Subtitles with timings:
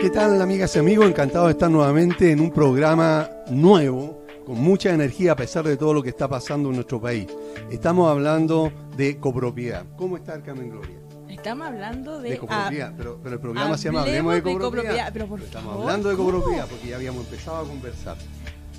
[0.00, 1.06] ¿Qué tal amigas y amigos?
[1.06, 5.92] Encantado de estar nuevamente en un programa nuevo, con mucha energía a pesar de todo
[5.94, 7.26] lo que está pasando en nuestro país.
[7.70, 9.84] Estamos hablando de copropiedad.
[9.96, 10.96] ¿Cómo está Carmen Gloria?
[11.28, 12.30] Estamos hablando de...
[12.30, 14.70] De copropiedad, pero, pero el programa se llama Hablemos de de copropiedad.
[14.82, 16.30] copropiedad, pero por estamos favor, hablando de ¿cómo?
[16.32, 18.16] copropiedad porque ya habíamos empezado a conversar.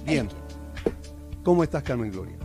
[0.05, 0.29] Bien.
[1.43, 2.37] ¿Cómo estás Carmen Gloria?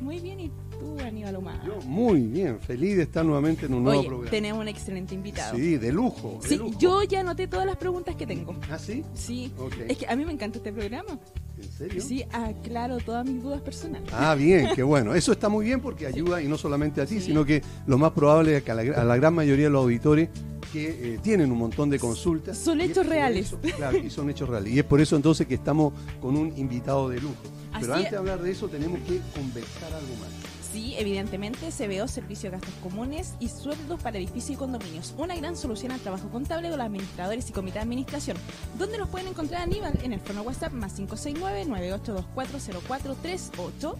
[0.00, 0.52] Muy bien, ¿y
[0.84, 1.62] tú, Aníbal Humada?
[1.66, 4.30] Yo muy bien, feliz de estar nuevamente en un nuevo Oye, programa.
[4.30, 5.56] tenemos un excelente invitado.
[5.56, 6.38] Sí, de lujo.
[6.42, 6.78] de Sí, lujo.
[6.78, 8.54] yo ya anoté todas las preguntas que tengo.
[8.70, 9.04] ¿Ah, sí?
[9.14, 9.52] Sí,
[9.88, 11.18] es que a mí me encanta este programa.
[11.56, 12.02] ¿En serio?
[12.02, 14.10] Sí, aclaro todas mis dudas personales.
[14.12, 15.14] Ah, bien, qué bueno.
[15.14, 18.12] Eso está muy bien porque ayuda, y no solamente a ti, sino que lo más
[18.12, 20.28] probable es que a la, a la gran mayoría de los auditores
[20.72, 22.58] que eh, tienen un montón de consultas.
[22.58, 23.46] Son hechos reales.
[23.46, 24.72] eso- claro, y son hechos reales.
[24.74, 27.34] Y es por eso entonces que estamos con un invitado de lujo.
[27.80, 28.10] Pero Así antes es.
[28.12, 30.30] de hablar de eso tenemos que conversar algo más.
[30.74, 35.14] Sí, evidentemente, CBO, Servicio de Gastos Comunes y Sueldos para Edificios y Condominios.
[35.16, 38.36] Una gran solución al trabajo contable de los administradores y comité de administración.
[38.76, 39.96] ¿Dónde nos pueden encontrar Aníbal?
[40.02, 43.94] En el fono WhatsApp más 569-98240438.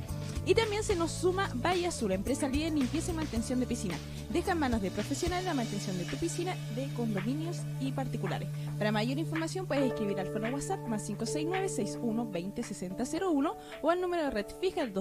[0.47, 3.95] Y también se nos suma Valle Azul, empresa líder en limpieza y mantención de piscina.
[4.33, 8.49] Deja en manos de profesionales la mantención de tu piscina, de condominios y particulares.
[8.79, 14.47] Para mayor información puedes escribir al fono WhatsApp más 569-6120-6001 o al número de red
[14.61, 14.93] fija el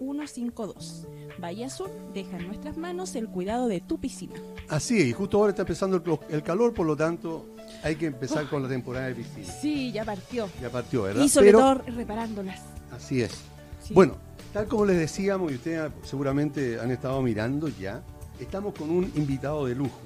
[0.00, 1.06] 225-848-152.
[1.42, 4.34] Valle Azul deja en nuestras manos el cuidado de tu piscina.
[4.68, 7.46] Así es, y justo ahora está empezando el, el calor, por lo tanto
[7.82, 9.46] hay que empezar con la temporada de piscina.
[9.60, 10.48] Sí, ya partió.
[10.60, 11.22] Ya partió, ¿verdad?
[11.22, 12.60] Y sobre Pero todo reparándolas.
[12.90, 13.32] así es.
[13.82, 13.92] Sí.
[13.94, 14.14] Bueno,
[14.52, 18.02] tal como les decíamos, y ustedes seguramente han estado mirando ya,
[18.40, 20.00] estamos con un invitado de lujo.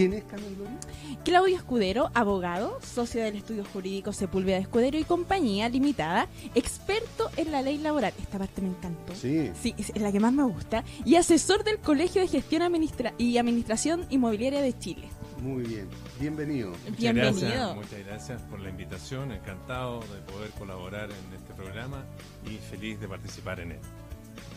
[0.00, 0.78] ¿Quién es Carmen Gloria?
[1.24, 7.60] Claudio Escudero, abogado, socio del estudio jurídico Sepúlveda Escudero y Compañía Limitada, experto en la
[7.60, 8.14] ley laboral.
[8.18, 9.14] Esta parte me encantó.
[9.14, 9.50] Sí.
[9.60, 10.84] Sí, es la que más me gusta.
[11.04, 15.06] Y asesor del Colegio de Gestión Administra- y Administración Inmobiliaria de Chile.
[15.42, 15.86] Muy bien,
[16.18, 16.70] bienvenido.
[16.70, 17.34] Muchas Bienvenido.
[17.40, 22.06] Gracias, muchas gracias por la invitación, encantado de poder colaborar en este programa
[22.50, 23.80] y feliz de participar en él.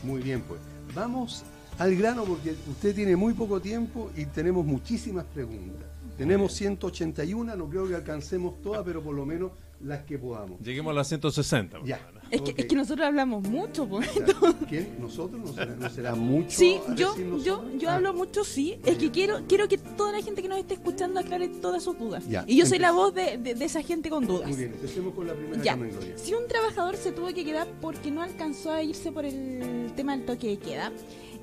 [0.04, 0.62] Muy bien, pues.
[0.96, 1.44] Vamos
[1.80, 5.88] al grano porque usted tiene muy poco tiempo y tenemos muchísimas preguntas.
[6.18, 9.52] Tenemos 181, no creo que alcancemos todas, pero por lo menos
[9.82, 10.62] las que podamos.
[10.62, 11.80] Lleguemos a las 160.
[11.80, 12.00] por Ya.
[12.30, 12.60] Es, que, Ok.
[12.60, 14.10] es que nosotros hablamos mucho, pues.
[14.12, 14.26] Sea,
[14.70, 14.96] ¿Quién?
[15.00, 15.42] ¿Nosotros?
[15.42, 16.52] ¿No será, no será mucho?
[16.52, 18.80] Sí, yo, yo, yo Ah, hablo mucho, sí.
[18.86, 21.98] Es que quiero, quiero que toda la gente que nos esté escuchando aclare todas sus
[22.00, 22.24] dudas.
[22.30, 24.48] Ya, y yo soy la voz de, de- de esa gente con dudas.
[24.48, 25.78] Muy bien, empecemos con la primera Ya.
[26.16, 30.16] Si un trabajador se tuvo que quedar porque no alcanzó a irse por el tema
[30.16, 30.92] del toque de queda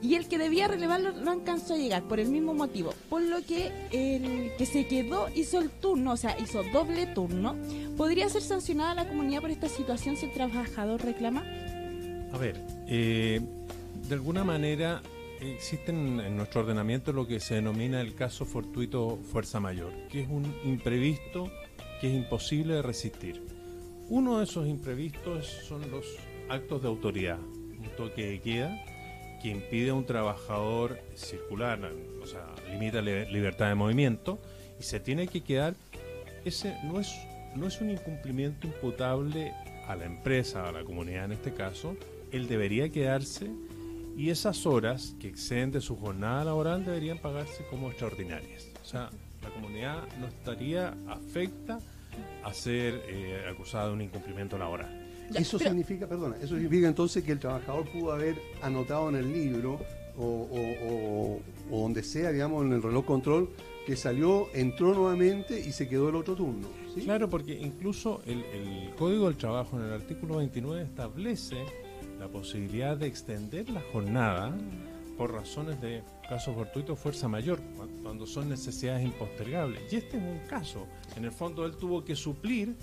[0.02, 3.42] y el que debía relevarlo no alcanzó a llegar por el mismo motivo, por lo
[3.42, 7.56] que el que se quedó hizo el turno, o sea, hizo doble turno,
[7.96, 11.44] ¿podría ser sancionada la comunidad por esta situación si el trabajador reclama?
[12.32, 13.40] A ver, eh,
[14.08, 15.02] de alguna manera
[15.40, 20.28] existen en nuestro ordenamiento lo que se denomina el caso fortuito fuerza mayor, que es
[20.28, 21.50] un imprevisto
[22.00, 23.42] que es imposible de resistir.
[24.08, 26.04] Uno de esos imprevistos son los
[26.48, 28.84] actos de autoridad, un toque de queda
[29.40, 31.80] que impide a un trabajador circular,
[32.22, 34.38] o sea, limita libertad de movimiento
[34.78, 35.74] y se tiene que quedar.
[36.44, 37.14] Ese no es,
[37.54, 39.52] no es un incumplimiento imputable
[39.86, 41.96] a la empresa, a la comunidad en este caso,
[42.30, 43.50] él debería quedarse
[44.16, 48.68] y esas horas que exceden de su jornada laboral deberían pagarse como extraordinarias.
[48.82, 49.10] O sea,
[49.42, 51.78] la comunidad no estaría afecta
[52.44, 54.99] a ser eh, acusada de un incumplimiento laboral.
[55.30, 59.16] Ya, Eso pero- significa, perdona, eso significa entonces que el trabajador pudo haber anotado en
[59.16, 59.78] el libro
[60.16, 61.40] o, o- o-
[61.76, 63.48] o donde sea, digamos, en el reloj control,
[63.86, 66.68] que salió, entró nuevamente y se quedó el otro turno.
[66.94, 67.02] ¿sí?
[67.02, 71.56] Claro, porque incluso el, el Código del Trabajo en el artículo 29 establece
[72.18, 74.54] la posibilidad de extender la jornada
[75.16, 79.92] por razones de caso fortuito fuerza mayor, cu- cuando son necesidades impostergables.
[79.92, 80.86] Y este es un caso.
[81.16, 82.74] En el fondo él tuvo que suplir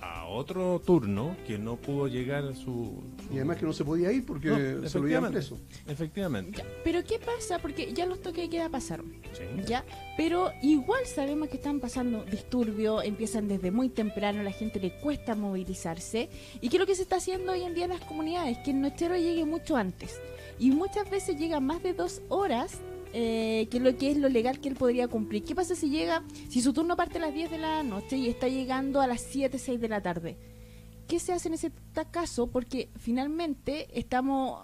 [0.00, 3.02] a, otro turno que no pudo llegar a su...
[3.26, 5.38] su- Y además que no se podía ir porque No, se lo efectivamente.
[5.38, 5.58] preso.
[5.86, 6.58] Efectivamente.
[6.58, 7.58] Ya, Pero ¿qué pasa?
[7.58, 9.12] Porque ya los toques de queda pasaron.
[9.32, 9.44] Sí.
[9.66, 9.84] ¿Ya?
[10.16, 14.92] Pero igual sabemos que están pasando disturbios, empiezan desde muy temprano, a la gente le
[15.00, 16.28] cuesta movilizarse.
[16.60, 18.58] ¿Y qué es lo que se está haciendo hoy en día en las comunidades?
[18.58, 20.20] Que el nochero llegue mucho antes.
[20.58, 22.78] Y muchas veces llega más de dos horas,
[23.20, 25.42] eh, que lo que es lo legal que él podría cumplir.
[25.42, 28.28] ¿Qué pasa si llega, si su turno parte a las 10 de la noche y
[28.28, 30.36] está llegando a las 7, 6 de la tarde?
[31.08, 31.72] ¿Qué se hace en ese
[32.12, 32.46] caso?
[32.48, 34.62] Porque finalmente estamos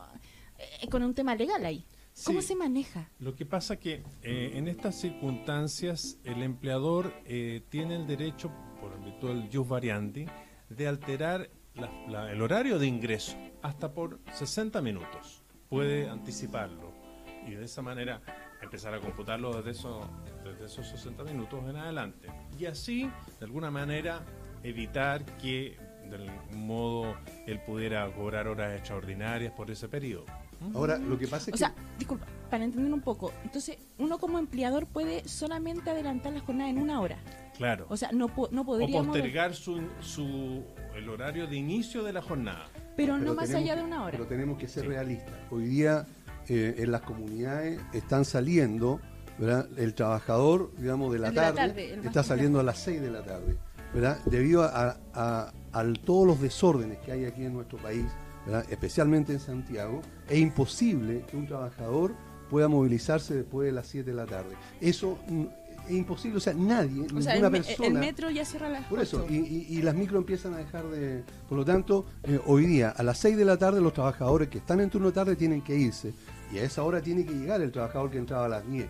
[0.82, 1.84] eh, con un tema legal ahí.
[2.24, 2.48] ¿Cómo Sí.
[2.48, 3.10] se maneja?
[3.18, 9.02] Lo que pasa que eh, en estas circunstancias el empleador eh, tiene el derecho, por
[9.04, 10.26] virtud del jus variandi,
[10.68, 15.42] de alterar la- la- el horario de ingreso hasta por 60 minutos.
[15.68, 16.93] Puede anticiparlo
[17.46, 18.20] y de esa manera
[18.62, 20.00] empezar a computarlo desde, eso,
[20.42, 22.28] desde esos 60 minutos en adelante.
[22.58, 24.22] Y así, de alguna manera,
[24.62, 25.76] evitar que
[26.08, 30.24] de algún modo él pudiera cobrar horas extraordinarias por ese periodo.
[30.74, 34.38] Ahora, lo que pasa es O sea, disculpa, para entender un poco, entonces uno como
[34.38, 37.18] empleador puede solamente adelantar la jornada en una hora.
[37.56, 37.86] Claro.
[37.90, 39.06] O sea, no, no o podríamos...
[39.08, 40.62] postergar su, su,
[40.94, 42.66] el horario de inicio de la jornada.
[42.96, 44.12] Pero, Pero no más tenemos- allá de una hora.
[44.12, 44.88] Pero tenemos que ser Sí.
[44.88, 45.34] realistas.
[45.50, 46.06] Hoy día
[46.48, 49.00] eh, en las comunidades están saliendo,
[49.38, 49.68] ¿verdad?
[49.76, 53.56] El trabajador, digamos, de la tarde, está saliendo a las 6 de la tarde,
[53.92, 54.18] ¿verdad?
[54.26, 58.06] Debido a, a- a todos los desórdenes que hay aquí en nuestro país,
[58.46, 58.64] ¿verdad?
[58.70, 62.14] especialmente en Santiago, es imposible que un trabajador
[62.48, 64.54] pueda movilizarse después de las 7 de la tarde.
[64.80, 65.44] Eso mm,
[65.88, 67.86] es imposible, o sea, nadie, o sea, ninguna el, persona...
[67.88, 70.84] el metro ya cierra las Por eso, y, y- y las micro empiezan a dejar
[70.90, 71.24] de...
[71.48, 74.58] Por lo tanto, eh, hoy día a las 6 de la tarde los trabajadores que
[74.58, 76.14] están en turno de tarde tienen que irse.
[76.54, 78.86] Y a esa hora tiene que llegar el trabajador que entraba a las 10.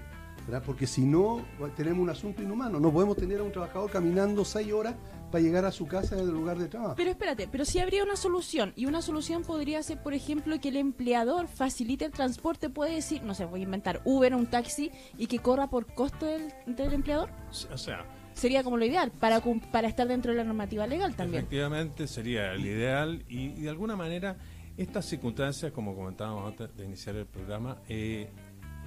[0.46, 0.62] ¿verdad?
[0.66, 1.42] Porque si no,
[1.74, 2.78] tenemos un asunto inhumano.
[2.78, 4.94] No podemos tener a un trabajador caminando 6 horas
[5.30, 6.94] para llegar a su casa desde el lugar de trabajo.
[6.96, 8.74] Pero espérate, pero sí habría una solución.
[8.76, 12.68] Y una solución podría ser, por ejemplo, que el empleador facilite el transporte.
[12.68, 15.86] Puede decir, no sé, voy a inventar Uber o un taxi y que corra por
[15.86, 17.30] costo del, del empleador.
[17.72, 19.40] O sea, Sería como lo ideal, para,
[19.70, 21.44] para estar dentro de la normativa legal también.
[21.44, 24.36] Efectivamente sería el ideal y, y de alguna manera
[24.76, 28.30] estas circunstancias, como comentábamos antes de iniciar el programa, eh,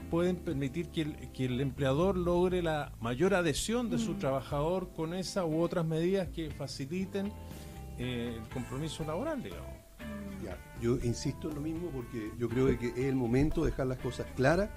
[0.09, 5.13] pueden permitir que el, que el empleador logre la mayor adhesión de su trabajador con
[5.13, 7.31] esa u otras medidas que faciliten
[7.97, 9.75] eh, el compromiso laboral, digamos.
[10.43, 13.87] Ya, yo insisto en lo mismo porque yo creo que es el momento de dejar
[13.87, 14.69] las cosas claras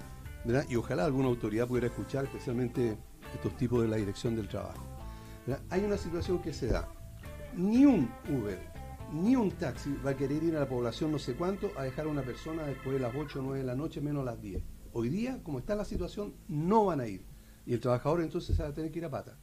[0.43, 0.65] ¿verdad?
[0.67, 2.97] y ojalá alguna autoridad pudiera escuchar, especialmente
[3.33, 4.83] estos tipos de la dirección del trabajo.
[5.45, 5.63] ¿verdad?
[5.69, 6.89] Hay una situación que se da.
[7.55, 8.70] Ni un Uber,
[9.11, 12.05] ni un taxi va a querer ir a la población no sé cuánto a dejar
[12.05, 14.61] a una persona después de las 8 o 9 de la noche, menos las 10.
[14.93, 17.21] Hoy día, como está la situación, no van a ir.
[17.65, 19.37] Y el trabajador entonces va a tener que ir a pata.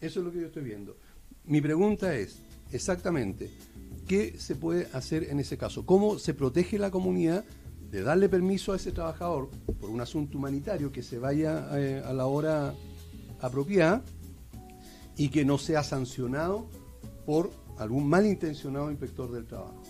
[0.00, 0.96] Eso es lo que yo estoy viendo.
[1.44, 2.38] Mi pregunta es,
[2.70, 3.50] exactamente,
[4.06, 5.84] ¿qué se puede hacer en ese caso?
[5.86, 7.44] ¿Cómo se protege la comunidad
[7.90, 9.50] de darle permiso a ese trabajador
[9.80, 12.74] por un asunto humanitario que se vaya eh, a la hora
[13.40, 14.02] apropiada
[15.16, 16.66] y que no sea sancionado
[17.26, 17.50] por
[17.82, 19.82] algún malintencionado inspector del trabajo?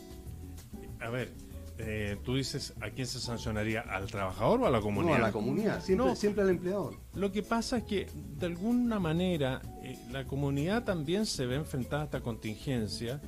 [1.00, 1.32] A ver,
[1.78, 3.80] eh, tú dices, ¿a quién se sancionaría?
[3.80, 5.18] ¿Al trabajador o a la comunidad?
[5.18, 6.16] No, a la comunidad, siempre, No.
[6.16, 6.94] siempre al empleador.
[7.14, 8.06] Lo que pasa es que
[8.38, 13.20] de alguna manera eh, la comunidad también se ve enfrentada a esta contingencia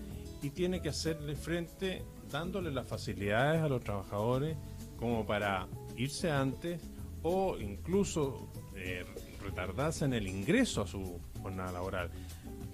[0.42, 4.56] y tiene que hacerle frente dándole las facilidades a los trabajadores
[4.98, 5.66] como para
[5.96, 6.80] irse antes
[7.22, 9.04] o incluso eh,
[9.42, 12.10] retardarse en el ingreso a su jornada laboral.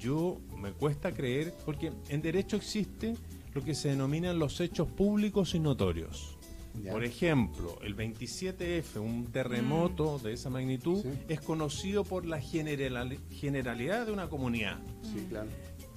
[0.01, 3.15] Yo me cuesta creer porque en derecho existe
[3.55, 6.37] lo que se denominan los hechos públicos y notorios.
[6.83, 6.93] Ya.
[6.93, 11.09] Por ejemplo, el 27F, un terremoto de esa magnitud, Sí.
[11.29, 14.79] es conocido por la general- generalidad de una comunidad.
[15.03, 15.49] Sí, claro.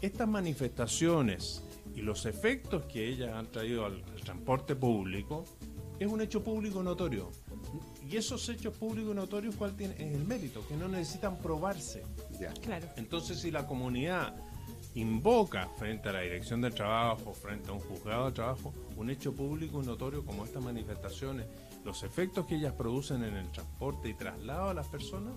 [0.02, 1.64] Estas manifestaciones
[1.96, 5.46] y los efectos que ellas han traído al, al transporte público
[6.00, 7.30] es un hecho público notorio.
[8.10, 9.94] Y esos hechos públicos notorios, ¿cuál tiene?
[9.96, 12.04] Es el mérito, que no necesitan probarse.
[12.40, 12.52] Ya.
[12.54, 12.88] Claro.
[12.98, 14.36] Entonces, si la comunidad
[14.96, 19.34] invoca frente a la dirección del trabajo, frente a un juzgado de trabajo, un hecho
[19.34, 21.48] público y notorio como estas manifestaciones,
[21.84, 25.34] los efectos que ellas producen en el transporte y traslado a las personas,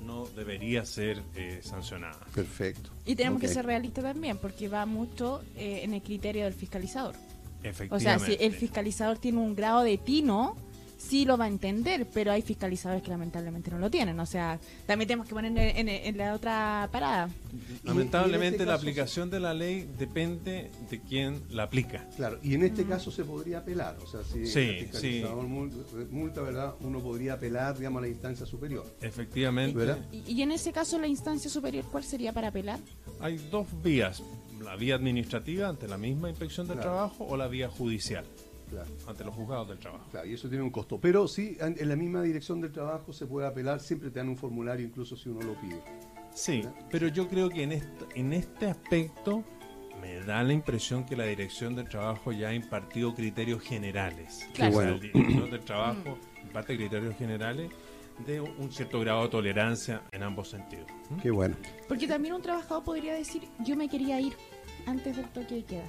[0.00, 2.20] no debería ser eh, sancionada.
[2.34, 2.90] Perfecto.
[3.04, 7.14] Y tenemos que ser realistas también, porque va mucho eh, en el criterio del fiscalizador.
[7.14, 8.38] O sea, Efectivamente.
[8.38, 10.56] si el fiscalizador tiene un grado de tino,
[11.00, 14.20] sí lo va a entender, pero hay fiscalizadores que lamentablemente no lo tienen.
[14.20, 17.30] O sea, también tenemos que poner en, en- en la otra parada.
[17.84, 22.06] Lamentablemente este la caso- aplicación de la ley depende de quién la aplica.
[22.16, 26.08] Claro, y en este caso se podría apelar, o sea, si Sí, el fiscalizador mul-
[26.10, 26.74] multa, ¿verdad?
[26.80, 28.84] Uno podría apelar, digamos, a la instancia superior.
[29.00, 29.98] Efectivamente, ¿Verdad?
[30.12, 32.78] Y, y en ese caso, la instancia superior, ¿cuál sería para apelar?
[33.22, 34.22] hay dos vías,
[34.62, 36.90] la vía administrativa ante la misma inspección del Claro.
[36.90, 38.24] trabajo o la vía judicial
[38.70, 40.06] Claro, ante los juzgados del trabajo.
[40.10, 41.00] claro, y eso tiene un costo.
[41.00, 44.28] Pero sí, en en la misma dirección del trabajo se puede apelar, siempre te dan
[44.28, 45.82] un formulario, incluso si uno lo pide.
[46.34, 49.44] Sí, pero yo creo que en este, en este aspecto
[50.00, 54.48] me da la impresión que la dirección del trabajo ya ha impartido criterios generales.
[54.54, 54.72] Claro.
[54.72, 54.92] Bueno.
[54.92, 57.70] El director del trabajo imparte criterios generales
[58.26, 60.86] de un cierto grado de tolerancia en ambos sentidos.
[61.10, 61.16] ¿Mm?
[61.20, 61.56] Qué bueno.
[61.88, 64.34] Porque también un trabajador podría decir, yo me quería ir
[64.86, 65.84] antes del toque de queda.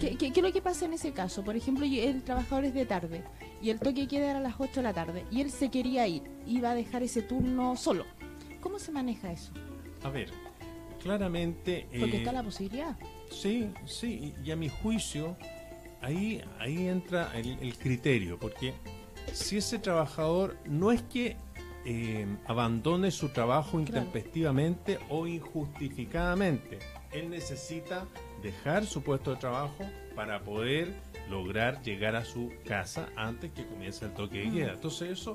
[0.00, 1.44] ¿Qué, qué, qué es lo que pasa en ese caso?
[1.44, 3.24] Por ejemplo, el trabajador es de tarde
[3.60, 6.06] y el toque queda era a las 8 de la tarde y él se quería
[6.06, 8.04] ir, iba a dejar ese turno solo.
[8.60, 9.52] ¿Cómo se maneja eso?
[10.02, 10.30] A ver,
[11.00, 11.86] claramente...
[11.98, 12.96] Porque eh, está la posibilidad.
[13.30, 15.36] Sí, sí, y a mi juicio,
[16.00, 18.74] ahí, ahí entra el, el criterio, porque
[19.32, 21.36] si ese trabajador no es que
[21.84, 26.78] eh, abandone su trabajo intempestivamente o injustificadamente,
[27.10, 28.06] él necesita
[28.42, 29.84] dejar su puesto de trabajo
[30.14, 30.94] para poder
[31.30, 34.72] lograr llegar a su casa antes que comience el toque de queda.
[34.72, 35.34] Entonces eso,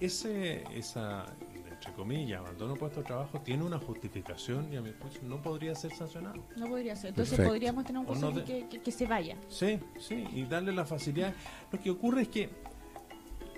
[0.00, 1.26] ese, esa,
[1.70, 5.74] entre comillas, abandono puesto de trabajo tiene una justificación y a mi juicio no podría
[5.74, 6.42] ser sancionado.
[6.56, 7.10] No podría ser.
[7.10, 9.36] Entonces podríamos tener un consejo que, se vaya.
[9.48, 11.32] Sí, sí, y darle la facilidad.
[11.72, 12.50] Lo que ocurre es que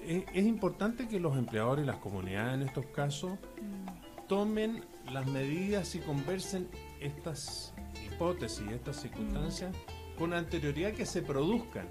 [0.07, 4.27] es, importante que los empleadores y las comunidades en estos casos mm.
[4.29, 6.69] tomen las medidas y conversen
[7.01, 7.74] estas
[8.15, 10.19] hipótesis, estas circunstancias mm.
[10.19, 11.89] con anterioridad que se produzcan,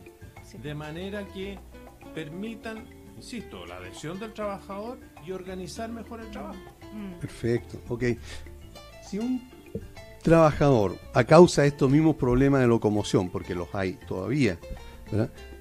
[0.61, 1.59] de manera que
[2.13, 6.59] permitan, insisto, la adhesión del trabajador y organizar mejor el trabajo.
[6.93, 7.19] Mm.
[7.19, 8.03] Perfecto, ok.
[9.07, 9.49] Si un
[10.21, 14.57] trabajador, a causa de estos mismos problemas de locomoción, porque los hay todavía,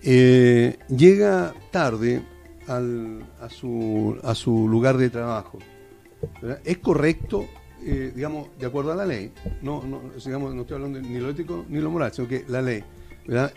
[0.03, 2.23] eh, llega tarde
[2.69, 5.59] al, a, su, a su lugar de trabajo,
[6.65, 7.47] ¿es correcto
[7.85, 11.31] eh, digamos, de acuerdo a la ley, no, no, digamos, no estoy hablando ni lo
[11.31, 12.85] ético ni lo moral, sino que la ley,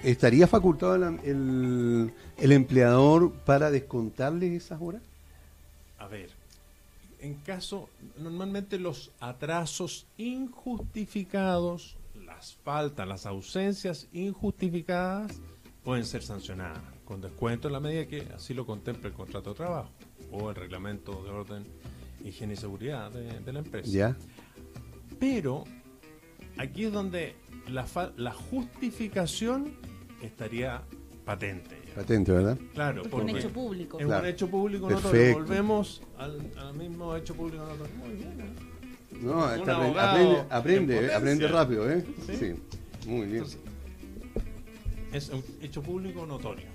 [0.04, 5.02] ¿estaría facultado el, el, empleador para descontarle esas horas?
[6.00, 6.30] A ver,
[7.20, 15.40] en caso, normalmente los atrasos injustificados, las faltas, las ausencias injustificadas
[15.84, 19.56] pueden ser sancionadas con descuento en la medida que así lo contemple el contrato de
[19.56, 19.90] trabajo
[20.32, 21.64] o el reglamento de orden
[22.26, 23.90] higiene y seguridad de, la empresa.
[23.90, 24.18] ¿Ya?
[25.20, 25.64] Pero
[26.58, 27.36] aquí es donde
[27.68, 27.86] la,
[28.18, 29.78] la justificación
[30.22, 30.84] estaría
[31.24, 31.76] patente.
[31.96, 32.58] Patente, ¿verdad?
[32.74, 34.00] Claro, porque, un hecho público.
[34.00, 35.34] Es un hecho público notorio.
[35.34, 36.42] Volvemos al,
[36.76, 37.96] mismo hecho público notorio.
[37.96, 38.42] Muy bien.
[38.42, 38.76] ¿eh?
[39.22, 42.06] No, aprende, aprende, aprende, rápido, ¿eh?
[42.38, 42.54] Sí.
[43.08, 43.46] Muy bien.
[45.14, 46.68] es un hecho público notorio.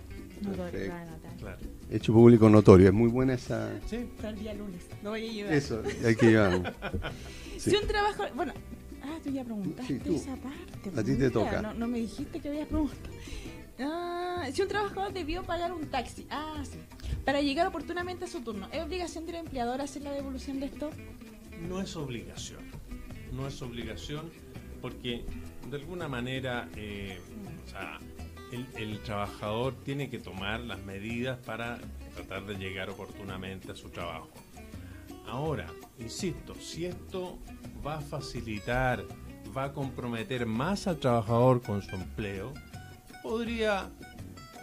[1.39, 1.59] Claro.
[1.91, 3.71] Hecho público notorio, es muy buena esa.
[3.87, 4.09] Sí.
[4.17, 4.87] Para el día lunes.
[5.03, 5.53] No voy a llevar.
[5.55, 6.75] Eso, hay que llevar.
[7.59, 8.25] Si un trabajo.
[8.35, 8.55] Bueno,
[9.03, 10.99] ah, tú ya preguntaste esa parte.
[10.99, 11.61] A ti te toca.
[11.61, 13.15] No, no, me dijiste que habías preguntado.
[13.79, 16.79] Ah, si un trabajador debió pagar un taxi, ah, sí,
[17.25, 20.91] para llegar oportunamente a su turno, ¿es obligación del empleador hacer la devolución de esto?
[21.69, 22.61] No es obligación,
[23.33, 24.31] no es obligación
[24.81, 25.25] porque
[25.71, 27.19] de alguna manera eh,
[27.67, 27.99] o sea,
[28.53, 31.79] el, trabajador tiene que tomar las medidas para
[32.15, 34.31] tratar de llegar oportunamente a su trabajo.
[35.27, 35.67] Ahora,
[35.99, 37.39] insisto, si esto
[37.87, 39.05] va a facilitar,
[39.57, 42.53] va a comprometer más al trabajador con su empleo,
[43.23, 43.91] podría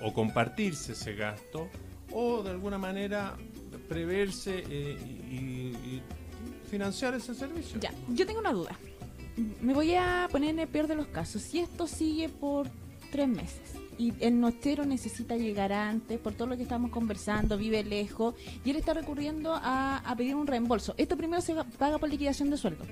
[0.03, 1.69] o compartirse ese gasto
[2.11, 3.35] o de alguna manera
[3.87, 4.97] preverse eh,
[5.31, 6.01] y,
[6.69, 7.79] financiar ese servicio.
[7.79, 8.77] Ya, yo tengo una duda.
[9.61, 11.41] Me voy a poner en el peor de los casos.
[11.41, 12.67] Si esto sigue por
[13.11, 17.83] tres meses, y el notero necesita llegar antes por todo lo que estamos conversando, vive
[17.83, 20.93] lejos y él está recurriendo a, pedir un reembolso.
[20.97, 22.85] Esto primero se paga por liquidación de sueldo,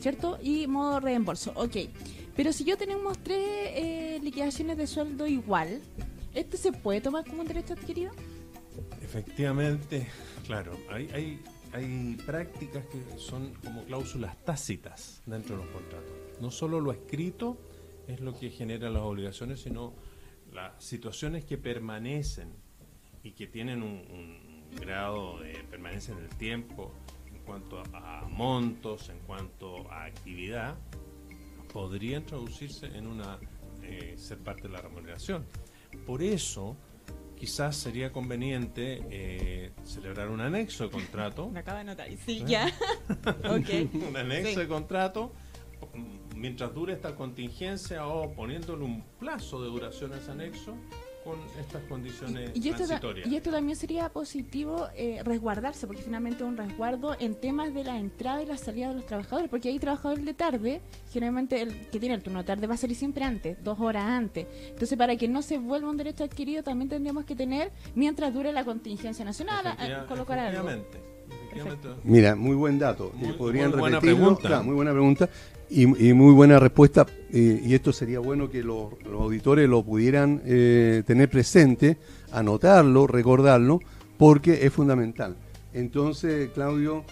[0.00, 0.38] ¿cierto?
[0.42, 1.76] Y modo reembolso, ok.
[2.36, 5.80] Pero si yo tenemos tres eh, liquidaciones de sueldo igual,
[6.34, 8.12] ¿esto se puede tomar como un derecho adquirido?
[9.02, 10.06] Efectivamente,
[10.46, 11.40] claro, hay, hay,
[11.72, 16.10] hay prácticas que son como cláusulas tácitas dentro de los contratos.
[16.40, 17.58] No solo lo escrito
[18.10, 19.94] es lo que genera las obligaciones, sino
[20.52, 22.52] las situaciones que permanecen
[23.22, 26.92] y que tienen un, grado de permanencia en el tiempo
[27.26, 30.76] en cuanto a, montos, en cuanto a actividad,
[31.72, 33.40] podrían traducirse en una
[33.82, 35.44] eh, ser parte de la remuneración.
[36.06, 36.76] Por eso,
[37.36, 41.48] quizás sería conveniente eh, celebrar un anexo de contrato.
[41.52, 42.44] Me acaba de notar, sí, ¿Eh?
[42.46, 42.72] ya.
[43.50, 45.32] un anexo de contrato
[46.40, 50.74] mientras dure esta contingencia o poniéndole un plazo de duración a ese anexo
[51.22, 53.28] con estas condiciones y, esto transitorias.
[53.28, 57.98] y esto también sería positivo eh, resguardarse, porque finalmente un resguardo en temas de la
[57.98, 60.80] entrada y la salida de los trabajadores, porque hay trabajadores de tarde,
[61.12, 64.04] generalmente el que tiene el turno de tarde va a salir siempre antes, dos horas
[64.04, 64.46] antes.
[64.70, 68.50] Entonces, para que no se vuelva un derecho adquirido, también tendríamos que tener, mientras dure
[68.54, 70.66] la contingencia nacional, a, colocar algo.
[72.04, 73.12] Mira, muy buen dato.
[73.14, 74.62] Muy, ¿Podrían muy buena pregunta.
[74.62, 75.28] muy buena pregunta.
[75.72, 81.04] Y, muy buena respuesta, eh, y esto sería bueno que los, auditores lo pudieran eh,
[81.06, 81.96] tener presente,
[82.32, 83.78] anotarlo, recordarlo,
[84.18, 85.36] porque es fundamental.
[85.72, 87.04] Entonces, Claudio,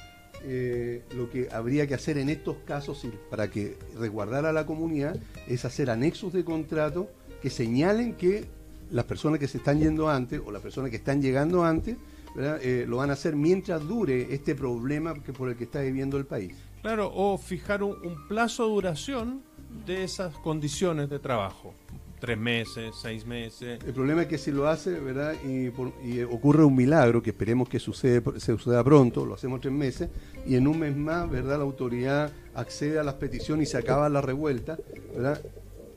[0.43, 5.17] eh, lo que habría que hacer en estos casos, para que resguardar a la comunidad,
[5.47, 7.09] es hacer anexos de contrato
[7.41, 8.45] que señalen que
[8.91, 11.97] las personas que se están yendo antes o las personas que están llegando antes,
[12.35, 16.27] lo van a hacer mientras dure este problema que por el que está viviendo el
[16.27, 16.55] país.
[16.83, 17.97] Claro, o fijar un,
[18.29, 19.43] plazo de duración
[19.87, 21.75] de esas condiciones de trabajo.
[22.21, 23.79] tres meses, seis meses.
[23.87, 25.35] El problema es que si lo hace, ¿verdad?
[25.45, 29.61] Y, por- y ocurre un milagro, que esperemos que sucede, se suceda pronto, lo hacemos
[29.61, 30.09] tres meses,
[30.45, 31.59] y en un mes más, ¿verdad?
[31.59, 34.77] La autoridad accede a las peticiones y se acaba la revuelta,
[35.15, 35.41] ¿verdad?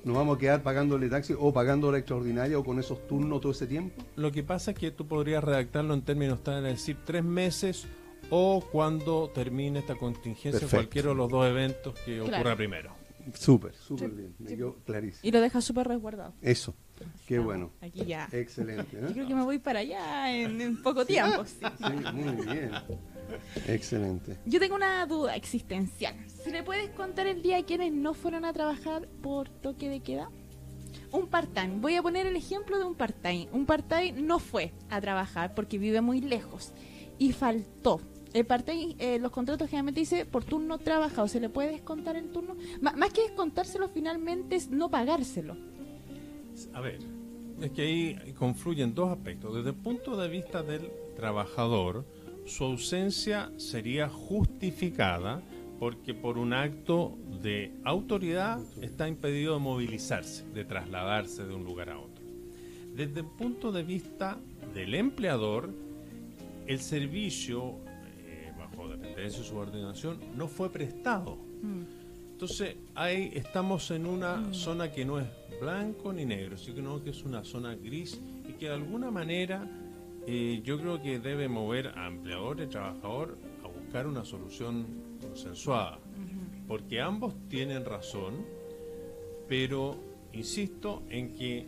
[0.04, 3.52] Nos vamos a quedar pagándole taxi o pagando la extraordinaria o con esos turnos todo
[3.52, 4.04] ese tiempo.
[4.16, 7.88] Lo que pasa es que tú podrías redactarlo en términos tales, es decir, tres meses
[8.32, 10.78] o cuando termine esta contingencia, Perfecto.
[10.78, 12.38] cualquiera de los dos eventos que Claro.
[12.38, 12.96] ocurra primero.
[13.36, 14.56] Súper, súper Sí, bien, me sí.
[14.56, 15.20] quedó clarísimo.
[15.22, 16.34] Y lo deja súper resguardado.
[16.42, 16.74] Eso,
[17.28, 18.28] qué Ah, bueno, Aquí ya.
[18.32, 18.98] excelente.
[18.98, 19.02] ¿eh?
[19.10, 21.46] Yo creo que me voy para allá en, en poco tiempo.
[21.46, 21.58] sí.
[21.78, 22.72] Sí, muy bien,
[23.68, 24.38] excelente.
[24.46, 26.16] Yo tengo una duda existencial.
[26.28, 30.00] ¿Se le puedes contar el día a quienes no fueron a trabajar por toque de
[30.02, 30.30] queda?
[31.12, 31.80] Un part-time.
[31.80, 33.50] Voy a poner el ejemplo de un part-time.
[33.52, 36.72] Un part-time no fue a trabajar porque vive muy lejos
[37.20, 38.02] y faltó.
[38.34, 41.28] El part-time, eh, los contratos generalmente dice por turno trabajado.
[41.28, 42.56] ¿Se le puede descontar el turno?
[42.82, 45.58] Más que descontárselo finalmente es no pagárselo.
[46.74, 47.00] A ver,
[47.62, 49.56] es que ahí confluyen dos aspectos.
[49.56, 52.06] Desde el punto de vista del trabajador,
[52.46, 55.42] su ausencia sería justificada
[55.80, 61.90] porque por un acto de autoridad está impedido de movilizarse, de trasladarse de un lugar
[61.90, 62.24] a otro.
[62.96, 64.38] Desde el punto de vista
[64.76, 65.74] del empleador,
[66.68, 67.91] el servicio, eh,
[69.12, 71.38] dependencia y subordinación, no fue prestado.
[72.32, 75.28] Entonces, ahí estamos en una zona que no es
[75.60, 79.68] blanco ni negro, sino que es una zona gris y que de alguna manera
[80.26, 84.86] eh, yo creo que debe mover a empleador y trabajador a buscar una solución
[85.22, 86.00] consensuada.
[86.68, 88.46] Porque ambos tienen razón,
[89.48, 89.98] pero
[90.32, 91.68] insisto en que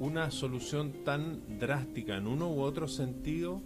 [0.00, 3.60] una solución tan drástica en uno u otro sentido,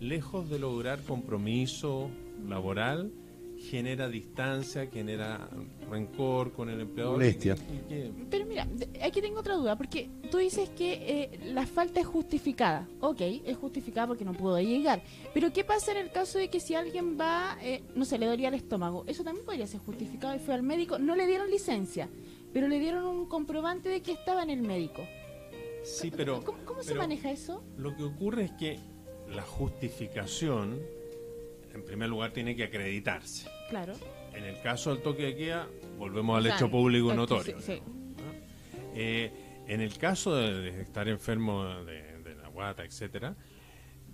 [0.00, 2.10] lejos de lograr compromiso
[2.44, 3.12] laboral,
[3.58, 5.48] genera distancia, genera
[5.90, 7.14] rencor con el empleador.
[7.14, 7.56] Molestia.
[7.70, 8.68] y- y que- Pero mira,
[9.02, 12.86] aquí tengo otra duda, porque tú dices que eh, la falta es justificada.
[13.00, 15.02] Ok, es justificada porque no pudo llegar.
[15.32, 18.26] Pero ¿qué pasa en el caso de que si alguien va, eh, no sé, le
[18.26, 19.04] dolía el estómago?
[19.06, 20.98] Eso también podría ser justificado y fue al médico.
[20.98, 22.10] No le dieron licencia,
[22.52, 25.02] pero le dieron un comprobante de que estaba en el médico.
[25.82, 27.62] sí, pero, ¿Cómo, cómo se maneja eso?
[27.78, 28.78] Lo que ocurre es que
[29.34, 30.78] la justificación,
[31.76, 33.48] en primer lugar, tiene que acreditarse.
[33.70, 33.94] Claro.
[34.34, 36.56] En el caso del toque de queda, volvemos al Claro.
[36.56, 37.58] hecho público notorio.
[37.60, 37.82] sí, sí.
[38.94, 39.32] Eh,
[39.68, 43.34] en el caso de, estar enfermo de, de la guata, etcétera,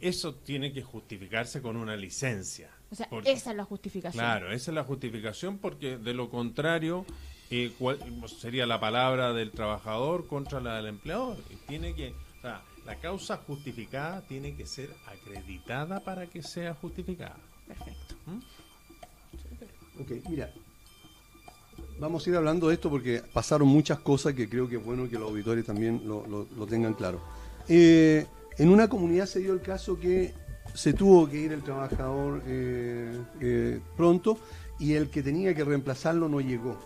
[0.01, 2.71] eso tiene que justificarse con una licencia.
[2.91, 4.21] O sea, Porque- esa es la justificación.
[4.23, 7.05] Claro, esa es la justificación porque de lo contrario
[7.51, 7.99] eh, cuál-
[8.29, 11.37] sería la palabra del trabajador contra la del empleador.
[11.51, 16.75] Y tiene que, o sea, la causa justificada tiene que ser acreditada para que sea
[16.75, 17.37] justificada.
[17.67, 18.15] Perfecto.
[20.01, 20.51] Ok, mira,
[21.99, 25.09] vamos a ir hablando de esto porque pasaron muchas cosas que creo que es bueno
[25.09, 27.21] que los auditores también lo, lo- lo tengan claro.
[27.69, 28.27] Eh,
[28.59, 30.35] en una comunidad se dio el caso que
[30.75, 34.39] se tuvo que ir el trabajador eh, eh, pronto
[34.79, 36.77] y el que tenía que reemplazarlo no llegó.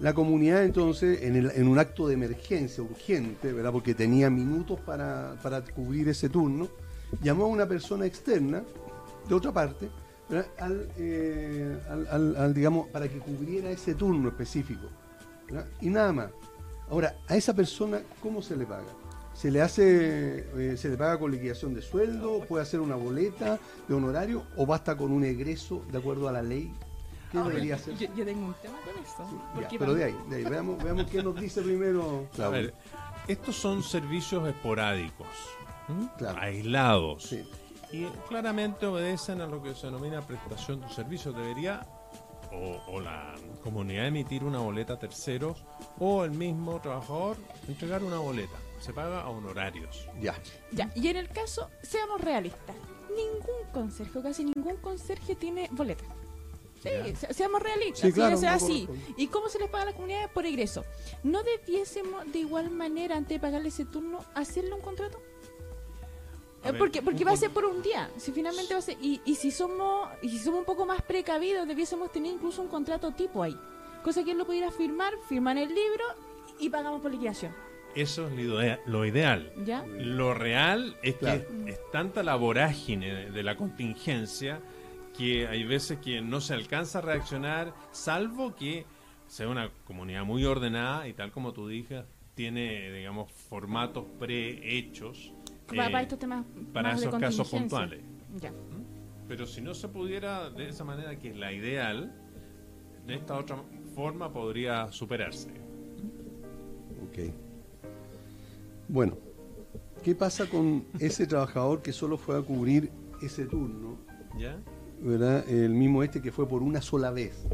[0.00, 3.70] La comunidad entonces, en, el- en un acto de emergencia urgente, ¿verdad?
[3.70, 6.68] porque tenía minutos para, para cubrir ese turno,
[7.22, 8.62] llamó a una persona externa,
[9.28, 9.88] de otra parte.
[10.58, 14.86] Al, eh, al- al- al, digamos, para que cubriera ese turno específico.
[15.48, 15.66] ¿verdad?
[15.80, 16.30] Y nada más.
[16.88, 18.84] Ahora, a esa persona, ¿cómo se le paga?
[19.34, 22.40] ¿Se le hace, eh, se le paga con liquidación de sueldo?
[22.48, 24.44] ¿Puede hacer una boleta de honorario?
[24.56, 26.72] ¿O basta con un egreso de acuerdo a la ley?
[27.32, 27.96] ¿Qué Ahora, debería hacer?
[27.96, 29.40] Yo, yo tengo un tema con eso.
[29.56, 32.74] Sí, ya, pero de ahí, de ahí, veamos, veamos qué nos dice primero A ver,
[33.28, 35.28] estos son servicios esporádicos,
[36.38, 37.22] aislados.
[37.24, 37.44] Sí.
[37.92, 41.34] Y claramente obedecen a lo que se denomina prestación de servicios.
[41.34, 41.86] Debería
[42.52, 45.64] o, o la comunidad emitir una boleta a terceros
[45.98, 47.36] o el mismo trabajador
[47.68, 48.56] entregar una boleta.
[48.80, 50.06] Se paga a honorarios.
[50.20, 50.34] Ya.
[50.72, 52.74] Ya, y en el caso, seamos realistas,
[53.10, 56.04] ningún conserje, o casi ningún conserje tiene boleta.
[56.82, 58.88] Sí, se- seamos realistas, Sí, claro, sea, así.
[59.18, 60.30] ¿Y cómo se les paga a las comunidades?
[60.30, 60.82] Por egreso.
[61.22, 65.20] ¿No debiésemos de igual manera, antes de pagarle ese turno, hacerle un contrato?
[66.62, 68.10] A porque porque va a ser por un día.
[68.18, 68.96] Si finalmente va a ser.
[69.00, 72.68] Y, y si somos y si somos un poco más precavidos, debiésemos tener incluso un
[72.68, 73.56] contrato tipo ahí.
[74.04, 76.04] Cosa que él lo pudiera firmar, firmar el libro
[76.58, 77.52] y pagamos por liquidación.
[77.94, 79.52] Eso es lo idea- lo ideal.
[79.64, 79.84] ¿Ya?
[79.86, 81.42] Lo real es Claro.
[81.64, 84.60] que es tanta la vorágine de la contingencia
[85.18, 88.86] que hay veces que no se alcanza a reaccionar, salvo que
[89.26, 95.32] sea una comunidad muy ordenada y tal como tú dices, tiene, digamos, formatos prehechos
[95.76, 96.44] Para, eh, para estos temas.
[96.72, 97.78] para más de esos casos contingencia.
[97.78, 98.04] puntuales.
[98.40, 98.52] Ya.
[99.28, 102.12] Pero si no se pudiera de esa manera, que es la ideal,
[103.06, 103.62] de esta otra
[103.94, 105.50] forma podría superarse.
[107.08, 107.32] Ok.
[108.88, 109.16] Bueno,
[110.02, 112.90] ¿qué pasa con ese trabajador que solo fue a cubrir
[113.22, 113.98] ese turno?
[114.36, 114.58] ¿Ya?
[115.00, 115.48] ¿Verdad?
[115.48, 117.46] El mismo este que fue por una sola vez.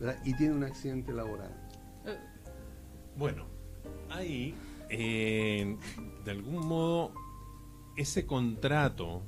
[0.00, 0.18] ¿verdad?
[0.24, 1.54] Y tiene un accidente laboral.
[3.16, 3.44] Bueno,
[4.08, 4.54] ahí,
[4.88, 5.76] eh,
[6.24, 7.12] de algún modo,
[8.00, 9.22] ese contrato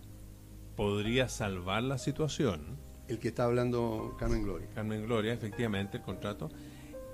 [0.77, 2.79] podría salvar la situación.
[3.09, 4.69] El que está hablando Carmen Gloria.
[4.75, 6.51] Carmen Gloria, efectivamente, el contrato.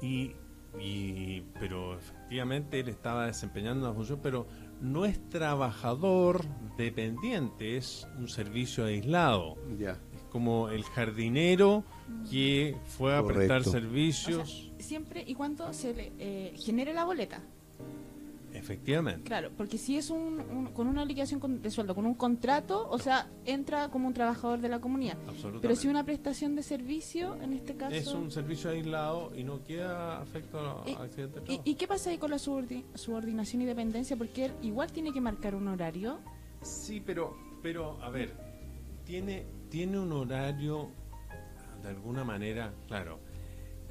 [0.00, 0.32] Y,
[0.78, 4.46] y- pero efectivamente él estaba desempeñando una función, pero
[4.80, 6.44] no es trabajador
[6.76, 9.56] dependiente, es un servicio aislado.
[9.78, 9.98] Ya.
[10.14, 11.82] Es como el jardinero
[12.30, 13.70] que fue a prestar Correcto.
[13.70, 14.70] O sea, servicios.
[14.78, 17.40] siempre y cuando se le eh, genere la boleta.
[18.58, 19.22] Efectivamente.
[19.24, 22.88] Claro, porque si es un, un- con una obligación con- de sueldo, con un contrato,
[22.90, 25.16] o sea, entra como un trabajador de la comunidad.
[25.26, 25.60] Absolutamente.
[25.68, 27.94] Pero si una prestación de servicio, en este caso...
[27.94, 31.62] es un servicio aislado y no queda afecto a ¿Y- accidente de ¿Y, trabajo.
[31.64, 34.16] y qué pasa ahí con la subordi- subordinación y dependencia?
[34.16, 36.18] Porque él igual tiene que marcar un horario.
[36.62, 38.34] Sí, pero, pero a ver,
[39.04, 40.90] tiene, tiene un horario
[41.82, 43.20] de alguna manera, claro.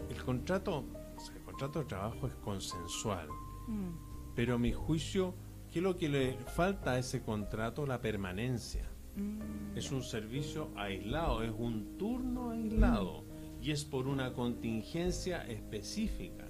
[0.10, 0.84] El contrato,
[1.15, 3.27] o sea, el contrato de trabajo es consensual,
[3.67, 4.07] Mm,
[4.38, 5.34] pero a mi juicio,
[5.71, 7.88] ¿qué es lo que le falta a ese contrato?
[7.88, 8.88] La permanencia.
[9.15, 13.23] mm, Es un servicio aislado, es un turno aislado
[13.60, 16.45] y es por una contingencia específica.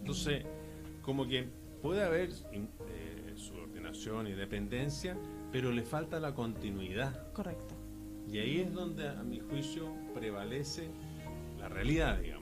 [0.00, 0.44] Entonces,
[1.00, 1.48] como que
[1.80, 5.16] puede haber eh, subordinación y dependencia,
[5.50, 7.32] pero le falta la continuidad.
[7.32, 7.74] correcto.
[8.30, 10.90] Y ahí es donde, a mi juicio, prevalece
[11.58, 12.39] la realidad, digamos,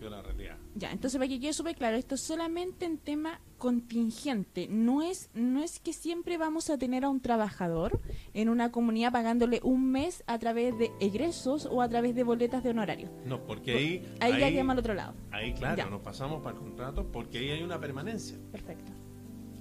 [0.00, 0.56] principio de la realidad.
[0.74, 4.66] Ya, entonces para que quede súper claro, esto es solamente en tema contingente.
[4.68, 8.00] No es, no es que siempre vamos a tener a un trabajador
[8.34, 12.62] en una comunidad pagándole un mes a través de egresos o a través de boletas
[12.62, 13.10] de honorario.
[13.26, 14.14] No, porque ahí...
[14.20, 15.14] Ahí, ya quedamos al otro lado.
[15.30, 15.86] Ahí, claro, Ya.
[15.86, 18.38] nos pasamos para el contrato porque ahí hay una permanencia.
[18.52, 18.92] Perfecto.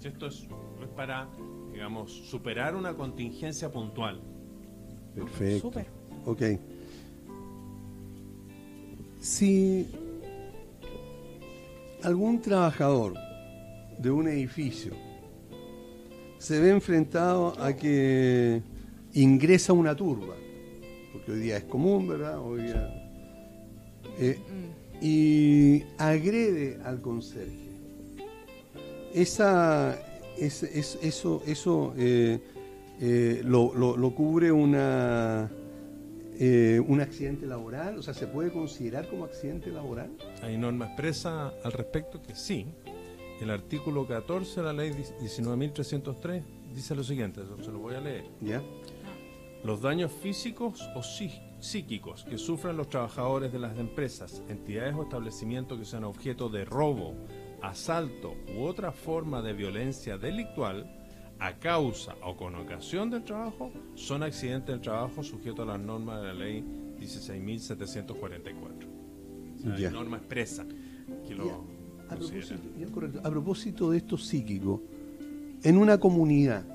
[0.03, 0.47] Esto es,
[0.81, 1.27] es para,
[1.73, 4.21] digamos, superar una contingencia puntual.
[5.13, 5.59] Perfecto.
[5.67, 5.87] Súper.
[6.25, 6.41] Ok.
[9.19, 9.85] Si
[12.03, 13.13] algún trabajador
[13.97, 14.93] de un edificio
[16.37, 18.61] se ve enfrentado a que
[19.13, 20.35] ingresa una turba,
[21.11, 22.39] porque hoy día es común, ¿verdad?
[22.39, 23.11] Hoy día,
[24.19, 27.69] eh, Mm, y agrede al conserje.
[29.13, 29.97] Esa,
[30.37, 32.39] es, es- eso, eso eh,
[33.01, 35.49] eh, lo, lo- lo cubre una,
[36.39, 40.09] eh, un accidente laboral, o sea, ¿se puede considerar como accidente laboral?
[40.41, 42.65] Hay norma expresa al respecto que sí.
[43.41, 48.25] El artículo 14 de la ley 19.303 dice lo siguiente, se lo voy a leer.
[48.41, 48.61] ¿Ya?
[49.63, 55.03] Los daños físicos o psí- psíquicos que sufran los trabajadores de las empresas, entidades o
[55.03, 57.13] establecimientos que sean objeto de robo,
[57.61, 60.98] asalto u otra forma de violencia delictual
[61.39, 66.21] a causa o con ocasión del trabajo son accidentes del trabajo sujetos a las normas
[66.21, 66.63] de la ley
[66.99, 68.87] 16.744.
[69.55, 69.91] O sea, hay Ya.
[69.91, 70.65] norma expresa
[71.27, 71.63] que lo
[72.09, 72.55] A propósito,
[72.91, 73.21] correcto.
[73.23, 74.81] A propósito de esto psíquico,
[75.63, 76.65] en una comunidad,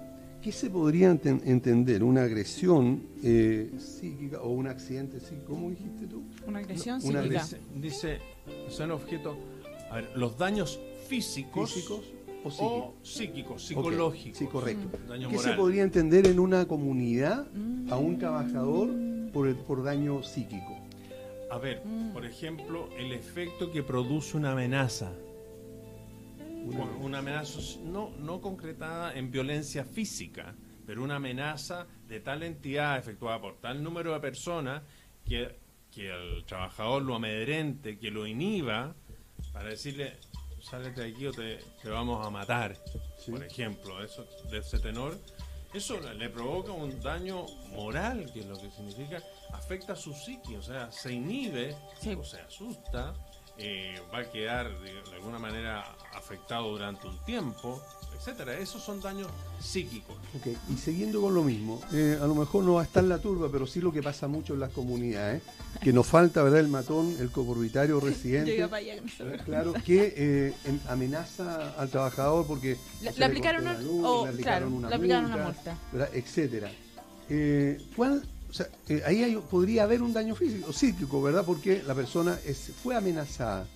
[0.40, 2.04] ¿qué se podría enten- entender?
[2.04, 5.46] ¿Una agresión eh, psíquica o un accidente psíquico?
[5.54, 6.22] ¿Cómo dijiste tú?
[6.46, 7.42] Una agresión Una psíquica.
[7.42, 8.18] Dice, dice,
[8.68, 9.36] son objetos,
[9.90, 12.04] a ver, los daños físicos, ¿Físicos
[12.44, 12.92] o psíquicos?
[13.02, 14.38] o psíquicos, Ok, psicológicos.
[14.38, 14.98] Sí, correcto.
[15.08, 17.92] Daño ¿Qué se podría entender en una comunidad Mm.
[17.92, 18.88] a un trabajador
[19.32, 20.78] por, el, por daño psíquico?
[21.50, 22.12] A ver, Mm.
[22.12, 25.12] por ejemplo, el efecto que produce una amenaza.
[26.66, 30.54] Una- Una amenaza no, no concretada en violencia física,
[30.86, 34.82] pero una amenaza de tal entidad efectuada por tal número de personas
[35.26, 35.56] que,
[35.90, 38.94] que el trabajador lo amedrente, que lo inhiba,
[39.52, 40.14] para decirle,
[40.64, 42.76] sálete de aquí o te, te vamos a matar,
[43.18, 43.30] Sí.
[43.30, 45.16] por ejemplo, eso de ese tenor.
[45.72, 49.20] Eso le- provoca un daño moral, que es lo que significa,
[49.52, 52.14] afecta su psique, o sea, se inhibe Sí.
[52.14, 53.12] o se asusta,
[53.58, 57.80] eh, va a quedar de, de alguna manera afectado durante un tiempo,
[58.18, 58.58] etcétera.
[58.58, 59.28] Esos son daños
[59.60, 60.16] psíquicos.
[60.36, 63.18] Ok, y siguiendo con lo mismo, eh, a lo mejor no va a estar la
[63.18, 65.42] turba, pero sí lo que pasa mucho en las comunidades,
[65.82, 66.60] que nos falta, ¿verdad?
[66.60, 68.50] El matón, el copropietario residente.
[68.52, 69.24] Yo iba para allá con eso.
[69.24, 69.44] ¿verdad?
[69.44, 70.54] Claro, que eh,
[70.88, 74.88] amenaza al trabajador porque Le- aplicaron cortó un- la luz, o, le aplicaron claro, una
[74.88, 75.78] le aplicaron una multa,
[76.12, 76.70] etcétera.
[77.28, 78.22] Eh, ¿cuál,
[78.54, 81.44] o sea, eh, ahí hay- podría haber un daño físico, psíquico, ¿verdad?
[81.44, 82.38] Porque la persona
[82.84, 83.66] fue amenazada.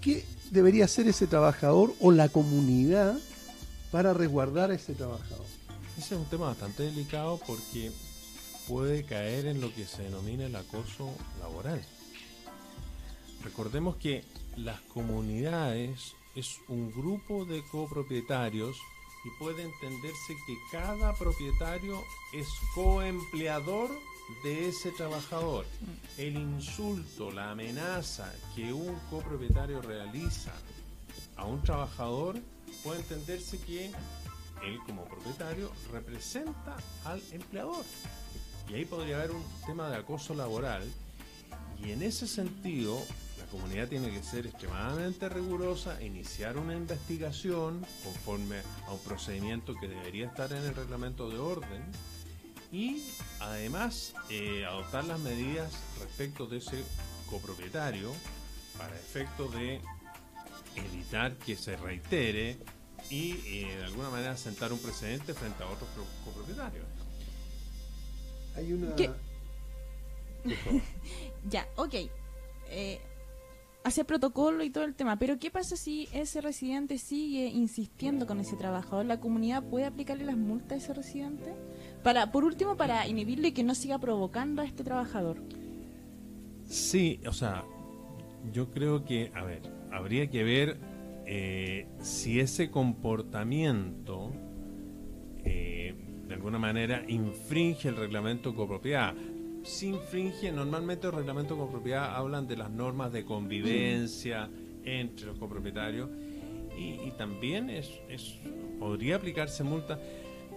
[0.00, 3.18] ¿Qué debería hacer ese trabajador o la comunidad
[3.90, 5.44] para resguardar a ese trabajador?
[5.98, 7.90] Ese es un tema bastante delicado porque
[8.68, 11.82] puede caer en lo que se denomina el acoso laboral.
[13.42, 18.76] Recordemos que las comunidades es un grupo de copropietarios
[19.24, 23.90] y puede entenderse que cada propietario es coempleador
[24.42, 25.66] de ese trabajador.
[26.18, 30.52] El insulto, la amenaza que un copropietario realiza
[31.36, 32.40] a un trabajador
[32.82, 33.86] puede entenderse que
[34.62, 37.84] él como propietario representa al empleador.
[38.68, 40.82] Y ahí podría haber un tema de acoso laboral.
[41.84, 43.02] Y en ese sentido,
[43.52, 50.26] comunidad tiene que ser extremadamente rigurosa, iniciar una investigación conforme a un procedimiento que debería
[50.26, 51.82] estar en el reglamento de orden
[52.72, 53.04] y
[53.40, 56.82] además eh, adoptar las medidas respecto de ese
[57.28, 58.10] copropietario
[58.78, 59.82] para efecto de
[60.74, 62.56] evitar que se reitere
[63.10, 65.90] y eh, de alguna manera sentar un precedente frente a otros
[66.24, 66.86] copropietarios.
[68.56, 68.96] Hay una...
[71.50, 71.94] ya, ok.
[72.70, 73.00] Eh,
[73.84, 78.40] hace protocolo y todo el tema, pero ¿qué pasa si ese residente sigue insistiendo con
[78.40, 79.06] ese trabajador?
[79.06, 81.52] ¿La comunidad puede aplicarle las multas a ese residente?
[82.02, 85.38] Para, por último, para inhibirle que no siga provocando a este trabajador.
[86.64, 87.64] Sí, o sea,
[88.52, 90.78] yo creo que, a ver, habría que ver
[91.26, 94.32] eh, si ese comportamiento
[95.44, 95.94] eh,
[96.26, 99.14] de alguna manera infringe el reglamento copropiedad.
[99.64, 104.50] Si infringe, normalmente el reglamento copropiedad hablan de las normas de convivencia
[104.84, 106.10] entre los copropietarios
[106.76, 108.38] y, también es, es,
[108.78, 110.00] podría aplicarse multa.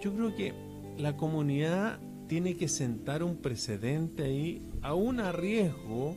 [0.00, 0.52] Yo creo que
[0.98, 6.16] la comunidad tiene que sentar un precedente ahí, aún a riesgo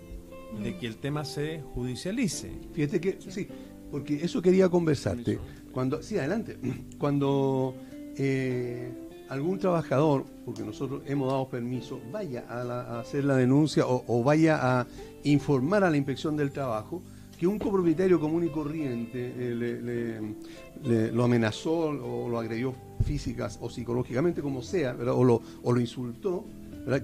[0.64, 2.52] de que el tema se judicialice.
[2.74, 3.48] Fíjate que, sí,
[3.92, 5.38] porque eso quería conversarte.
[5.72, 6.58] Cuando, sí, adelante.
[6.98, 7.76] Cuando
[8.18, 8.92] eh,
[9.30, 14.88] algún trabajador, porque nosotros hemos dado permiso, vaya a, hacer la denuncia o, vaya a
[15.24, 17.02] informar a la inspección del trabajo
[17.38, 24.42] que un copropietario común y corriente eh, lo amenazó o lo agredió físicas o psicológicamente,
[24.42, 26.44] como sea, o lo, o lo insultó,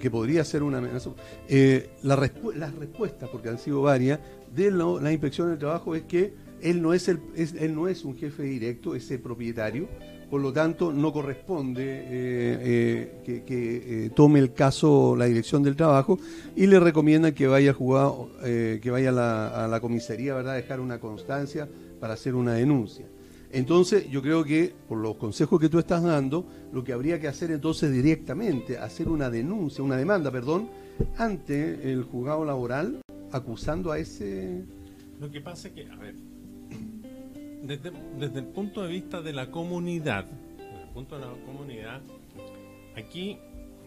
[0.00, 1.10] que podría ser una amenaza.
[1.48, 4.18] Eh, las respuestas, porque han sido varias,
[4.54, 8.16] de la inspección del trabajo es que él no es, el, él no es un
[8.16, 9.88] jefe directo, es el propietario,
[10.30, 16.18] por lo tanto no corresponde eh, eh, que, tome el caso la dirección del trabajo
[16.54, 18.12] y le recomiendan que vaya a jugar,
[18.42, 20.54] que vaya a la, a la comisaría, ¿verdad?
[20.54, 21.68] a dejar una constancia
[22.00, 23.06] para hacer una denuncia.
[23.52, 27.28] Entonces, yo creo que por los consejos que tú estás dando, lo que habría que
[27.28, 30.68] hacer entonces directamente, hacer una denuncia, una demanda, perdón,
[31.16, 33.00] ante el juzgado laboral
[33.32, 34.64] acusando a ese...
[35.20, 36.14] Lo que pasa es que, a ver,
[37.66, 42.00] desde, el punto de vista de la comunidad, desde el punto de la comunidad,
[42.96, 43.38] aquí,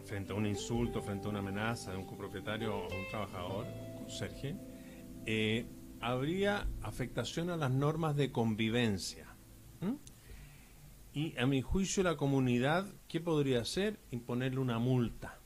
[0.05, 3.65] frente a un insulto, frente a una amenaza de un copropietario o un trabajador,
[3.99, 4.55] conserje,
[5.25, 5.65] eh,
[6.01, 9.25] habría afectación a las normas de convivencia.
[11.11, 13.99] Y a mi juicio la comunidad, ¿qué podría hacer?
[14.11, 15.39] Imponerle una multa.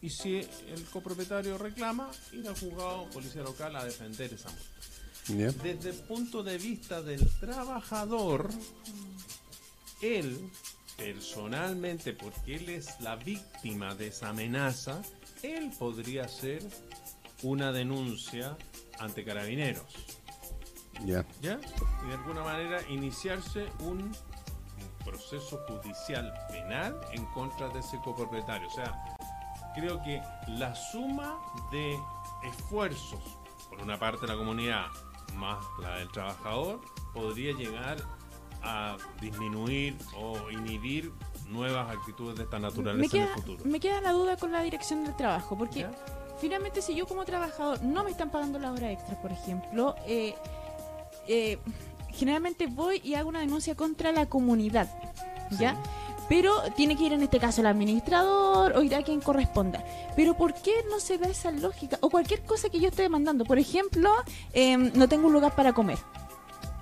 [0.00, 4.89] Y si el copropietario reclama, ir al juzgado policía local a defender esa multa.
[5.36, 8.50] Desde el punto de vista del trabajador,
[10.02, 10.50] él
[10.96, 15.00] personalmente, porque él es la víctima de esa amenaza,
[15.42, 16.62] él podría hacer
[17.42, 18.56] una denuncia
[18.98, 19.86] ante carabineros.
[21.04, 21.24] Ya.
[21.40, 21.60] ¿Ya?
[22.04, 24.12] Y de alguna manera iniciarse un
[25.04, 28.68] proceso judicial penal en contra de ese copropietario.
[28.68, 29.16] O sea,
[29.74, 31.38] creo que la suma
[31.70, 31.98] de
[32.44, 33.22] esfuerzos,
[33.70, 34.86] por una parte la comunidad
[35.36, 36.80] más la del trabajador,
[37.12, 37.96] podría llegar
[38.62, 41.12] a disminuir o inhibir
[41.48, 43.64] nuevas actitudes de esta naturaleza en el futuro.
[43.64, 45.86] Me queda la duda con la dirección del trabajo, porque
[46.40, 50.34] finalmente si yo como trabajador no me están pagando la hora extra, por ejemplo, eh,
[51.26, 51.58] eh,
[52.10, 54.88] generalmente voy y hago una denuncia contra la comunidad,
[55.58, 55.76] ¿ya?
[56.30, 59.84] Pero tiene que ir en este caso el administrador o irá a quien corresponda.
[60.14, 61.98] Pero ¿por qué no se da esa lógica?
[62.02, 63.44] O cualquier cosa que yo esté demandando.
[63.44, 64.08] Por ejemplo,
[64.52, 65.98] em, no tengo un lugar para comer.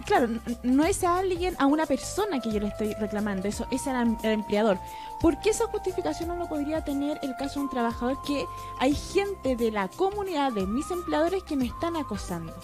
[0.04, 0.28] Claro,
[0.62, 4.18] no es a alguien, a una persona que yo le estoy reclamando, eso es al,
[4.22, 4.78] empleador.
[5.20, 8.44] ¿Por qué esa justificación no lo podría tener el caso de un trabajador que
[8.80, 12.54] hay gente de la comunidad, de mis empleadores, que me están acosando?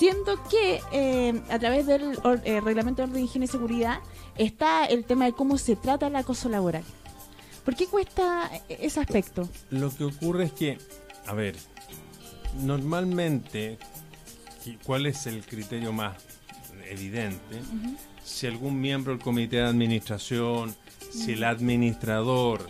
[0.00, 3.98] Siendo que eh, a través del eh, Reglamento de Orden, Higiene y Seguridad
[4.38, 6.82] está el tema de cómo se trata el acoso laboral.
[7.66, 9.46] ¿Por qué cuesta ese aspecto?
[9.68, 10.78] Lo que ocurre es que,
[11.26, 11.54] a ver,
[12.62, 13.76] normalmente,
[14.86, 16.16] ¿cuál es el criterio más
[16.88, 17.60] evidente?
[18.24, 20.74] Si algún miembro del comité de administración,
[21.12, 22.66] si el administrador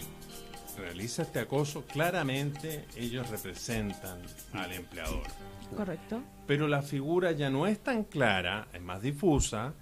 [0.76, 4.20] realiza este acoso, claramente ellos representan
[4.52, 5.22] al empleador.
[5.76, 6.22] Correcto.
[6.46, 9.74] Pero la figura ya no es tan clara, es más difusa,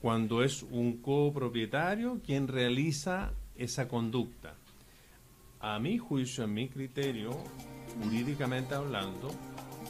[0.00, 4.54] cuando es un copropietario quien realiza esa conducta.
[5.60, 7.30] A mi juicio, a mi criterio,
[8.02, 9.30] jurídicamente hablando,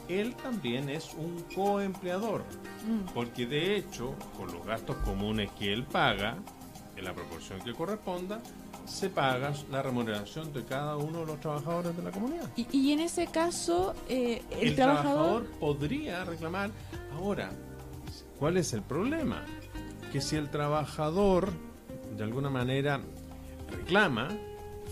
[0.09, 2.43] él también es un coempleador,
[2.87, 3.13] Mm.
[3.15, 6.37] porque de hecho, con los gastos comunes que él paga,
[6.97, 8.43] en la proporción que corresponda,
[8.87, 12.51] se paga la remuneración de cada uno de los trabajadores de la comunidad.
[12.57, 15.13] Y, y en ese caso, eh, el, El, trabajador...
[15.15, 16.71] trabajador podría reclamar.
[17.15, 17.51] Ahora,
[18.39, 19.43] ¿cuál es el problema?
[20.13, 21.49] Que si el trabajador
[22.17, 23.01] de alguna manera
[23.71, 24.29] reclama,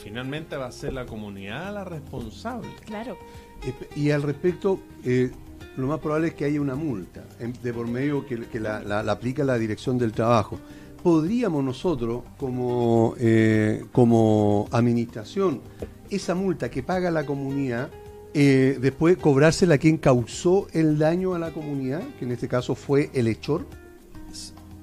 [0.03, 2.69] finalmente va a ser la comunidad la responsable.
[2.87, 3.19] Claro.
[3.95, 5.31] Y al respecto, eh,
[5.77, 8.81] lo más probable es que haya una multa en- de por medio que, que la,
[8.83, 10.59] la- la aplica la Dirección del Trabajo.
[11.03, 15.61] ¿Podríamos nosotros, como, eh, como administración,
[16.11, 17.89] esa multa que paga la comunidad,
[18.35, 22.75] eh, después cobrársela a quien causó el daño a la comunidad, que en este caso
[22.75, 23.67] fue el hechor?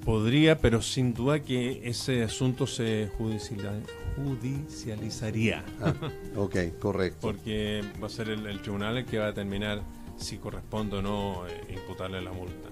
[0.04, 3.84] Podría, pero sin duda que ese asunto se judicial-
[4.16, 5.66] judicializaría.
[5.82, 5.94] Ah,
[6.38, 7.20] ok, correcto.
[7.22, 9.82] Porque va a ser el, el tribunal el que va a determinar
[10.18, 12.70] si corresponde o no eh, imputarle la multa.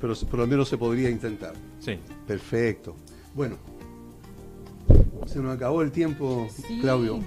[0.00, 1.52] Pero por lo menos se podría intentar.
[1.80, 1.98] Sí.
[2.26, 2.94] Perfecto.
[3.34, 3.56] Bueno,
[5.26, 6.78] se nos acabó el tiempo, Sí.
[6.80, 7.18] Claudio.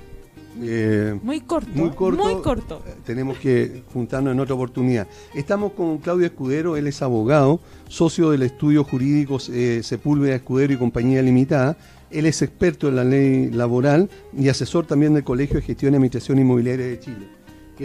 [0.61, 1.69] Eh, Muy corto.
[1.73, 2.23] muy corto.
[2.23, 2.83] Muy corto.
[2.85, 5.07] eh, Tenemos que juntarnos en otra oportunidad.
[5.33, 10.77] Estamos con Claudio Escudero, él es abogado, socio del estudio jurídico eh, Sepúlveda Escudero y
[10.77, 11.77] Compañía Limitada.
[12.09, 15.95] Él es experto en la ley laboral y asesor también del Colegio de Gestión y
[15.95, 17.27] Administración Inmobiliaria de Chile.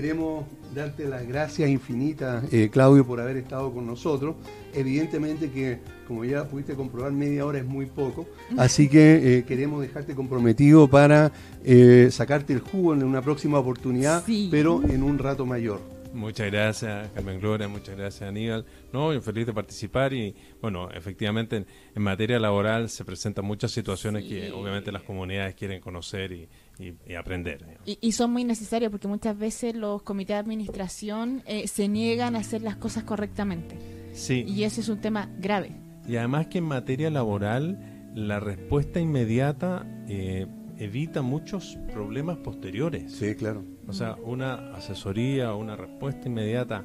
[0.00, 4.36] Queremos darte las gracias infinitas, eh, Claudio, por haber estado con nosotros.
[4.74, 8.26] Evidentemente que, como ya pudiste comprobar, media hora es muy poco,
[8.58, 11.32] así que eh, queremos dejarte comprometido para
[11.64, 14.48] eh, sacarte el jugo en una próxima oportunidad, Sí.
[14.50, 15.80] pero en un rato mayor.
[16.12, 18.66] Muchas gracias, Carmen Gloria, muchas gracias, Aníbal.
[18.92, 23.70] No, yo feliz de participar y, bueno, efectivamente en, en materia laboral se presentan muchas
[23.70, 24.28] situaciones Sí.
[24.30, 27.78] que obviamente las comunidades quieren conocer y, y- y aprender.
[27.84, 32.36] Y, y son muy necesarios porque muchas veces los comités de administración eh, se niegan
[32.36, 33.76] a hacer las cosas correctamente.
[34.12, 35.72] Sí, Y ese es un tema grave.
[36.08, 40.46] y además que en materia laboral la respuesta inmediata eh,
[40.78, 43.12] evita muchos problemas posteriores.
[43.12, 43.64] Sí, claro.
[43.88, 46.84] O sea, una asesoría o una respuesta inmediata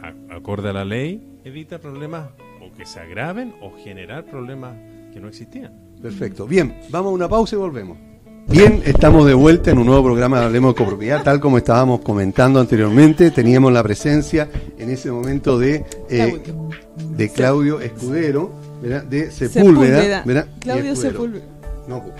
[0.00, 4.74] a- acorde a la ley evita problemas o que se agraven o generar problemas
[5.12, 5.72] que no existían.
[6.02, 6.46] Perfecto.
[6.46, 7.98] Bien, vamos a una pausa y volvemos.
[8.46, 12.00] Bien, estamos de vuelta en un nuevo programa de Hablemos de Copropiedad, tal como estábamos
[12.00, 13.30] comentando anteriormente.
[13.30, 16.68] Teníamos la presencia en ese momento de, eh, Claudio.
[17.16, 18.52] de Claudio Escudero,
[18.82, 19.04] ¿verdad?
[19.04, 20.22] de Sepúlveda.
[20.60, 20.96] Claudio Escudero.
[20.96, 21.44] Sepúlveda.
[21.88, 22.12] No, po.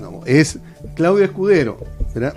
[0.00, 0.58] no, es
[0.94, 1.78] Claudio Escudero,
[2.14, 2.34] ¿verdad?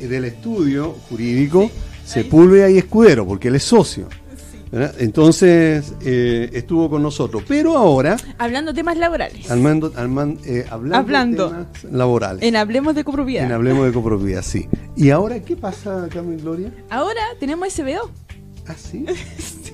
[0.00, 1.70] del estudio jurídico
[2.04, 4.06] Sepúlveda y Escudero, porque él es socio.
[4.74, 4.94] ¿Verdad?
[4.98, 7.42] Entonces eh, estuvo con nosotros.
[7.48, 9.50] Pero ahora, Hablando temas laborales.
[9.50, 11.48] al mando- al man- eh, hablando, Hablando.
[11.50, 12.42] temas laborales.
[12.42, 13.46] En Hablemos de Copropiedad.
[13.46, 14.68] En Hablemos de Copropiedad, sí.
[14.96, 16.72] ¿Y ahora qué pasa, Carmen Gloria?
[16.90, 18.10] Ahora tenemos SBO.
[18.66, 19.04] ¿Ah, sí?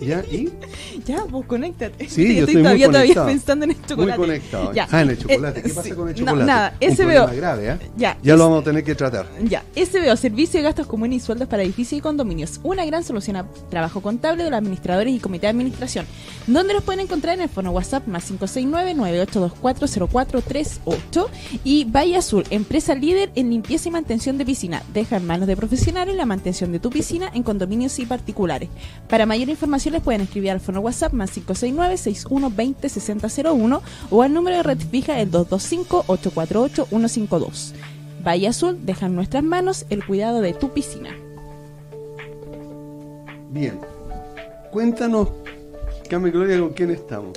[0.00, 0.22] ¿Ya?
[0.30, 0.48] ¿Y?
[1.06, 2.08] Ya, pues conéctate.
[2.08, 4.18] Sí, yo estoy muy todavía, todavía pensando en el chocolate.
[4.18, 4.72] Muy conectado.
[4.74, 4.86] Ya.
[4.90, 5.60] Ah, en el chocolate.
[5.60, 5.94] Eh, ¿Qué pasa sí.
[5.94, 6.46] con el No, chocolate?
[6.46, 7.26] nada, Un SBO.
[7.36, 7.78] grave, ¿eh?
[7.96, 8.18] Ya.
[8.22, 9.26] Ya lo vamos a tener que tratar.
[9.44, 12.60] Ya, SBO, Servicio de Gastos Comunes y Sueldos para Edificios y Condominios.
[12.62, 16.06] Una gran solución a trabajo contable de los administradores y comité de administración.
[16.46, 17.36] ¿Dónde los pueden encontrar?
[17.36, 21.26] En el fono WhatsApp más 569-9824-0438
[21.64, 24.82] y Valle Azul, empresa líder en limpieza y mantención de piscina.
[24.92, 28.68] Deja en manos de profesionales la mantención de tu piscina en condominios y particulares.
[29.08, 34.62] Para mayor información les pueden escribir al fono WhatsApp más 569-6120-6001 o al número de
[34.62, 37.74] red fija el 225-848-152.
[38.26, 41.10] Valle Azul deja en nuestras manos el cuidado de tu piscina.
[43.50, 43.80] Bien.
[44.70, 45.28] Cuéntanos,
[46.08, 47.32] Carmen Gloria, con quién estamos.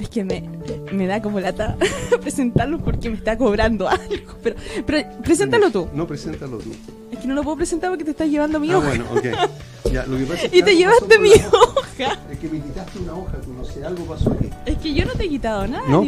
[0.00, 0.48] Es que me,
[0.92, 1.76] me da como lata
[2.22, 4.34] presentarlo porque me está cobrando algo.
[4.42, 5.88] Pero, pero preséntalo tú.
[5.94, 6.70] No, preséntalo tú.
[7.12, 8.88] Es que no lo puedo presentar porque te estás llevando mi Ah, hoja.
[8.88, 9.90] bueno, ok.
[9.92, 12.18] Ya, lo que pasa es que Y te llevaste mi hoja.
[12.30, 14.48] Es que me quitaste una hoja, tú no sé, algo pasó aquí.
[14.66, 16.04] Es que yo no te he quitado nada, ¿No?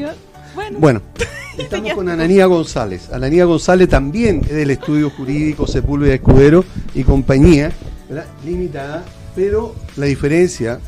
[0.55, 1.03] Bueno, Bueno,
[1.59, 3.11] estamos con Ananía González.
[3.12, 6.64] Ananía González también es del estudio jurídico Sepúlveda Escudero
[6.95, 7.72] y compañía,
[8.09, 8.24] ¿verdad?
[8.45, 9.05] limitada,
[9.35, 10.81] pero la diferencia,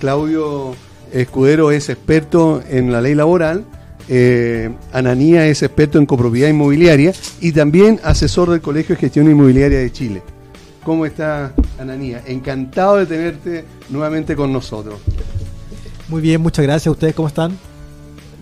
[0.00, 0.74] Claudio
[1.12, 3.64] Escudero es experto en la ley laboral,
[4.08, 9.78] eh, Ananía es experto en copropiedad inmobiliaria y también asesor del Colegio de Gestión Inmobiliaria
[9.78, 10.22] de Chile.
[10.84, 12.22] ¿Cómo está Ananía?
[12.26, 14.96] Encantado de tenerte nuevamente con nosotros.
[16.08, 16.90] Muy bien, muchas gracias.
[16.90, 17.56] ¿Ustedes cómo están?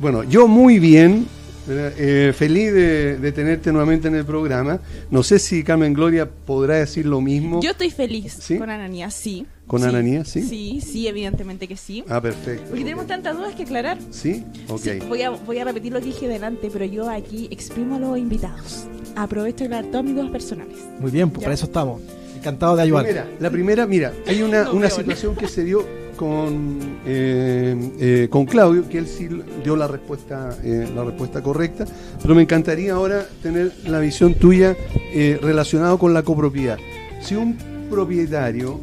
[0.00, 1.26] Bueno, yo muy bien.
[1.68, 4.80] Eh, feliz de, de tenerte nuevamente en el programa.
[5.10, 7.60] No sé si Carmen Gloria podrá decir lo mismo.
[7.60, 8.58] yo estoy feliz ¿Sí?
[8.58, 9.46] con Ananía, sí.
[9.70, 9.86] ¿Con Sí.
[9.86, 10.28] Ananías?
[10.28, 10.42] Sí.
[10.42, 12.02] Sí, sí, evidentemente que sí.
[12.08, 12.64] Ah, perfecto.
[12.70, 13.98] Porque tenemos tantas dudas que aclarar.
[14.10, 14.44] ¿Sí?
[14.68, 14.80] Ok.
[14.80, 17.98] Sí, voy, a, voy a repetir lo que dije delante, pero yo aquí exprimo a
[18.00, 18.86] los invitados.
[19.14, 20.76] Aprovecho de hablar todas mis dudas personales.
[20.98, 21.44] Muy bien, pues Ya.
[21.46, 22.00] para eso estamos.
[22.36, 23.04] Encantado de La ayudar.
[23.04, 25.00] primera, la primera, mira, hay una, No, una peor.
[25.00, 29.28] situación que se dio con, eh, eh, con Claudio, que él sí
[29.62, 31.84] dio la respuesta, eh, la respuesta correcta,
[32.20, 34.76] pero me encantaría ahora tener la visión tuya
[35.14, 36.78] eh, relacionado con la copropiedad.
[37.22, 37.56] Si un
[37.88, 38.80] propietario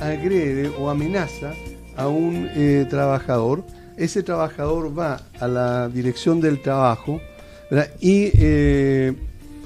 [0.00, 1.52] agrede o amenaza
[1.96, 3.64] a un eh, trabajador,
[3.96, 7.20] ese trabajador va a la dirección del trabajo
[8.00, 9.12] y eh,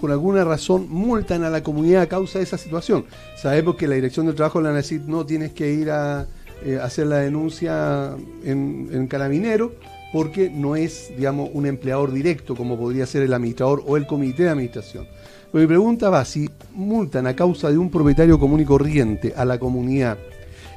[0.00, 3.06] por alguna razón multan a la comunidad a causa de esa situación.
[3.36, 6.26] Sabemos que la dirección del trabajo le van a decir no tienes que ir a
[6.64, 9.72] eh, hacer la denuncia en, en carabinero
[10.12, 14.44] porque no es, digamos, un empleador directo como podría ser el administrador o el comité
[14.44, 15.06] de administración.
[15.54, 19.44] Pero mi pregunta va, si multan a causa de un propietario común y corriente a
[19.44, 20.18] la comunidad,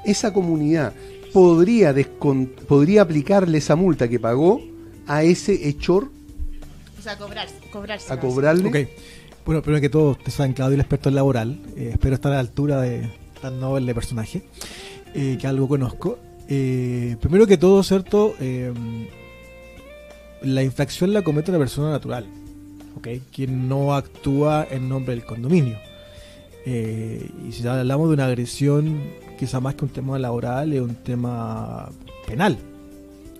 [0.05, 0.93] esa comunidad
[1.33, 1.95] podría,
[2.67, 4.61] podría aplicarle esa multa que pagó
[5.07, 6.11] a ese hechor
[6.99, 8.13] O sea, cobrar, cobrarse.
[8.13, 8.69] a cobrarle.
[8.69, 8.89] Ok.
[9.47, 11.59] Bueno, primero que todo, ustedes saben, Claudio, el experto en laboral.
[11.75, 13.09] Eh, espero estar a la altura de
[13.41, 14.43] tan noble personaje,
[15.15, 16.19] eh, que algo conozco.
[16.47, 18.35] Eh, primero que todo, ¿cierto?
[18.39, 18.71] Eh,
[20.43, 22.27] la infracción la comete una persona natural,
[22.97, 23.07] ¿ok?
[23.33, 25.77] Quien no actúa en nombre del condominio.
[26.65, 29.01] Eh, y si hablamos de una agresión,
[29.39, 31.89] quizá más que un tema laboral, es un tema
[32.27, 32.57] penal,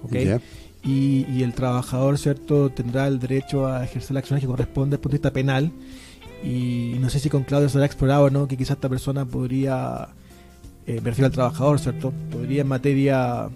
[0.04, 0.14] ¿ok?
[0.14, 0.42] Ya.
[0.84, 4.96] y, y el trabajador, ¿cierto?, tendrá el derecho a ejercer la acción que corresponde desde
[4.96, 5.72] el punto de vista penal.
[6.44, 10.08] Y no sé si con Claudio se habrá explorado no, que quizás esta persona podría,
[10.86, 13.50] eh, me refiero al trabajador, ¿cierto?, podría en materia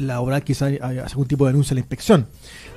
[0.00, 2.26] laboral quizás algún tipo de denuncia a la inspección.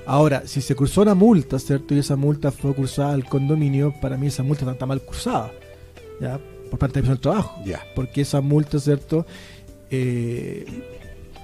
[0.06, 4.18] Ahora, si se cursó una multa, ¿cierto?, y esa multa fue cursada al condominio, para
[4.18, 5.52] mí esa multa está mal cursada,
[6.20, 7.82] ¿ya?, por parte del trabajo Ya.
[7.96, 9.26] porque esa multa, ¿cierto?
[9.92, 10.66] Eh,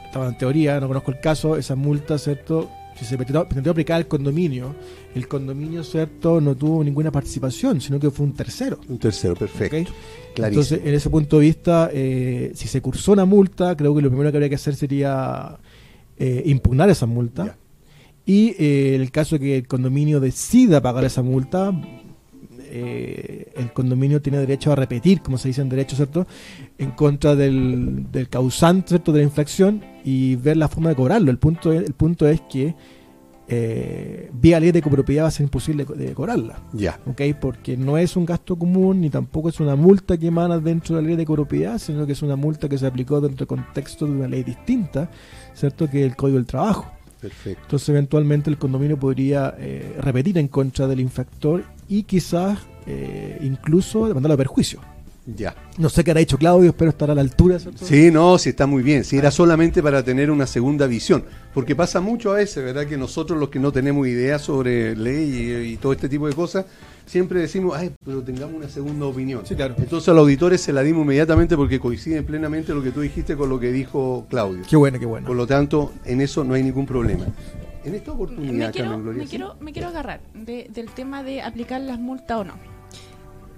[0.06, 2.70] estaba en teoría, no conozco el caso, esa multa, ¿cierto?
[2.98, 4.76] Si se pretendió, pretendió aplicar al condominio,
[5.16, 6.42] el condominio, ¿cierto?
[6.42, 8.80] No tuvo ninguna participación, sino que fue un tercero.
[8.90, 9.94] Un tercero, perfecto.
[10.36, 10.62] Clarísimo.
[10.64, 14.10] Entonces, en ese punto de vista, eh, si se cursó una multa, creo que lo
[14.10, 15.58] primero que habría que hacer sería
[16.20, 17.58] eh, impugnar esa multa.
[18.26, 21.74] Y eh, el caso de que el condominio decida pagar esa multa,
[22.72, 26.28] eh, el condominio tiene derecho a repetir, como se dice en derecho, ¿cierto?
[26.78, 29.12] En contra del, del causante, ¿cierto?
[29.12, 31.32] De la infracción y ver la forma de cobrarlo.
[31.32, 32.76] El punto es, el punto es que
[33.52, 36.62] eh, vía ley de copropiedad va a ser imposible de cobrarla.
[36.72, 37.00] Ya.
[37.08, 37.22] ¿ok?
[37.42, 41.02] Porque no es un gasto común ni tampoco es una multa que emana dentro de
[41.02, 44.06] la ley de copropiedad, sino que es una multa que se aplicó dentro del contexto
[44.06, 45.10] de una ley distinta,
[45.60, 45.89] ¿cierto?
[45.89, 46.89] Que el Código del Trabajo.
[47.20, 47.62] Perfecto.
[47.64, 54.07] Entonces, eventualmente el condominio podría eh, repetir en contra del infractor y quizás eh, incluso
[54.07, 54.80] demandarlo a perjuicio.
[55.36, 55.56] Ya.
[55.78, 57.86] No sé qué hará dicho Claudio, espero estar a la altura, ¿cierto?
[57.86, 59.04] Sí, no, sí está muy bien.
[59.04, 61.24] Sí, era solamente para tener una segunda visión.
[61.54, 62.86] Porque pasa mucho a veces, ¿verdad?
[62.88, 65.30] Que nosotros los que no tenemos idea sobre ley
[65.68, 66.66] y, y todo este tipo de cosas,
[67.06, 69.46] siempre decimos, ay, pero tengamos una segunda opinión.
[69.46, 69.76] Sí, claro.
[69.78, 73.36] Entonces a los auditores se la dimos inmediatamente porque coincide plenamente lo que tú dijiste
[73.36, 74.64] con lo que dijo Claudio.
[74.70, 75.28] Qué bueno, qué bueno.
[75.28, 77.26] Por lo tanto, en eso no hay ningún problema.
[77.84, 79.30] En esta Me oportunidad, quiero, Carmen Gloria, me ¿sí?
[79.30, 82.79] quiero, me quiero agarrar de- del tema de aplicar las multas o no.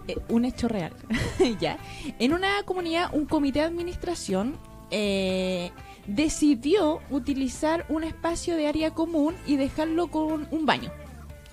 [0.08, 0.94] Eh, un hecho real.
[1.60, 1.78] ya.
[2.20, 4.58] En una comunidad, un comité de administración
[4.90, 5.72] eh,
[6.08, 10.92] decidió utilizar un espacio de área común y dejarlo con un baño.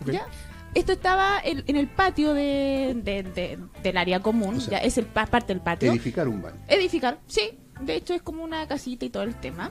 [0.07, 0.27] ¿Ya?
[0.75, 4.87] Esto estaba en, en el patio de, de- de- del área común, O sea, ya
[4.87, 5.91] es el pa- parte del patio.
[5.91, 6.57] edificar un baño.
[6.69, 7.59] Edificar, sí.
[7.81, 9.71] De hecho es como una casita y todo el tema.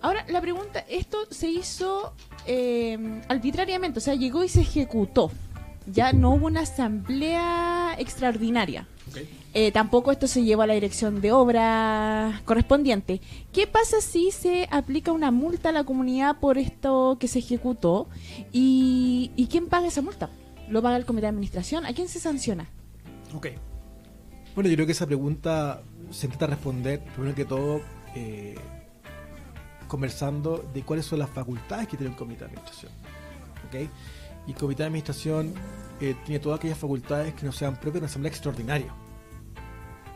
[0.00, 2.14] Ahora, la pregunta, esto se hizo
[2.46, 5.30] eh, arbitrariamente, o sea, llegó y se ejecutó.
[5.90, 8.86] Ya no hubo una asamblea extraordinaria.
[9.54, 13.20] Eh, tampoco esto se llevó a la dirección de obra correspondiente.
[13.52, 18.08] ¿Qué pasa si se aplica una multa a la comunidad por esto que se ejecutó?
[18.52, 20.28] ¿Y, y quién paga esa multa?
[20.68, 21.86] ¿Lo paga el comité de administración?
[21.86, 22.68] ¿A quién se sanciona?
[23.34, 23.48] Ok.
[24.54, 27.80] Bueno, yo creo que esa pregunta se intenta responder, primero que todo,
[28.14, 28.56] eh,
[29.86, 32.92] conversando de cuáles son las facultades que tiene un comité de administración.
[33.66, 33.88] ¿Ok?
[34.46, 35.54] Y el comité de administración
[36.00, 38.94] eh, tiene todas aquellas facultades que no sean propias de una asamblea extraordinaria.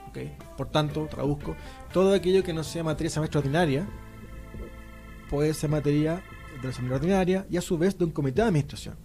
[0.09, 0.19] ¿Ok?
[0.57, 1.57] Por tanto, traduzco,
[1.93, 3.87] todo aquello que no sea materia de asamblea extraordinaria
[5.31, 6.23] puede ser materia
[6.57, 8.97] de la asamblea ordinaria y a su vez de un comité de administración.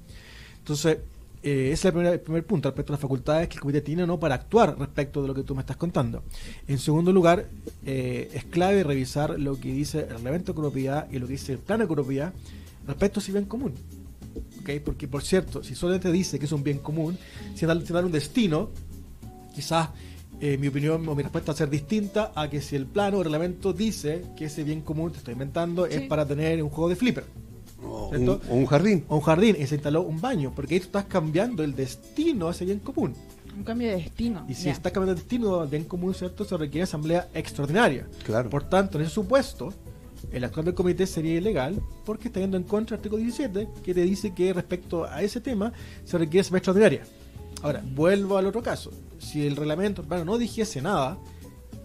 [0.59, 0.99] Entonces,
[1.43, 3.81] eh, ese es el primer, el primer punto respecto a las facultades que el comité
[3.81, 6.23] tiene o no para actuar respecto de lo que tú me estás contando.
[6.67, 7.47] En segundo lugar,
[7.85, 11.59] eh, es clave revisar lo que dice el reglamento de y lo que dice el
[11.59, 12.31] plan de
[12.85, 13.73] respecto a ese bien común.
[14.61, 14.69] ¿Ok?
[14.83, 17.17] Porque, por cierto, si solamente dice que es un bien común,
[17.55, 18.69] sin dar, sin dar un destino,
[19.53, 19.89] quizás
[20.39, 23.17] eh, mi opinión o mi respuesta va a ser distinta a que si el plano
[23.17, 26.07] o reglamento dice que ese bien común, te estoy inventando, es Sí.
[26.07, 27.23] para tener un juego de flipper
[27.83, 28.41] O un, ¿Cierto?
[28.49, 29.03] o un jardín.
[29.07, 32.47] o un jardín y se instaló un baño, porque ahí tú estás cambiando el destino
[32.47, 33.13] a ese bien común.
[33.55, 34.45] Un cambio de destino.
[34.47, 34.71] Y si ya.
[34.71, 36.45] está cambiando el destino del bien común, ¿cierto?
[36.45, 38.05] Se requiere asamblea extraordinaria.
[38.23, 38.49] Claro.
[38.51, 39.73] Por tanto, en ese supuesto,
[40.31, 43.93] el actual del comité sería ilegal porque está yendo en contra del artículo 17 que
[43.93, 45.71] te dice que respecto a ese tema
[46.03, 47.03] se requiere asamblea extraordinaria.
[47.61, 48.91] Ahora, vuelvo al otro caso.
[49.19, 51.17] Si el reglamento bueno, no dijese nada,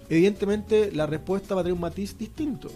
[0.09, 2.71] evidentemente la respuesta va a tener un matiz distinto.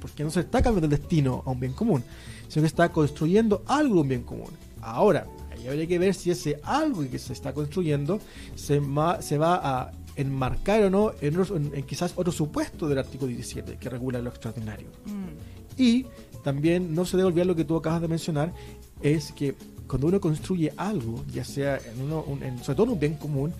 [0.00, 2.02] Porque no se está cambiando el destino a un bien común,
[2.48, 4.50] sino que está construyendo algo un bien común.
[4.80, 8.20] Ahora, ahí habría que ver si ese algo que se está construyendo
[8.54, 13.28] se va a enmarcar o no en, otros- en- en quizás otro supuesto del artículo
[13.28, 14.88] 17 que regula lo extraordinario.
[15.06, 15.80] Mm.
[15.80, 16.04] Y
[16.44, 18.52] también no se debe olvidar lo que tú acabas de mencionar,
[19.00, 19.54] es que
[19.86, 23.14] cuando uno construye algo, ya sea en uno, un- en- sobre todo en un bien
[23.14, 23.52] común,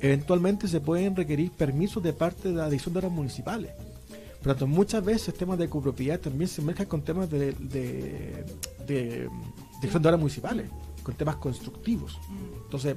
[0.00, 3.70] eventualmente se pueden requerir permisos de parte de la dirección de obras municipales.
[4.38, 8.44] Por lo tanto, muchas veces temas de copropiedad también se mezclan con temas de, de,
[8.86, 9.28] de
[9.80, 10.66] dirección de obras municipales,
[11.02, 12.18] con temas constructivos.
[12.28, 12.62] Mm.
[12.64, 12.96] Entonces,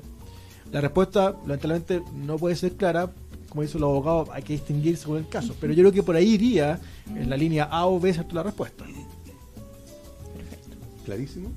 [0.71, 3.11] la respuesta, lamentablemente, no puede ser clara.
[3.49, 5.53] Como dicen los abogados, hay que distinguir según el caso.
[5.59, 6.79] Pero yo creo que por ahí iría
[7.13, 8.33] en la línea A o B, ¿cierto?
[8.35, 8.85] La respuesta.
[10.35, 10.77] Perfecto.
[11.05, 11.49] ¿Clarísimo?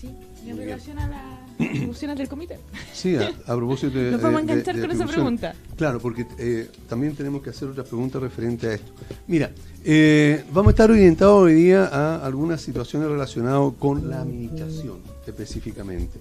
[0.00, 0.06] Sí.
[0.06, 0.68] Y Muy en bien.
[0.68, 2.58] relación a las atribuciones del comité.
[2.92, 4.10] Sí, a, a propósito de.
[4.12, 5.54] Nos vamos a de- de- enganchar de con esa pregunta.
[5.76, 8.92] Claro, porque eh, también tenemos que hacer otra pregunta referente a esto.
[9.26, 9.50] Mira,
[9.84, 16.18] eh, vamos a estar orientados hoy día a algunas situaciones relacionadas con la administración específicamente.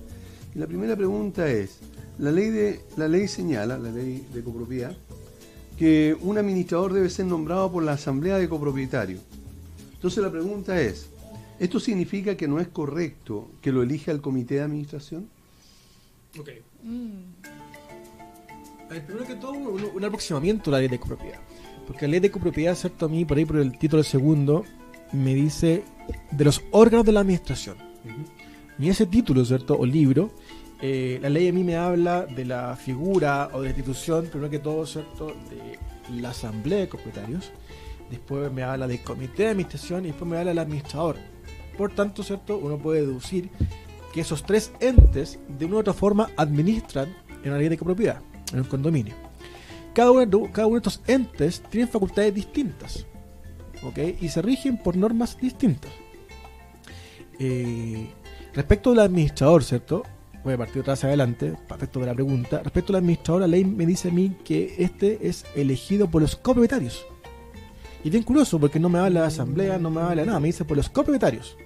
[0.55, 1.77] Y la primera pregunta es,
[2.19, 4.95] la ley, de, la ley señala, la ley de copropiedad,
[5.77, 9.21] que un administrador debe ser nombrado por la asamblea de copropietarios.
[9.93, 11.09] Entonces la pregunta es,
[11.59, 15.29] ¿esto significa que no es correcto que lo elija el comité de administración?
[16.83, 17.21] Mm.
[18.89, 21.39] A ver, primero que todo, un, un aproximamiento a la ley de copropiedad.
[21.87, 23.05] Porque la ley de copropiedad, ¿cierto?
[23.05, 24.65] A mí, por ahí por el título segundo,
[25.13, 25.83] me dice
[26.31, 27.77] de los órganos de la administración.
[28.77, 29.77] Y ese título, ¿cierto?
[29.77, 30.31] O libro,
[30.81, 34.49] eh, la ley a mí me habla de la figura o de la institución, primero
[34.49, 35.27] que todo, ¿cierto?
[35.49, 35.77] De
[36.21, 37.51] la asamblea de propietarios.
[38.09, 41.17] Después me habla del comité de administración y después me habla del administrador.
[41.77, 42.57] Por tanto, ¿cierto?
[42.57, 43.49] Uno puede deducir
[44.13, 48.21] que esos tres entes, de una u otra forma, administran en una ley de copropiedad,
[48.53, 49.15] en un condominio.
[49.93, 53.05] Cada uno, cada uno de estos entes tiene facultades distintas,
[53.83, 53.99] ¿ok?
[54.21, 55.91] Y se rigen por normas distintas.
[57.37, 58.09] Eh,
[58.53, 60.03] respecto del administrador, ¿cierto?
[60.43, 62.61] Voy a partir atrás adelante, respecto de la pregunta.
[62.63, 66.35] Respecto al administrador, la ley me dice a mí que este es elegido por los
[66.35, 67.05] copropietarios.
[68.03, 70.47] Y bien curioso, porque no me habla de asamblea, no me habla de nada, me
[70.47, 71.57] dice por los copropietarios.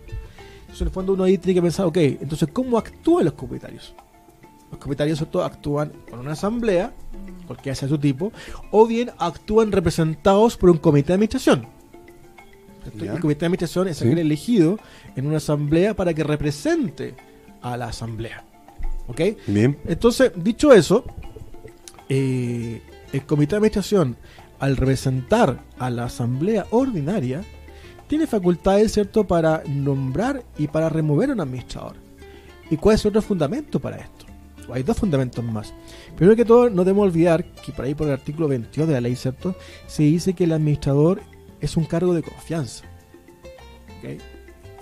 [0.62, 3.94] Entonces, en el fondo, uno ahí tiene que pensar, ok, entonces, ¿cómo actúan los copropietarios?
[4.72, 5.44] Los copropietarios, ¿cierto?
[5.44, 6.92] Actúan con una asamblea,
[7.46, 8.32] cualquiera sea su tipo,
[8.72, 11.68] o bien actúan representados por un comité de administración.
[13.00, 14.06] El comité de administración es Sí.
[14.06, 14.80] aquel elegido
[15.16, 17.14] en una asamblea para que represente
[17.62, 18.44] a la asamblea.
[19.08, 19.22] ¿Ok?
[19.48, 19.78] Bien.
[19.86, 21.06] Entonces, dicho eso,
[22.10, 22.82] eh,
[23.12, 24.18] el comité de administración,
[24.60, 27.44] al representar a la asamblea ordinaria,
[28.08, 31.96] tiene facultades, ¿cierto?, para nombrar y para remover a un administrador.
[32.70, 34.26] ¿Y cuál es otro fundamento para esto?
[34.72, 35.74] Hay dos fundamentos más.
[36.16, 39.02] Primero que todo, no debemos olvidar que por ahí por el artículo 22 de la
[39.02, 39.56] ley, ¿cierto?,
[39.88, 41.22] se dice que el administrador
[41.60, 42.86] es un cargo de confianza.
[44.00, 44.22] ¿Ok?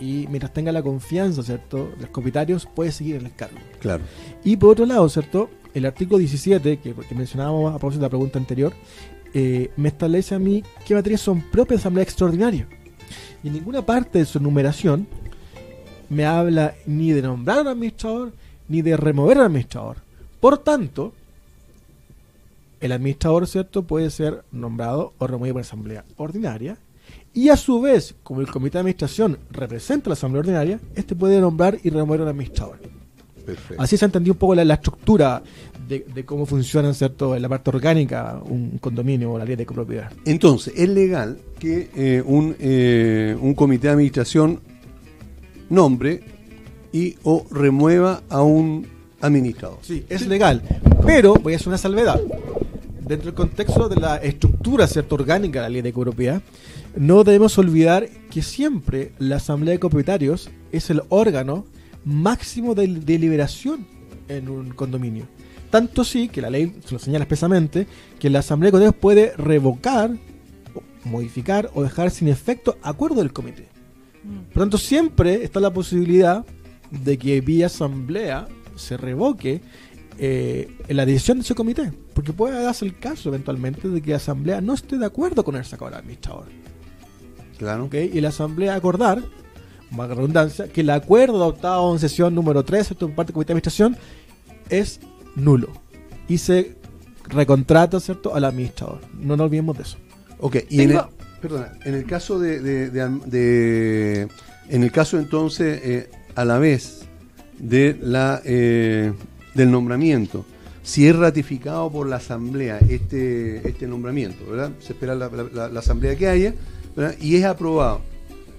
[0.01, 3.57] Y mientras tenga la confianza, ¿cierto?, de los comitarios, puede seguir en el cargo.
[3.79, 4.03] Claro.
[4.43, 5.49] Y por otro lado, ¿cierto?
[5.73, 8.73] El artículo 17, que, que mencionábamos a propósito de la pregunta anterior,
[9.33, 12.67] eh, me establece a mí qué materias son propias de asamblea extraordinaria.
[13.43, 15.07] Y en ninguna parte de su enumeración
[16.09, 18.33] me habla ni de nombrar al administrador
[18.67, 19.97] ni de remover al administrador.
[20.39, 21.13] Por tanto,
[22.79, 26.77] el administrador, ¿cierto?, puede ser nombrado o removido por asamblea ordinaria.
[27.33, 31.15] Y a su vez, como el comité de administración representa a la asamblea ordinaria, este
[31.15, 32.77] puede nombrar y remover al administrador.
[33.45, 33.81] Perfecto.
[33.81, 35.41] Así se entendió un poco la, la estructura
[35.87, 39.65] de, de cómo funciona, ¿cierto?, en la parte orgánica un condominio o la ley de
[39.65, 40.11] copropiedad.
[40.25, 44.59] Entonces, es legal que eh, un, eh, un comité de administración
[45.69, 46.21] nombre
[46.91, 48.85] y o remueva a un
[49.21, 49.79] administrador.
[49.81, 50.61] Sí, es legal.
[51.05, 52.19] Pero voy a hacer una salvedad.
[52.99, 56.41] Dentro del contexto de la estructura cierto orgánica de la ley de copropiedad,
[56.95, 61.65] no debemos olvidar que siempre la asamblea de copropietarios es el órgano
[62.05, 63.85] máximo de deliberación
[64.27, 65.25] en un condominio.
[65.69, 67.87] Tanto sí que la ley se lo señala expresamente
[68.19, 70.11] que la asamblea de copropietarios puede revocar,
[71.05, 73.67] modificar o dejar sin efecto acuerdo del comité.
[74.53, 76.45] Por tanto, siempre está la posibilidad
[76.91, 79.61] de que vía asamblea se revoque
[80.17, 81.91] eh, la decisión de ese comité.
[82.13, 85.55] Porque puede darse el caso eventualmente de que la asamblea no esté de acuerdo con
[85.55, 86.45] el sacado del administrador.
[87.61, 87.85] Claro.
[87.85, 87.93] ¿ok?
[88.11, 89.21] Y la asamblea acordar,
[89.91, 93.05] más redundancia, que el acuerdo adoptado en sesión número 3, ¿cierto?
[93.07, 93.97] por parte del comité de administración,
[94.69, 94.99] es
[95.35, 95.69] nulo.
[96.27, 96.75] Y se
[97.27, 98.99] recontrata, ¿cierto?, al administrador.
[99.19, 99.97] No nos olvidemos de eso.
[100.39, 101.01] Ok, y en el,
[101.39, 104.27] perdona, en el caso de, de- de- de-
[104.69, 107.01] en el caso entonces eh, a la vez
[107.59, 109.13] de la eh,
[109.53, 110.45] del nombramiento,
[110.81, 114.71] si es ratificado por la asamblea este este nombramiento, ¿verdad?
[114.79, 116.55] Se espera la, la- la- la asamblea que haya,
[116.95, 117.15] ¿verdad?
[117.19, 118.01] Y es aprobado.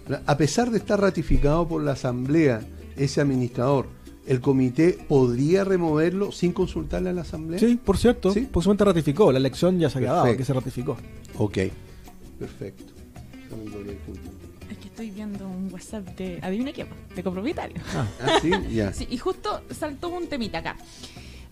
[0.09, 0.23] ¿verdad?
[0.27, 2.63] A pesar de estar ratificado por la asamblea
[2.97, 3.87] ese administrador,
[4.27, 7.59] el comité podría removerlo sin consultarle a la asamblea.
[7.59, 8.43] Sí, por cierto, ¿Sí?
[8.43, 9.33] por supuesto ratificó.
[9.33, 10.97] La elección ya se había dado, que se ratificó.
[11.39, 11.59] Ok,
[12.39, 12.93] perfecto.
[14.71, 16.39] Es que estoy viendo un WhatsApp de.
[16.41, 17.83] Adivina quién, de copropietario.
[17.95, 18.93] Ah, sí, ya.
[18.93, 20.77] Sí, y justo saltó un temita acá.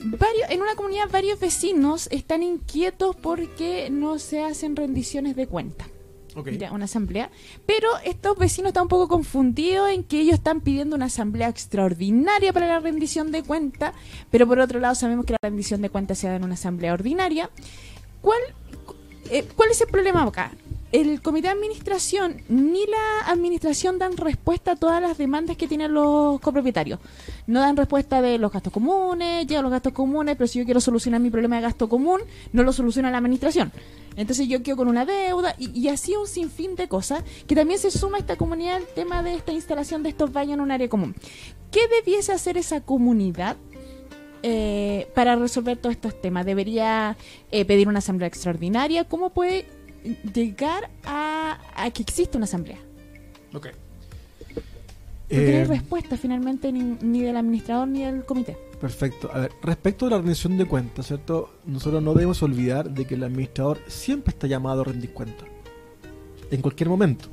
[0.02, 5.86] Varios, en una comunidad varios vecinos están inquietos porque no se hacen rendiciones de cuenta.
[6.58, 7.30] Ya, una asamblea.
[7.66, 12.52] Pero estos vecinos están un poco confundidos en que ellos están pidiendo una asamblea extraordinaria
[12.52, 13.92] para la rendición de cuenta,
[14.30, 16.92] pero por otro lado sabemos que la rendición de cuenta se da en una asamblea
[16.92, 17.50] ordinaria.
[18.20, 18.40] ¿Cuál,
[19.30, 20.52] eh, ¿Cuál es el problema acá?
[20.92, 25.94] El comité de administración ni la administración dan respuesta a todas las demandas que tienen
[25.94, 26.98] los copropietarios.
[27.46, 30.80] No dan respuesta de los gastos comunes, llegan los gastos comunes, pero si yo quiero
[30.80, 32.20] solucionar mi problema de gasto común,
[32.52, 33.70] no lo soluciona la administración.
[34.16, 37.78] Entonces yo quedo con una deuda y, y así un sinfín de cosas que también
[37.78, 40.70] se suma a esta comunidad el tema de esta instalación de estos baños en un
[40.70, 41.14] área común.
[41.70, 43.56] ¿Qué debiese hacer esa comunidad
[44.42, 46.44] eh, para resolver todos estos temas?
[46.44, 47.16] ¿Debería
[47.50, 49.04] eh, pedir una asamblea extraordinaria?
[49.04, 49.66] ¿Cómo puede
[50.34, 52.78] llegar a, a que exista una asamblea?
[53.54, 53.66] Ok.
[55.30, 58.56] No hay Eh, respuesta finalmente ni, ni del administrador ni del comité.
[58.80, 59.30] Perfecto.
[59.32, 61.50] A ver, respecto a la rendición de cuentas, ¿cierto?
[61.66, 65.46] Nosotros no debemos olvidar de que el administrador siempre está llamado a rendir cuentas.
[66.50, 67.28] En cualquier momento.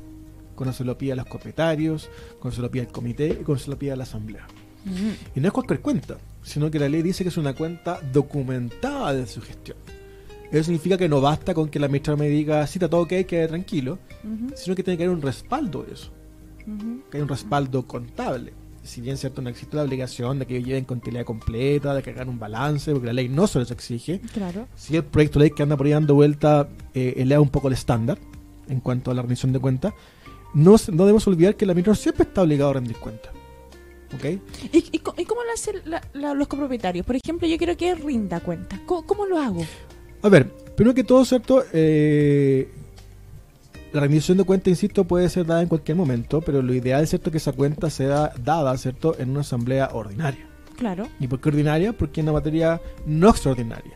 [0.54, 3.58] Cuando se lo pide a los propietarios, cuando se lo pide al comité y cuando
[3.58, 4.46] se lo pide a la asamblea.
[5.34, 9.14] Y no es cualquier cuenta, sino que la ley dice que es una cuenta documentada
[9.14, 9.76] de su gestión.
[10.50, 13.08] Eso significa que no basta con que el administrador me diga, sí, está todo ok,
[13.26, 13.98] quede tranquilo,
[14.54, 16.10] sino que tiene que haber un respaldo de eso,
[17.10, 18.52] que hay un respaldo contable.
[18.88, 22.10] Si bien cierto no existe la obligación de que ellos lleven contabilidad completa, de que
[22.10, 24.66] hagan un balance, porque la ley no se les exige, Claro.
[24.76, 27.68] si el proyecto de ley que anda por ahí dando vuelta eh, eleva un poco
[27.68, 28.18] el estándar
[28.68, 29.92] en cuanto a la rendición de cuentas,
[30.54, 33.30] no, no debemos olvidar que el administrador siempre está obligado a rendir cuentas.
[34.14, 34.24] ¿Ok?
[34.72, 37.04] ¿Y, y y cómo lo hacen la- la- los copropietarios?
[37.04, 38.80] Por ejemplo, yo quiero que rinda cuenta.
[38.86, 39.66] ¿Cómo, cómo lo hago?
[40.22, 41.62] A ver, primero que todo, ¿cierto?
[41.74, 42.70] Eh,
[43.92, 47.10] la rendición de cuenta, insisto, puede ser dada en cualquier momento, pero lo ideal es
[47.10, 50.46] cierto que esa cuenta sea dada, ¿cierto?, en una asamblea ordinaria.
[50.76, 51.08] Claro.
[51.18, 51.92] ¿Y por qué ordinaria?
[51.92, 53.92] Porque es una materia no extraordinaria.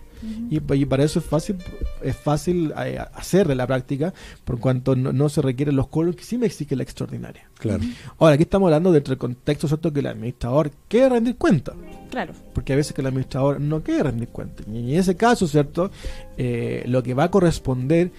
[0.51, 1.57] Y, pa- y para eso es fácil
[2.01, 4.15] es fácil eh, hacer de la práctica,
[4.45, 7.51] por cuanto no, no se requieren los coros que sí me exige la extraordinaria.
[7.59, 7.83] Claro.
[8.21, 11.73] Ahora, aquí estamos hablando dentro del contexto, ¿cierto?, que el administrador quiere rendir cuenta
[12.09, 12.35] Claro.
[12.55, 14.63] porque a veces que el administrador no quiere rendir cuenta.
[14.71, 15.91] Y en ese caso, ¿cierto?
[16.37, 18.13] Eh, lo que va a corresponder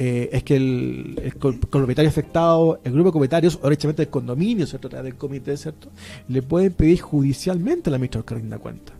[0.00, 4.64] eh, es que el, el propietario afectado, el grupo de propietarios, o derechamente el condominio,
[4.64, 4.88] ¿cierto?
[4.96, 5.88] A del comité, ¿cierto?
[6.28, 8.92] Le pueden pedir judicialmente al administrador que rinda cuenta.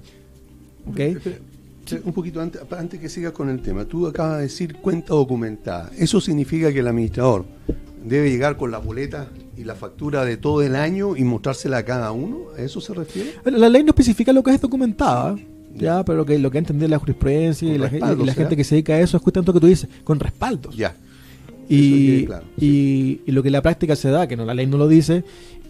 [0.90, 1.01] ¿Ok?
[2.05, 5.90] Un poquito antes, antes que sigas con el tema, tú acabas de decir cuenta documentada.
[5.96, 7.44] ¿Eso significa que el administrador
[8.05, 11.84] debe llegar con la boleta y la factura de todo el año y mostrársela a
[11.84, 12.49] cada uno?
[12.59, 13.34] ¿A eso se refiere?
[13.44, 15.36] La ley no especifica lo que es documentada,
[15.78, 18.74] ya, pero que lo que entender la jurisprudencia y la, y la gente que se
[18.76, 20.76] dedica a eso es justamente lo que tú dices, con respaldos.
[20.76, 20.94] Ya.
[21.68, 24.66] Y, claro, y, y lo que en la práctica se da, que no la ley
[24.66, 25.22] no lo dice,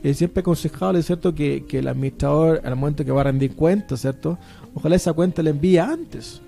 [0.03, 1.35] es siempre aconsejable, ¿cierto?
[1.35, 4.39] Que, que el administrador, al momento que va a rendir cuentas, ¿cierto?
[4.75, 6.41] Ojalá esa cuenta le envíe antes.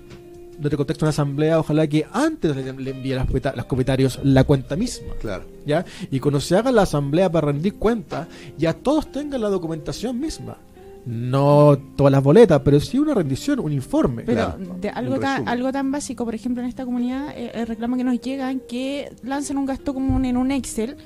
[0.63, 4.19] El contexto de una asamblea, ojalá que antes le, envíe a los, propieta- los propietarios
[4.23, 5.43] la cuenta misma, Claro.
[5.65, 5.83] ¿ya?
[6.11, 8.27] Y cuando se haga la asamblea para rendir cuentas,
[8.59, 10.57] ya todos tengan la documentación misma.
[11.05, 14.23] No todas las boletas, pero sí una rendición, un informe.
[14.23, 14.77] Pero Claro.
[14.79, 17.97] de algo Un tan, algo tan básico, por ejemplo, en esta comunidad, eh, el reclamo
[17.97, 20.97] que nos llegan que lancen un gasto común en un Excel,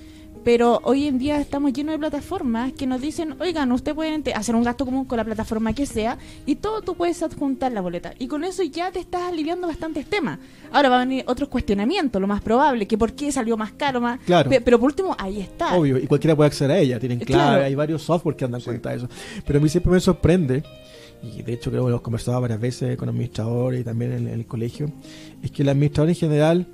[0.46, 4.56] pero hoy en día estamos llenos de plataformas que nos dicen, oigan, usted puede hacer
[4.56, 8.14] un gasto común con la plataforma que sea y todo tú puedes adjuntar la boleta.
[8.20, 10.38] Y con eso ya te estás aliviando bastantes temas.
[10.72, 14.00] Ahora van a venir otros cuestionamientos, lo más probable, que por qué salió más caro,
[14.00, 14.20] más...
[14.22, 14.50] Claro.
[14.50, 15.76] Pe- pero por último, ahí está.
[15.76, 17.64] Obvio, y cualquiera puede acceder a ella, tienen clave, Claro.
[17.66, 18.66] hay varios software que andan Sí.
[18.66, 19.10] cuenta de eso.
[19.48, 20.62] Pero a mí siempre me sorprende,
[21.24, 24.28] y de hecho creo que lo hemos conversado varias veces con administradores y también en,
[24.28, 24.92] en el colegio,
[25.42, 26.68] es que el administrador en general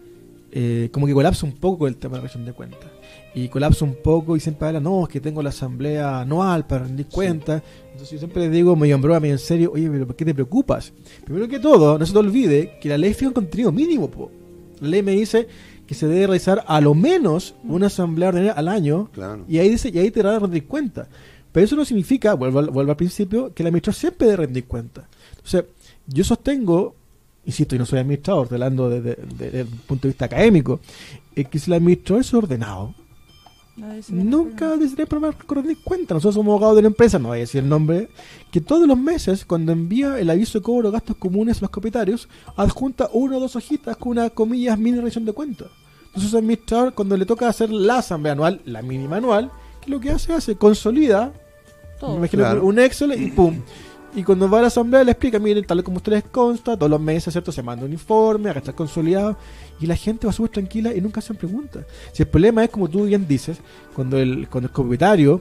[0.51, 2.90] eh, como que colapsa un poco el tema de la rendición de cuentas.
[3.33, 6.83] Y colapsa un poco y siempre habla, no, es que tengo la asamblea anual para
[6.83, 7.61] rendir cuentas.
[7.85, 10.25] Entonces yo siempre le digo, medio en broma, medio en serio, oye, pero ¿por qué
[10.25, 10.91] te preocupas?
[11.23, 14.09] Primero que todo, no se te olvide que la ley fija un contenido mínimo.
[14.11, 14.29] Po.
[14.81, 15.47] La ley me dice
[15.87, 19.45] que se debe realizar a lo menos una asamblea ordinaria al año Claro.
[19.47, 21.07] y ahí dice y ahí te van a rendir cuenta.
[21.53, 24.65] Pero eso no significa, vuelvo, al- vuelvo al principio, que el administrador siempre debe rendir
[24.65, 25.07] cuenta.
[25.31, 25.65] Entonces,
[26.07, 26.95] yo sostengo,
[27.45, 30.79] insisto, y no soy administrador, hablando desde, desde el punto de vista académico,
[31.35, 32.93] es que si el administrador es ordenado,
[34.09, 36.13] nunca debería probar con rendir cuenta.
[36.13, 38.09] Nosotros somos abogados de la empresa, no voy a decir el nombre,
[38.51, 41.69] que todos los meses, cuando envía el aviso de cobro de gastos comunes a los
[41.71, 45.67] propietarios, adjunta una o dos hojitas con una comillas mini rendición de cuentas.
[46.07, 49.89] Entonces el administrador, cuando le toca hacer la asamblea anual, la mínima anual, ¿qué es
[49.89, 50.33] lo que hace?
[50.33, 51.31] Hace, consolida,
[51.99, 52.11] Todo.
[52.11, 52.65] me imagino Claro.
[52.65, 53.61] un Excel y pum.
[54.13, 56.99] Y cuando va a la asamblea le explica, miren, tal como ustedes consta, todos los
[56.99, 57.51] meses, ¿cierto?
[57.51, 59.37] Se manda un informe, acá está consolidado.
[59.79, 61.85] Y la gente va súper tranquila y nunca hacen preguntas.
[62.11, 63.59] Si el problema es, como tú bien dices,
[63.95, 65.39] cuando el, cuando el propietario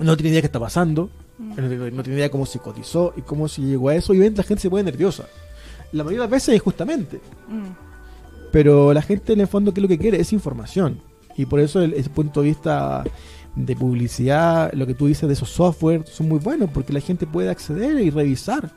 [0.00, 1.48] no tiene idea qué está pasando, Mm.
[1.48, 4.18] no tiene- no tiene idea cómo se cotizó y cómo se llegó a eso, y
[4.18, 5.24] ven, la gente se pone nerviosa.
[5.92, 7.20] La mayoría de las veces injustamente.
[7.48, 7.70] Mm.
[8.52, 10.20] Pero la gente en el fondo, ¿qué es lo que quiere?
[10.20, 11.00] Es información.
[11.36, 13.02] Y por eso el- ese punto de vista
[13.56, 17.26] de publicidad, lo que tú dices de esos software, son muy buenos porque la gente
[17.26, 18.70] puede acceder y revisar,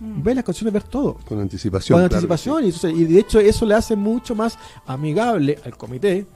[0.00, 0.22] Mm.
[0.22, 1.14] ver las canciones, ver todo.
[1.28, 1.96] Con anticipación.
[1.96, 2.14] Con claro.
[2.16, 2.64] anticipación.
[2.64, 6.26] Y, entonces- y de hecho eso le hace mucho más amigable al comité,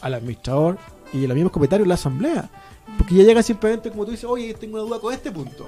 [0.00, 0.78] al administrador
[1.12, 2.50] y a los mismos comentarios la asamblea.
[2.98, 5.66] Porque ya llega simplemente como tú dices, oye, tengo una duda con este punto.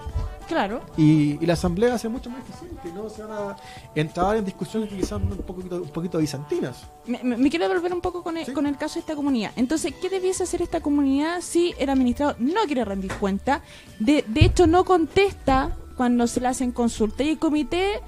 [0.49, 0.83] Claro.
[0.99, 3.57] Y, y la asamblea hace mucho más eficiente, no se van a
[3.95, 6.85] entrar en discusiones que quizás un poquito, un poquito bizantinas.
[7.07, 8.53] Me, me- me quiero devolver un poco con el, Sí.
[8.53, 9.53] con el caso de esta comunidad.
[9.57, 13.63] Entonces, ¿qué debiese hacer esta comunidad si el administrador no quiere rendir cuenta?
[13.99, 18.01] De, de hecho, no contesta cuando se le hacen consulta y el comité eh,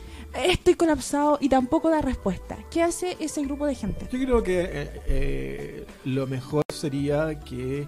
[0.51, 2.59] estoy colapsado y tampoco da respuesta.
[2.71, 4.07] ¿Qué hace ese grupo de gente?
[4.11, 7.87] Yo creo que eh, eh, lo mejor sería que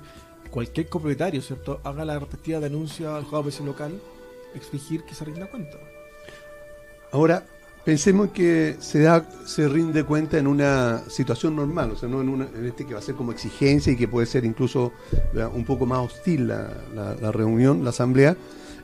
[0.57, 4.00] cualquier copropietario, ¿cierto?, haga la respectiva denuncia al juzgado de local,
[4.54, 5.76] exigir que se rinda cuenta.
[7.12, 7.44] Ahora,
[7.84, 12.30] pensemos que se da, se rinde cuenta en una situación normal, o sea, no en,
[12.30, 14.94] una, en este que va a ser como exigencia y que puede ser incluso
[15.52, 18.34] un poco más hostil la reunión, la asamblea.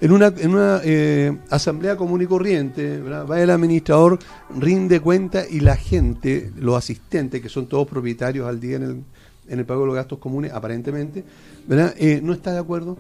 [0.03, 3.25] En una, en una eh, asamblea común y corriente, ¿verdad?
[3.25, 4.19] va el administrador,
[4.59, 9.05] rinde cuenta y la gente, los asistentes, que son todos propietarios al día en el,
[9.53, 11.25] en el pago de los gastos comunes, aparentemente,
[11.67, 11.95] ¿verdad?
[11.99, 12.97] Eh, no está de acuerdo.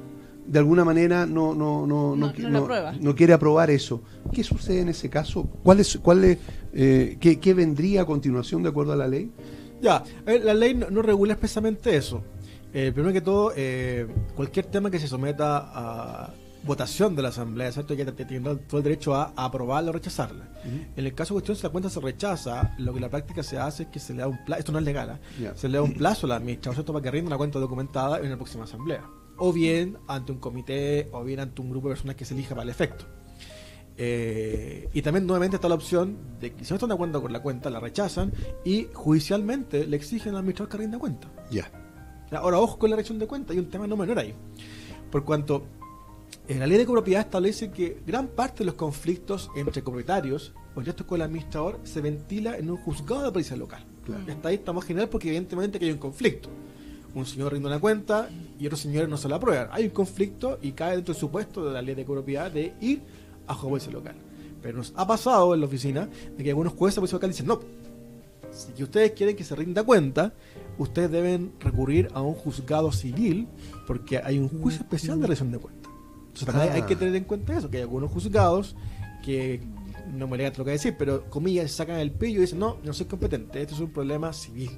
[0.46, 2.26] De alguna manera no, no, no, No-
[3.00, 4.02] no quiere aprobar eso.
[4.32, 5.44] ¿Qué sucede en ese caso?
[5.62, 6.38] ¿Cuál es, cuál es,
[6.74, 9.30] eh, qué, qué vendría a continuación de acuerdo a la ley?
[9.80, 12.22] Ya, a ver, la ley no, no regula expresamente eso.
[12.74, 16.34] Eh, primero que todo, eh, cualquier tema que se someta a
[16.64, 17.94] votación de la Asamblea, ¿cierto?
[17.94, 20.48] Ya te- tiene todo el derecho a, a aprobarla o rechazarla.
[20.96, 23.42] En el caso de cuestión, si la cuenta se rechaza, lo que en la práctica
[23.42, 25.18] se hace es que se le da un plazo, esto no es legal, ¿ah?
[25.40, 25.56] Ya.
[25.56, 26.92] se le da un plazo a la administración ¿cierto?
[26.92, 29.04] para que rinda una cuenta documentada en la próxima Asamblea.
[29.38, 32.50] O bien ante un comité, o bien ante un grupo de personas que se elija
[32.54, 33.06] para el efecto.
[33.96, 37.32] Eh, y también nuevamente está la opción de que si no están de acuerdo con
[37.32, 38.32] la cuenta, la rechazan
[38.64, 41.28] y judicialmente le exigen al administrador que rinda cuenta.
[41.50, 41.70] Ya.
[42.30, 44.34] Ahora, ojo con la rendición de cuenta, hay un tema no menor ahí.
[45.10, 45.66] Por cuanto
[46.48, 51.06] la ley de copropiedad establece que gran parte de los conflictos entre copropietarios o directos
[51.06, 53.84] con el administrador se ventila en un juzgado de policía local.
[54.04, 54.24] Claro.
[54.28, 56.48] Hasta ahí estamos general porque evidentemente que hay un conflicto.
[57.14, 58.28] Un señor rinde una cuenta
[58.58, 59.68] y otros señores no se la aprueban.
[59.70, 63.02] Hay un conflicto y cae dentro del supuesto de la ley de copropiedad de ir
[63.46, 64.14] a juzgado de policía local.
[64.62, 67.46] Pero nos ha pasado en la oficina de que algunos jueces de policía local dicen
[67.46, 67.60] no.
[68.50, 70.34] Si ustedes quieren que se rinda cuenta,
[70.78, 73.48] ustedes deben recurrir a un juzgado civil
[73.86, 75.81] porque hay un juicio especial de rendición de cuenta.
[76.32, 76.86] Entonces también hay- hay Ah.
[76.86, 78.74] que tener en cuenta eso, que hay algunos juzgados
[79.24, 79.60] que
[80.14, 82.92] no me legan lo que decir, pero comillas sacan el pillo y dicen, no, no
[82.92, 84.70] soy competente, esto es un problema civil.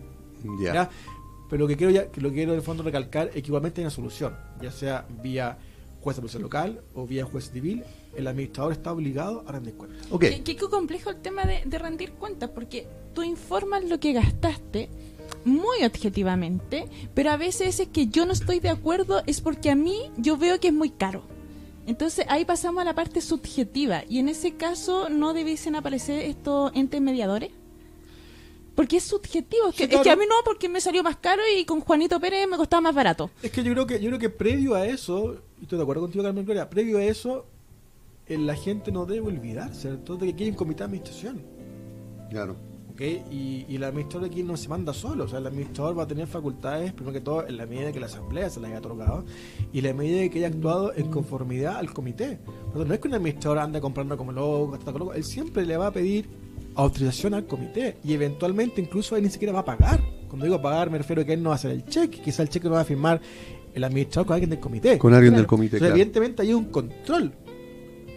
[1.48, 3.48] Pero lo que quiero ya, que lo que quiero en el fondo recalcar es que
[3.48, 5.58] igualmente hay una solución, ya sea vía
[6.00, 7.82] juez de policía local o vía juez civil,
[8.16, 9.96] el administrador está obligado a rendir cuenta.
[10.10, 10.20] Ok.
[10.22, 14.88] Qué, qué complejo el tema de, de rendir cuentas, porque tú informas lo que gastaste
[15.44, 19.74] muy objetivamente, pero a veces es que yo no estoy de acuerdo es porque a
[19.74, 21.22] mí yo veo que es muy caro.
[21.86, 26.72] Entonces ahí pasamos a la parte subjetiva y en ese caso no debiesen aparecer estos
[26.74, 27.50] entes mediadores.
[28.74, 31.16] Porque es subjetivo, es que, Sí, es que a mí no, porque me salió más
[31.16, 33.30] caro y con Juanito Pérez me costaba más barato.
[33.40, 36.02] Es que yo creo que yo creo que previo a eso, y estoy de acuerdo
[36.02, 37.46] contigo Carmen Gloria, previo a eso
[38.26, 40.16] eh, la gente no debe olvidar, ¿cierto?
[40.16, 41.42] De que hay un comité de administración.
[42.30, 42.56] Claro.
[42.94, 43.00] ¿Ok?
[43.30, 46.06] Y, y el administrador aquí no se manda solo, o sea, el administrador va a
[46.06, 49.24] tener facultades, primero que todo, en la medida que la asamblea se le haya otorgado
[49.72, 52.38] y en la medida que haya actuado en conformidad al comité.
[52.66, 55.66] Entonces, no es que un administrador ande comprando como loco, gastando como loco, él siempre
[55.66, 56.28] le va a pedir
[56.76, 60.00] autorización al comité y eventualmente incluso él ni siquiera va a pagar.
[60.28, 62.42] Cuando digo pagar me refiero a que él no va a hacer el cheque, quizá
[62.42, 63.20] el cheque lo va a firmar
[63.72, 64.98] el administrador con alguien del comité.
[64.98, 65.42] Con alguien Claro.
[65.42, 65.94] del comité, claro.
[65.94, 67.32] evidentemente hay un control.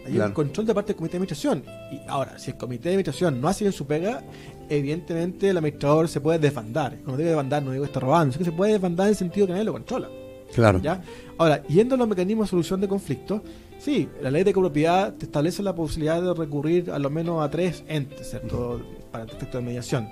[0.06, 0.30] Hay Claro.
[0.30, 1.64] un control de parte del comité de administración.
[1.92, 4.24] Y ahora, si el comité de administración no hace bien su pega,
[4.70, 6.98] evidentemente el administrador se puede desbandar.
[7.04, 9.16] Cuando digo desbandar, no digo que está robando, sino que se puede desbandar en el
[9.18, 10.10] sentido que nadie lo controla.
[10.54, 10.80] Claro.
[10.82, 11.02] ¿ya?
[11.38, 13.42] Ahora, yendo a los mecanismos de solución de conflictos,
[13.80, 17.50] sí, la ley de copropiedad te establece la posibilidad de recurrir a lo menos a
[17.50, 18.82] tres entes, ¿cierto?
[19.12, 20.08] Para el efecto de mediación,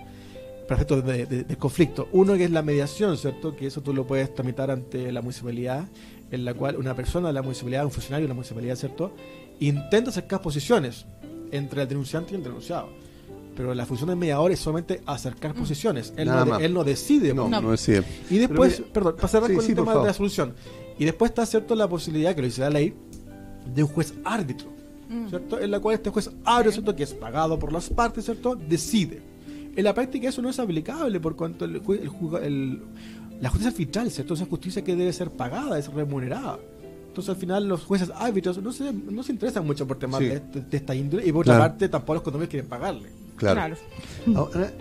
[0.68, 2.10] para efectos de, de- de conflicto.
[2.12, 3.56] Uno que es la mediación, ¿cierto?
[3.56, 5.86] Que eso tú lo puedes tramitar ante la municipalidad,
[6.32, 9.14] en la cual una persona de la municipalidad, un funcionario de la municipalidad, ¿cierto?
[9.62, 11.06] Intenta acercar posiciones
[11.52, 12.90] entre el denunciante y el denunciado.
[13.56, 16.14] Pero la función del mediador es solamente acercar posiciones.
[16.18, 16.62] Él, Nada no, de- más.
[16.62, 17.34] él no decide.
[17.34, 17.62] No, No.
[17.62, 18.10] no es cierto.
[18.30, 20.02] Y después, Pero perdón, para cerrar Sí, con sí, el tema favor.
[20.04, 20.54] de la solución.
[21.00, 22.94] Y después está cierto la posibilidad, que lo dice la ley,
[23.74, 24.68] de un juez árbitro,
[25.10, 25.30] Mm.
[25.30, 25.60] ¿cierto?
[25.60, 26.96] En la cual este juez árbitro, ¿cierto?
[26.96, 28.56] Que es pagado por las partes, ¿cierto?
[28.56, 29.22] Decide.
[29.76, 32.82] En la práctica eso no es aplicable por cuanto el, el el-
[33.42, 34.34] la justicia arbitral, ¿cierto?
[34.34, 36.58] Esa justicia que debe ser pagada, es remunerada.
[37.08, 40.26] Entonces al final los jueces árbitros no se, no se interesan mucho por temas Sí.
[40.28, 43.10] de, de- de esta índole y por otra parte tampoco los condominios quieren pagarle.
[43.36, 43.60] Claro.
[44.36, 44.72] Ahora,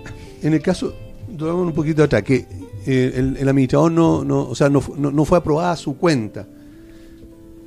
[0.42, 0.94] en el caso,
[1.36, 2.46] volvamos un poquito atrás, que
[2.86, 6.46] eh, el, el administrador no, no, o sea, no, no, no fue aprobada su cuenta.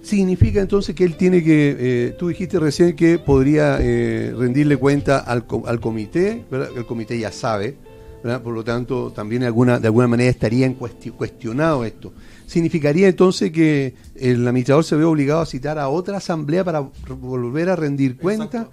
[0.01, 5.19] Significa entonces que él tiene que, eh, tú dijiste recién que podría eh, rendirle cuenta
[5.19, 6.69] al, al comité, ¿verdad?
[6.77, 7.75] el comité ya sabe,
[8.23, 8.41] ¿verdad?
[8.41, 12.13] por lo tanto también de alguna, de alguna manera estaría en cuesti- cuestionado esto.
[12.45, 16.79] Significaría entonces que el administrador se ve obligado a citar a otra asamblea para
[17.19, 18.69] volver a rendir cuenta.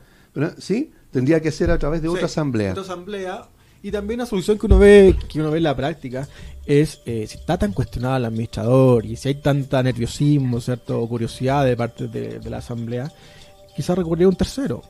[0.59, 0.93] ¿Sí?
[1.15, 2.73] Tendría que ser a través de Sí, otra asamblea.
[2.73, 3.49] otra asamblea.
[3.83, 6.27] Y también una solución que uno ve, que uno ve en la práctica
[6.67, 11.01] es eh, si está tan cuestionado el administrador y si hay tanta nerviosismo, ¿cierto?
[11.01, 13.13] O curiosidad de parte de, de la asamblea,
[13.77, 14.83] quizás recurrir a un tercero.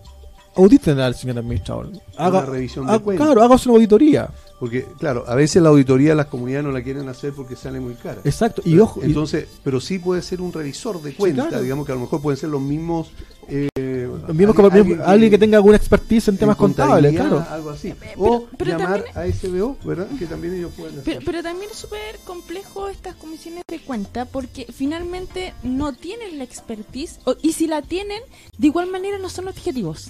[0.57, 1.89] Auditen al señor administrador.
[2.17, 3.27] Una revisión de haga- cuentas.
[3.27, 4.31] Claro, haga una auditoría.
[4.61, 7.95] Porque, claro, a veces la auditoría las comunidades no la quieren hacer porque sale muy
[7.95, 8.21] cara.
[8.23, 8.63] Exacto.
[8.65, 11.65] Y ojo, y- Entonces, pero sí puede ser un revisor de cuentas, claro.
[11.65, 13.11] digamos que a lo mejor pueden ser los mismos.
[13.49, 14.04] Eh,
[14.35, 17.45] mismo como alguien, alguien que tenga alguna expertise en temas contables, claro.
[17.51, 17.95] Algo así.
[17.99, 20.09] Pero- o pero llamar también- a SBO, ¿verdad?
[20.19, 21.05] Que también ellos pueden hacer.
[21.05, 26.45] Pero, pero también es súper complejo estas comisiones de cuenta porque finalmente no tienen la
[26.45, 28.21] expertise o- y si la tienen,
[28.59, 30.09] de igual manera no son objetivos.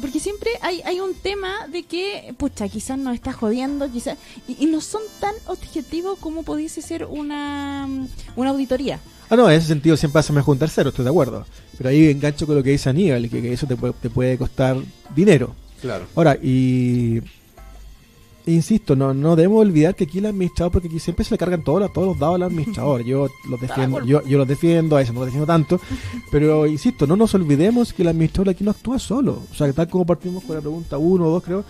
[0.00, 4.16] Porque siempre hay, hay un tema de que, pucha, quizás nos está jodiendo, quizás,
[4.46, 7.88] y, y no son tan objetivos como pudiese ser una,
[8.36, 9.00] una auditoría.
[9.30, 11.44] Ah, no, en ese sentido siempre hacemos un tercero, estoy de acuerdo.
[11.76, 14.38] Pero ahí engancho con lo que dice Aníbal, que, que eso te puede, te puede
[14.38, 14.76] costar
[15.14, 15.54] dinero.
[15.80, 16.06] Claro.
[16.16, 17.20] Ahora, y
[18.46, 21.62] insisto, no, no debemos olvidar que aquí el administrador, porque aquí siempre se le cargan
[21.62, 23.04] todos, los- todos los dados al administrador.
[23.04, 25.78] Yo los defiendo, yo, yo los defiendo, a veces no los defiendo tanto,
[26.30, 29.42] pero insisto, no nos olvidemos que el administrador aquí no actúa solo.
[29.52, 31.64] O sea, tal como partimos con la pregunta uno o dos, creo,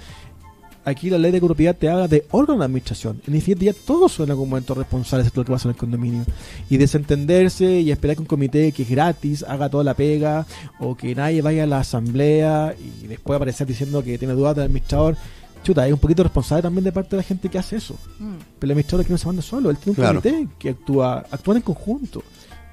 [0.88, 3.20] aquí la ley de propiedad te habla de órgano de administración.
[3.26, 6.24] En definitiva, todos son en algún momento responsables de lo que pasa en el condominio.
[6.70, 10.46] Y desentenderse y esperar que un comité que es gratis haga toda la pega,
[10.80, 14.64] o que nadie vaya a la asamblea y después aparecer diciendo que tiene dudas del
[14.66, 15.16] administrador.
[15.62, 17.94] Chuta, es un poquito responsable también de parte de la gente que hace eso.
[18.18, 18.34] Mm.
[18.58, 20.22] Pero el administrador aquí no se manda solo, él tiene un Claro.
[20.22, 22.22] comité que actúa, actúan en conjunto.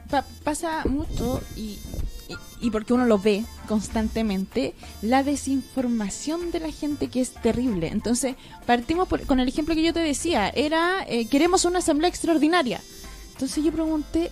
[0.09, 1.77] Pa- pasa mucho y,
[2.61, 7.87] y, porque uno lo ve constantemente, la desinformación de la gente que es terrible.
[7.87, 12.09] Entonces, partimos por- con el ejemplo que yo te decía, era, eh, queremos una asamblea
[12.09, 12.81] extraordinaria.
[13.33, 14.31] Entonces yo pregunté,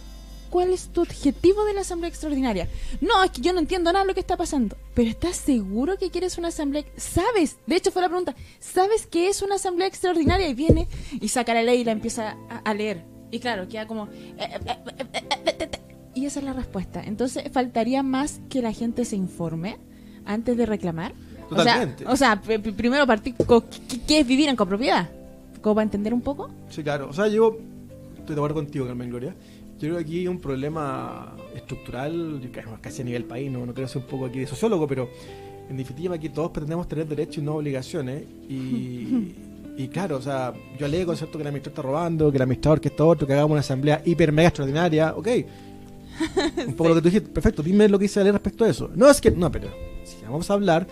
[0.50, 2.70] ¿cuál es tu objetivo de la asamblea extraordinaria?
[3.02, 4.78] No, es que yo no entiendo nada de lo que está pasando.
[4.94, 6.86] Pero ¿estás seguro que quieres una asamblea?
[6.98, 7.58] ¿Sabes?
[7.68, 10.48] De hecho fue la pregunta, ¿sabes qué es una asamblea extraordinaria?
[10.48, 10.88] Y viene
[11.20, 13.04] y saca la ley y la empieza a, a leer.
[13.32, 14.08] Y claro, queda como...
[14.08, 15.70] eh, eh,
[16.16, 17.02] Y esa es la respuesta.
[17.04, 19.78] Entonces, faltaría más que la gente se informe
[20.26, 21.14] antes de reclamar.
[21.50, 22.06] Totalmente.
[22.08, 23.64] O sea, o sea pr- pr- primero partir con
[24.08, 25.10] qué, es vivir en copropiedad.
[25.62, 26.50] ¿Cómo va a entender un poco?
[26.70, 27.10] Sí, claro.
[27.10, 27.58] O sea, yo
[28.18, 29.34] estoy de acuerdo contigo, Carmen Gloria.
[29.80, 32.40] Yo creo que aquí hay un problema estructural,
[32.80, 35.10] casi a nivel país, no, no quiero ser un poco aquí de sociólogo, pero
[35.70, 38.24] en definitiva aquí todos pretendemos tener derechos y no obligaciones.
[38.48, 39.34] Y,
[39.78, 42.80] y claro, o sea, yo alego, ¿cierto?, que el administrador está robando, que el administrador
[42.80, 45.28] que está otro, que hagamos una asamblea hiper mega extraordinaria, ok.
[46.68, 48.70] Un poco lo que tú dijiste, perfecto, dime lo que dice la ley respecto a
[48.70, 48.90] eso.
[48.96, 49.70] No, es que, no, pero
[50.04, 50.88] si vamos a hablar,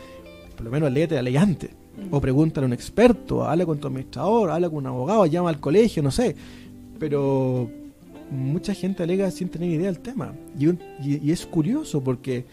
[0.55, 1.69] por lo menos léete la ley antes.
[2.09, 5.59] O pregúntale a un experto, habla con tu administrador, habla con un abogado, llama al
[5.59, 6.35] colegio, no sé.
[6.99, 7.69] Pero
[8.31, 10.33] mucha gente alega sin tener idea del tema.
[10.57, 12.45] Y, un- y- y es curioso porque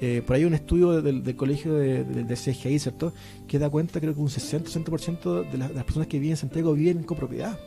[0.00, 3.12] eh, por ahí hay un estudio del, del colegio de, de- del CGI, ¿cierto?
[3.46, 6.36] Que da cuenta, creo que un 60-60% de, las- de las personas que viven en
[6.38, 7.58] Santiago viven en copropiedad.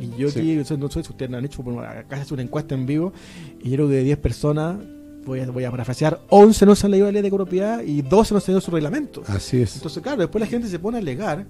[0.00, 0.38] Y yo Sí.
[0.40, 3.12] aquí, no sé si ustedes han hecho, bueno, acá hace una encuesta en vivo,
[3.60, 4.76] y yo creo que de 10 personas,
[5.24, 8.02] voy a, voy a parafrasear, 11 no se han leído la ley de copropiedad y
[8.02, 9.22] 12 no se han leído su reglamento.
[9.26, 9.76] Así es.
[9.76, 11.46] Entonces, claro, después la gente se pone a alegar,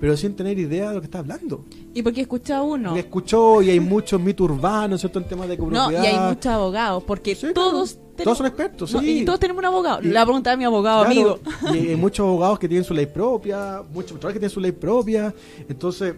[0.00, 1.64] pero sin tener idea de lo que está hablando.
[1.94, 2.90] Y porque escucha uno.
[2.90, 5.18] Porque escuchó y hay muchos mitos urbanos, ¿cierto?
[5.18, 6.02] En temas de No, copropiedad.
[6.02, 7.54] y hay muchos abogados, porque Sí, claro.
[7.54, 9.20] todos Todos son expertos, No, sí.
[9.20, 10.00] y todos tenemos un abogado.
[10.02, 11.74] Y- La pregunta de mi abogado Claro, amigo.
[11.74, 15.34] Y hay muchos abogados que tienen su ley propia, muchos que tienen su ley propia.
[15.68, 16.14] Entonces,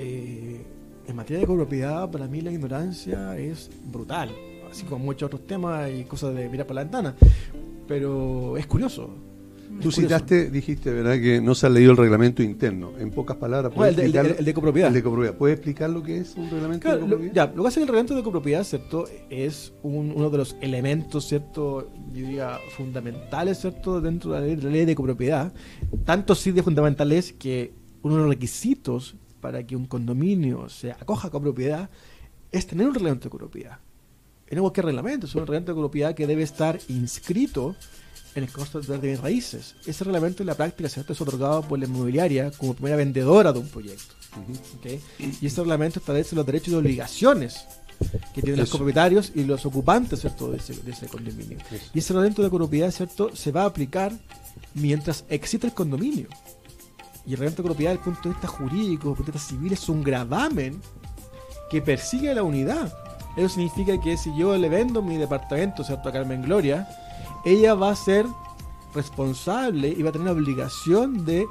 [0.00, 0.62] eh,
[1.06, 4.30] en materia de copropiedad, para mí la ignorancia es brutal.
[4.70, 7.14] Así como muchos otros temas y cosas de mirar por la ventana.
[7.88, 9.10] Pero es curioso.
[9.80, 10.00] Tú Es curioso.
[10.16, 12.92] citaste, dijiste, ¿verdad?, que no se ha leído el reglamento interno.
[12.98, 14.38] En pocas palabras, Bueno, ¿puedes el, de, el de- explicarlo?
[14.40, 14.88] el de copropiedad.
[14.88, 15.34] El de copropiedad.
[15.36, 17.34] ¿Puedes explicar lo que es un reglamento Claro, de lo, copropiedad?
[17.50, 19.04] ya, lo que hace el reglamento de copropiedad, ¿cierto?
[19.30, 21.88] Es un- uno de los elementos, ¿cierto?
[22.12, 24.00] Yo diría fundamentales, ¿cierto?
[24.00, 25.52] Dentro de la ley de, la ley de copropiedad.
[26.04, 27.72] Tanto sí de fundamental es que
[28.02, 31.90] uno de los requisitos para que un condominio se acoja a copropiedad
[32.52, 33.78] es tener un reglamento de copropiedad.
[34.50, 37.76] Y no cualquier reglamento, es un reglamento de copropiedad que debe estar inscrito
[38.34, 39.76] en el costo de bienes raíces.
[39.86, 41.12] Ese reglamento en la práctica, ¿cierto?
[41.12, 44.14] Es otorgado por la inmobiliaria como primera vendedora de un proyecto.
[44.78, 45.00] ¿ok?
[45.40, 47.64] Y ese reglamento establece los derechos y obligaciones
[48.34, 50.50] que tienen los copropietarios y los ocupantes ¿cierto?
[50.50, 51.58] De, ese, de ese condominio.
[51.70, 51.90] Eso.
[51.92, 53.34] Y ese reglamento de copropiedad ¿cierto?
[53.34, 54.12] se va a aplicar
[54.74, 56.28] mientras existe el condominio.
[57.26, 59.32] Y el reglamento de copropiedad, desde el punto de vista jurídico, desde el punto de
[59.32, 60.80] vista civil, es un gravamen
[61.70, 62.92] que persigue a la unidad.
[63.36, 66.08] Eso significa que si yo le vendo mi departamento ¿cierto?
[66.08, 66.88] a Carmen Gloria,
[67.44, 68.26] ella va a ser
[68.94, 71.46] responsable y va a tener la obligación de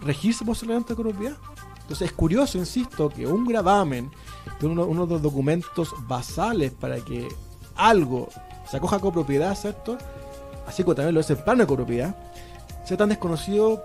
[0.00, 1.36] regirse por ese reglamento de copropiedad.
[1.82, 4.10] Entonces es curioso, insisto, que un gravamen,
[4.58, 7.28] que uno, uno de los documentos basales para que
[7.76, 8.28] algo
[8.68, 9.98] se acoja a copropiedad, ¿cierto?
[10.66, 12.16] Así como también lo es el plano de copropiedad,
[12.84, 13.84] sea tan desconocido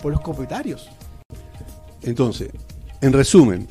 [0.00, 0.90] por los copropietarios.
[2.02, 2.50] Entonces,
[3.00, 3.66] en resumen,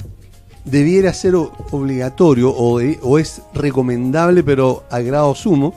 [0.65, 5.73] debiera ser obligatorio o, o es recomendable, pero a grado sumo,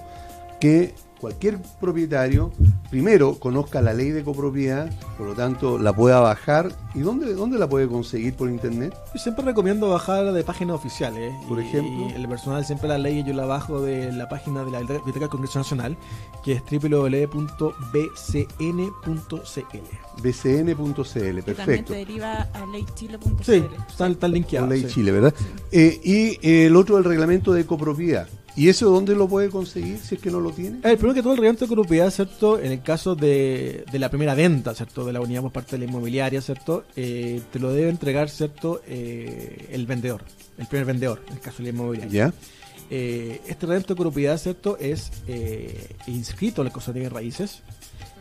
[0.61, 2.53] que cualquier propietario
[2.91, 6.71] primero conozca la ley de copropiedad, por lo tanto la pueda bajar.
[6.95, 8.95] ¿Y dónde, dónde la puede conseguir por internet?
[9.15, 11.35] Yo siempre recomiendo bajar de páginas oficiales.
[11.49, 12.09] Por Y- ejemplo.
[12.09, 15.21] y el personal siempre la ley yo la bajo de la página de la Biblioteca
[15.21, 15.97] del Congreso Nacional,
[16.45, 17.43] que es www.bcn.cl.
[20.23, 21.93] bcn.cl, Que también perfecto.
[21.93, 23.45] te deriva a leychile.cl.
[23.45, 24.69] Sí, están, están linkeados.
[24.69, 24.95] Con ley sí.
[24.95, 25.35] Chile, ¿verdad?
[25.73, 28.27] Eh, y eh, el otro, el reglamento de copropiedad.
[28.57, 30.79] ¿Y eso dónde lo puede conseguir si es que no lo tiene?
[30.83, 32.59] El primero que todo el reglamento de copropiedad, ¿cierto?
[32.59, 35.05] En el caso de, de la primera venta, ¿cierto?
[35.05, 36.85] De la unidad por parte de la inmobiliaria, ¿cierto?
[36.97, 38.81] Eh, te lo debe entregar, ¿cierto?
[38.87, 40.23] Eh, el vendedor,
[40.57, 42.11] el primer vendedor, en el caso de la inmobiliaria.
[42.11, 42.35] ¿Ya?
[42.89, 44.79] Eh, este reglamento de copropiedad, ¿cierto?
[44.79, 47.63] Es eh, inscrito en el Consejo de Raíces,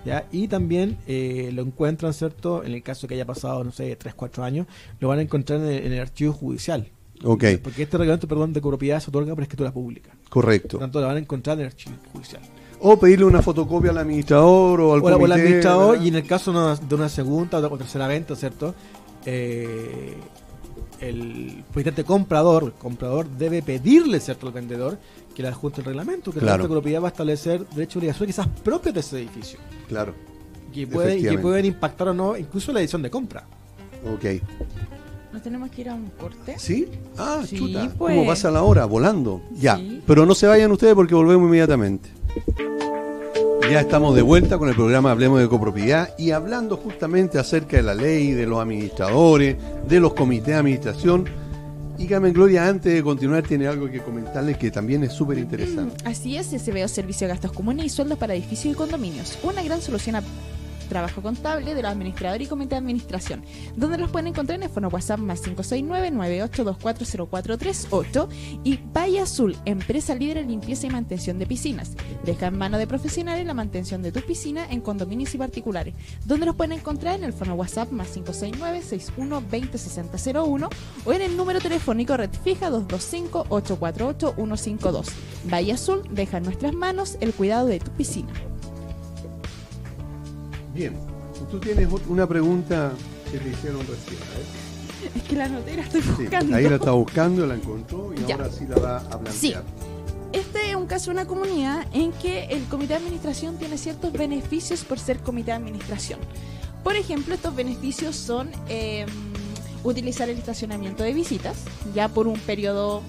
[0.05, 0.27] ¿ya?
[0.31, 2.63] Y también eh, lo encuentran, ¿cierto?
[2.63, 4.67] En el caso que haya pasado, no sé, 3, 4 años,
[4.99, 6.89] lo van a encontrar en el, en el archivo judicial.
[7.23, 10.11] Ok, Porque este reglamento, perdón, de copropiedad se otorga por escritura pública.
[10.23, 10.77] Por correcto.
[10.77, 12.41] lo tanto, lo van a encontrar en el archivo judicial.
[12.81, 16.03] O pedirle una fotocopia al administrador o al o, la- o comité, administrador ¿verdad?
[16.05, 18.75] y en el caso de una, de una segunda o tercera venta, ¿cierto?
[19.25, 20.13] Eh,
[21.01, 24.97] el propietario comprador, el comprador debe pedirle, ¿cierto?, al vendedor
[25.33, 26.63] que le adjunte el reglamento, que Claro.
[26.63, 30.13] de propiedad va a establecer derechos y obligaciones quizás propios de ese edificio, Claro,
[30.73, 33.45] que pueden, y que pueden impactar o no incluso la edición de compra.
[34.05, 34.25] ok.
[35.35, 36.55] Nos tenemos que ir a un corte.
[36.57, 36.87] ¿Sí?
[37.17, 37.91] Ah, Sí, chuta.
[37.97, 38.15] pues.
[38.15, 38.85] ¿Cómo pasa la hora?
[38.85, 39.41] Volando.
[39.59, 39.75] Ya.
[39.75, 40.01] Sí.
[40.07, 42.07] Pero no se vayan ustedes porque volvemos inmediatamente.
[43.69, 47.83] Ya estamos de vuelta con el programa Hablemos de Copropiedad y hablando justamente acerca de
[47.83, 51.25] la ley, de los administradores, de los comités de administración.
[51.97, 55.97] Y Carmen Gloria, antes de continuar, tiene algo que comentarles que también es súper interesante.
[56.05, 59.37] Así es, SBO Servicio de Gastos Comunes y Sueldos para Edificios y Condominios.
[59.43, 60.23] Una gran solución a
[60.85, 63.43] trabajo contable de los administradores y comité de administración,
[63.75, 68.27] donde los pueden encontrar en el fono WhatsApp más 569-98240438
[68.63, 71.91] y Valle Azul, empresa líder en limpieza y mantención de piscinas.
[72.23, 75.93] Deja en mano de profesionales la mantención de tu piscina en condominios y particulares,
[76.25, 80.69] donde los pueden encontrar en el fono WhatsApp más 569-6120-6001
[81.05, 85.05] o en el número telefónico red fija 225-848-152.
[85.51, 88.33] Valle Azul deja en nuestras manos el cuidado de tu piscina.
[90.75, 90.93] Bien.
[91.49, 92.91] Tú tienes una pregunta
[93.31, 94.19] que te hicieron recién.
[94.19, 95.15] ver.
[95.15, 96.55] Es que la notera estoy Sí, buscando.
[96.55, 98.35] ahí la está buscando, la encontró y Ya.
[98.35, 99.33] ahora sí la va a plantear.
[99.33, 99.53] Sí.
[100.33, 104.11] Este es un caso de una comunidad en que el comité de administración tiene ciertos
[104.11, 106.19] beneficios por ser comité de administración.
[106.83, 109.05] Por ejemplo, estos beneficios son eh,
[109.83, 111.57] utilizar el estacionamiento de visitas,
[111.93, 113.01] ya por un periodo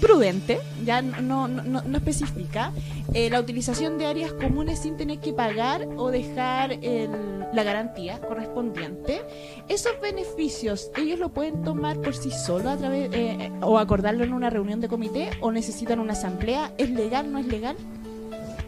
[0.00, 2.72] prudente, ya no, no, no, no especifica,
[3.14, 7.10] eh, la utilización de áreas comunes sin tener que pagar o dejar el,
[7.52, 9.22] la garantía correspondiente.
[9.68, 14.32] Esos beneficios, ¿ellos lo pueden tomar por sí solos a través, eh, o acordarlo en
[14.32, 16.72] una reunión de comité o necesitan una asamblea?
[16.78, 17.76] ¿Es legal, no es legal?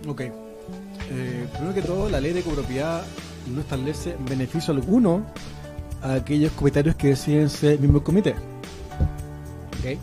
[0.07, 0.23] Ok.
[1.11, 3.03] Eh, primero que todo, la ley de copropiedad
[3.55, 5.25] no establece beneficio alguno
[6.03, 8.35] a aquellos comitarios que deciden ser miembros del comité.
[9.81, 9.99] ¿Ok?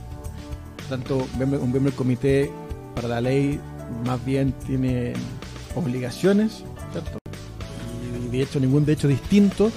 [0.90, 2.52] Tanto, un miembro, del comité
[2.94, 3.60] para la ley
[4.06, 5.14] más bien tiene
[5.76, 7.18] obligaciones, ¿cierto?
[8.26, 9.72] Y de hecho ningún derecho distinto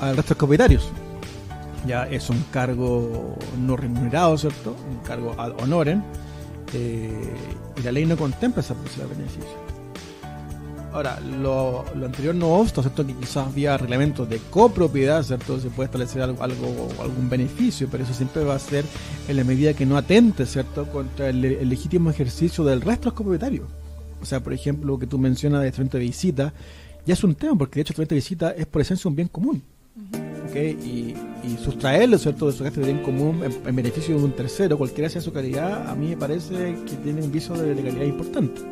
[0.00, 0.88] al resto de los.
[1.86, 4.76] Ya es un cargo no remunerado, ¿cierto?
[4.90, 6.02] Un cargo ad honorem.
[6.74, 7.34] eh,
[7.76, 9.57] y la ley no contempla esa posibilidad de beneficio.
[10.98, 13.06] Ahora, lo, lo anterior no obsta, ¿cierto?
[13.06, 15.60] Que quizás vía reglamentos de copropiedad, ¿cierto?
[15.60, 18.84] Se puede establecer algo, algo algún beneficio, pero eso siempre va a ser
[19.28, 20.90] en la medida que no atente, ¿cierto?
[20.90, 23.68] Contra el, legítimo ejercicio del resto de los copropietarios.
[24.20, 26.52] O sea, por ejemplo, lo que tú mencionas de instrumento de visita,
[27.06, 29.28] ya es un tema, porque de hecho instrumento de visita es por esencia un bien
[29.28, 29.62] común.
[30.48, 30.56] ¿ok?
[30.84, 34.32] Y, y sustraerlo, ¿cierto?, de su carácter de bien común en, en beneficio de un
[34.32, 38.04] tercero, cualquiera sea su calidad, a mí me parece que tiene un viso de legalidad
[38.04, 38.62] importante.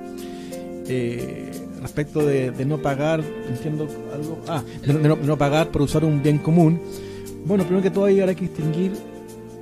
[0.88, 6.38] Eh, respecto de, no pagar, entiendo algo, ah, de no, pagar por usar un bien
[6.38, 6.80] común.
[7.44, 8.92] Bueno, primero que todo ahí habrá que distinguir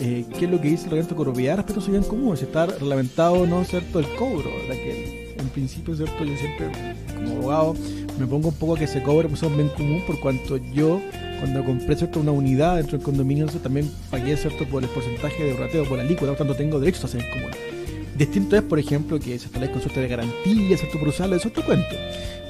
[0.00, 2.44] eh, qué es lo que dice el reglamento copropiedad respecto a su bien común, si
[2.44, 4.82] está reglamentado o no, ¿cierto?, el cobro, ¿verdad?
[4.82, 6.70] Que en principio, ¿cierto?, yo siempre,
[7.14, 7.74] como abogado,
[8.18, 11.00] me pongo un poco a que se cobre por un bien común, por cuanto yo,
[11.40, 15.52] cuando compré, ¿cierto?, una unidad dentro del condominio, también pagué, ¿cierto?, por el porcentaje de
[15.54, 17.50] rateo, por la alícuota, por tanto tengo derechos a bien común.
[18.16, 20.98] Distinto es, por ejemplo, que se establezca un suerte de garantía, ¿cierto?
[20.98, 21.96] Por usarlo, eso es otro cuento.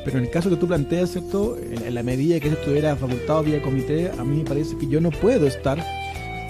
[0.04, 1.56] Pero en el caso que tú planteas, ¿cierto?
[1.58, 5.00] En, la medida que eso estuviera facultado vía comité, a mí me parece que yo
[5.00, 5.78] no puedo estar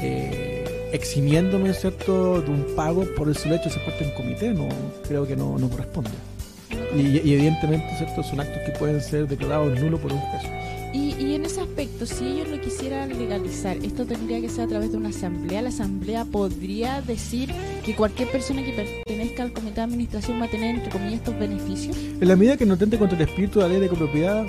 [0.00, 2.42] eh, eximiéndome, ¿cierto?
[2.42, 4.52] De un pago por el solo hecho de ser parte de un comité.
[4.52, 4.68] No,
[5.06, 6.10] creo que no, no corresponde.
[6.96, 8.22] Y, y evidentemente, ¿cierto?
[8.24, 10.42] Son actos que pueden ser declarados nulos por un juez.
[11.24, 14.92] Y, en ese aspecto, si ellos lo quisieran legalizar, esto tendría que ser a través
[14.92, 15.62] de una asamblea.
[15.62, 17.50] La asamblea podría decir
[17.82, 21.38] que cualquier persona que pertenezca al comité de administración va a tener, entre comillas, estos
[21.38, 21.96] beneficios.
[21.96, 24.44] En la medida que no tente contra el espíritu de la ley de copropiedad,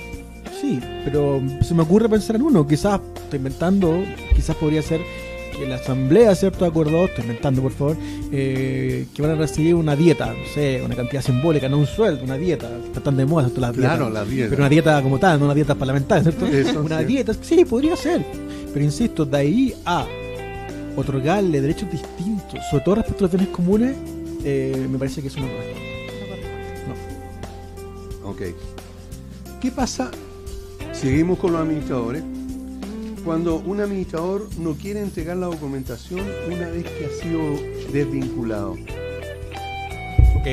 [0.59, 4.03] sí, pero se me ocurre pensar en uno, quizás, estoy inventando,
[4.35, 4.99] quizás podría ser
[5.57, 6.65] que la asamblea, ¿cierto?
[6.65, 7.97] Acordó, estoy inventando por favor,
[8.31, 12.23] eh, que van a recibir una dieta, no sé, una cantidad simbólica, no un sueldo,
[12.23, 13.61] una dieta, está tan de moda ¿cierto?
[13.61, 14.13] las Claro, dietas.
[14.13, 14.49] la dieta.
[14.49, 16.45] Pero una dieta como tal, no una dieta parlamentaria, ¿cierto?
[16.47, 17.05] Eso, una sí.
[17.05, 18.25] dieta, sí, podría ser.
[18.73, 20.05] Pero insisto, de ahí a
[20.95, 23.95] otorgarle derechos distintos, sobre todo respecto a los bienes comunes,
[24.43, 25.85] eh, me parece que eso no corresponde.
[28.23, 28.41] Ok.
[29.61, 30.11] ¿Qué pasa?
[30.93, 32.23] Seguimos con los administradores.
[33.25, 37.41] Cuando un administrador no quiere entregar la documentación una vez que ha sido
[37.91, 38.75] desvinculado,
[40.39, 40.51] Ok.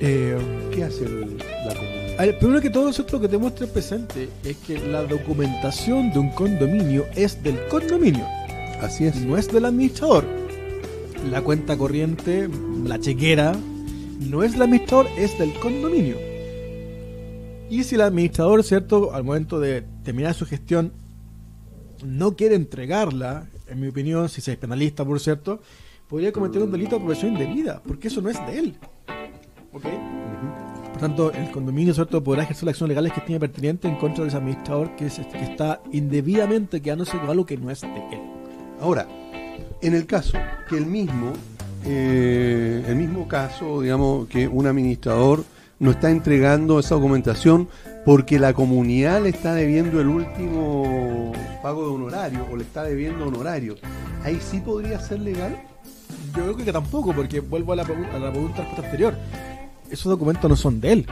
[0.00, 0.36] Eh,
[0.74, 2.14] ¿qué hace el- la comunidad?
[2.24, 6.20] ver, primero que todo, nosotros lo que que tener presente es que la documentación de
[6.20, 8.24] un condominio es del condominio,
[8.80, 9.16] Así es.
[9.16, 10.24] no es del administrador.
[11.30, 12.48] La cuenta corriente,
[12.86, 13.54] la chequera,
[14.20, 16.16] no es del administrador, es del condominio.
[17.68, 20.92] Y si el administrador, ¿cierto?, al momento de terminar su gestión,
[22.04, 25.60] no quiere entregarla, en mi opinión, si se es penalista, por cierto,
[26.08, 28.76] podría cometer un delito de apropiación indebida, porque eso no es de él.
[29.72, 29.84] ¿Ok?
[29.86, 30.90] Ujú.
[30.92, 32.22] Por tanto, el condominio ¿cierto?
[32.22, 35.42] podrá ejercer las acciones legales que tiene pertinente en contra del administrador que, es- que
[35.42, 38.20] está indebidamente quedándose con algo que no es de él.
[38.80, 39.08] Ahora,
[39.80, 40.38] en el caso
[40.68, 41.32] que el mismo,
[41.84, 45.44] eh, el mismo caso, digamos, que un administrador
[45.80, 47.68] no está entregando esa documentación
[48.04, 51.32] porque la comunidad le está debiendo el último
[51.62, 53.76] pago de honorario o le está debiendo honorario,
[54.22, 55.56] ahí sí podría ser legal.
[56.36, 59.16] Yo creo que tampoco, porque vuelvo a la, a la pregunta anterior.
[59.90, 61.06] Esos documentos no son de él.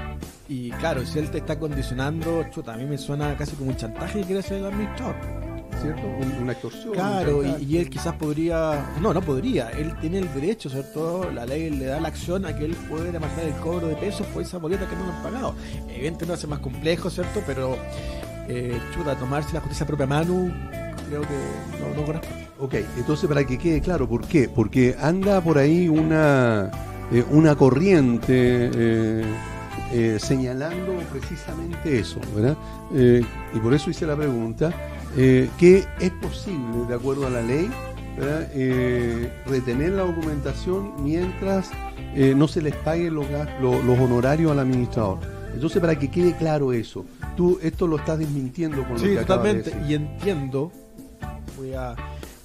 [0.49, 3.76] Y claro, si él te está condicionando, chuta, a mí me suena casi como un
[3.76, 5.51] chantaje que quiere hacer el administrador.
[5.83, 6.03] ¿Cierto?
[6.07, 6.93] Un- una extorsión.
[6.95, 8.93] Claro, un y, él quizás podría.
[9.01, 9.70] No, no podría.
[9.70, 11.29] Él tiene el derecho, ¿cierto?
[11.33, 14.26] La ley le da la acción a que él puede demandar el cobro de pesos
[14.29, 15.54] por esa boleta que no han pagado.
[15.88, 17.42] Evidentemente no hace más complejo, ¿cierto?
[17.46, 17.76] Pero,
[18.49, 20.53] eh, chuta, tomarse la justicia a propia mano,
[21.09, 22.49] creo que no, no corresponde.
[22.61, 24.49] Ok, entonces para que quede claro, ¿por qué?
[24.49, 26.71] Porque anda por ahí una,
[27.11, 29.25] eh, una corriente eh,
[29.92, 32.57] eh, señalando precisamente eso, ¿verdad?
[32.95, 34.72] Eh, y por eso hice la pregunta,
[35.17, 37.71] eh, que es posible, de acuerdo a la ley.
[38.55, 41.71] Eh, retener la documentación mientras
[42.14, 45.18] eh, no se les paguen los, gas- lo- los honorarios al administrador.
[45.55, 47.05] Entonces, para que quede claro eso,
[47.37, 49.71] tú esto lo estás desmintiendo con lo Sí, que de totalmente.
[49.71, 49.83] decir.
[49.89, 50.71] Y entiendo,
[51.57, 51.95] voy a,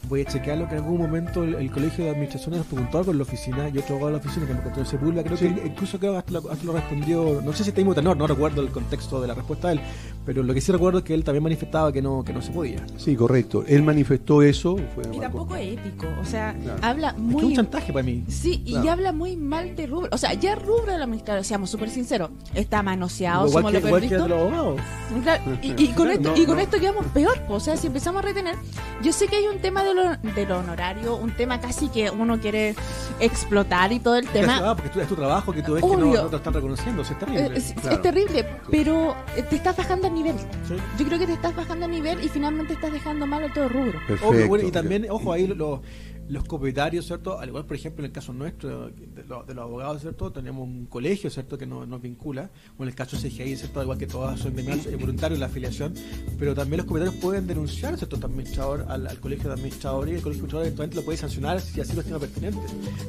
[0.10, 3.11] voy a chequearlo que en algún momento el, el colegio de administración nos preguntó algo
[3.11, 5.49] en la oficina y otro abogado de la oficina que me contó Sepúlveda, creo Sí.
[5.53, 8.26] que incluso creo que hasta, lo- hasta lo respondió, no sé si mismo tenor, no
[8.27, 9.81] recuerdo el contexto de la respuesta de él,
[10.27, 12.51] pero lo que sí recuerdo es que él también manifestaba que no, que no se
[12.51, 12.85] podía.
[12.97, 13.63] Sí, correcto.
[13.67, 14.75] Él manifestó eso.
[14.93, 16.05] Fue Y tampoco es ético.
[16.21, 16.79] O sea, Claro.
[16.83, 17.55] habla Es que es un muy.
[17.55, 18.23] chantaje para mí.
[18.27, 18.91] Sí, y Claro.
[18.91, 20.09] habla muy mal de rubro.
[20.11, 24.01] O sea, ya rubro del administrador, seamos súper sinceros, está manoseado, igual somos que, igual
[24.09, 24.81] de los abogados.
[25.23, 26.61] Claro, y, y con esto, no, y con no.
[26.61, 28.55] esto quedamos peor, o sea, si empezamos a retener,
[29.01, 32.11] yo sé que hay un tema de lo, de lo honorario, un tema casi que
[32.11, 32.75] uno quiere
[33.19, 34.59] explotar y todo el tema.
[34.71, 37.01] Ah, porque tú- es tu trabajo que tú ves que no, no te están reconociendo,
[37.01, 37.45] eso es terrible.
[37.45, 37.95] Eh, es, Claro.
[37.95, 40.35] es terrible, pero eh, te estás bajando el nivel.
[40.68, 40.76] Sí.
[40.99, 43.65] Yo creo que te estás bajando el nivel y finalmente estás dejando mal a todo
[43.65, 43.99] el rubro.
[44.07, 44.27] Perfecto.
[44.27, 45.81] Obvio, bueno, y también, ojo, ahí lo-
[46.29, 47.39] los copropietarios, ¿cierto?
[47.39, 50.31] Al igual, por ejemplo, en el caso nuestro, de, lo- de los abogados, ¿cierto?
[50.31, 51.57] Tenemos un colegio, ¿cierto?
[51.57, 52.49] Que nos, nos vincula.
[52.77, 53.81] O en el caso de CGI, ¿cierto?
[53.81, 55.93] Igual que todas son gremiales, es voluntario la afiliación.
[56.37, 58.17] Pero también los copropietarios pueden denunciar, ¿cierto?
[58.17, 61.17] Al administrador, al, al colegio de administradores y el colegio de administradores eventualmente lo puede
[61.17, 62.59] sancionar si así lo estima pertinente.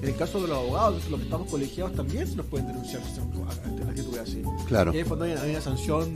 [0.02, 3.02] En el caso de los abogados, los que estamos colegiados también se los pueden denunciar
[3.04, 3.28] si son
[3.84, 4.42] la actitud así.
[4.66, 4.92] Claro.
[4.92, 6.08] Y en el fondo hay, hay una sanción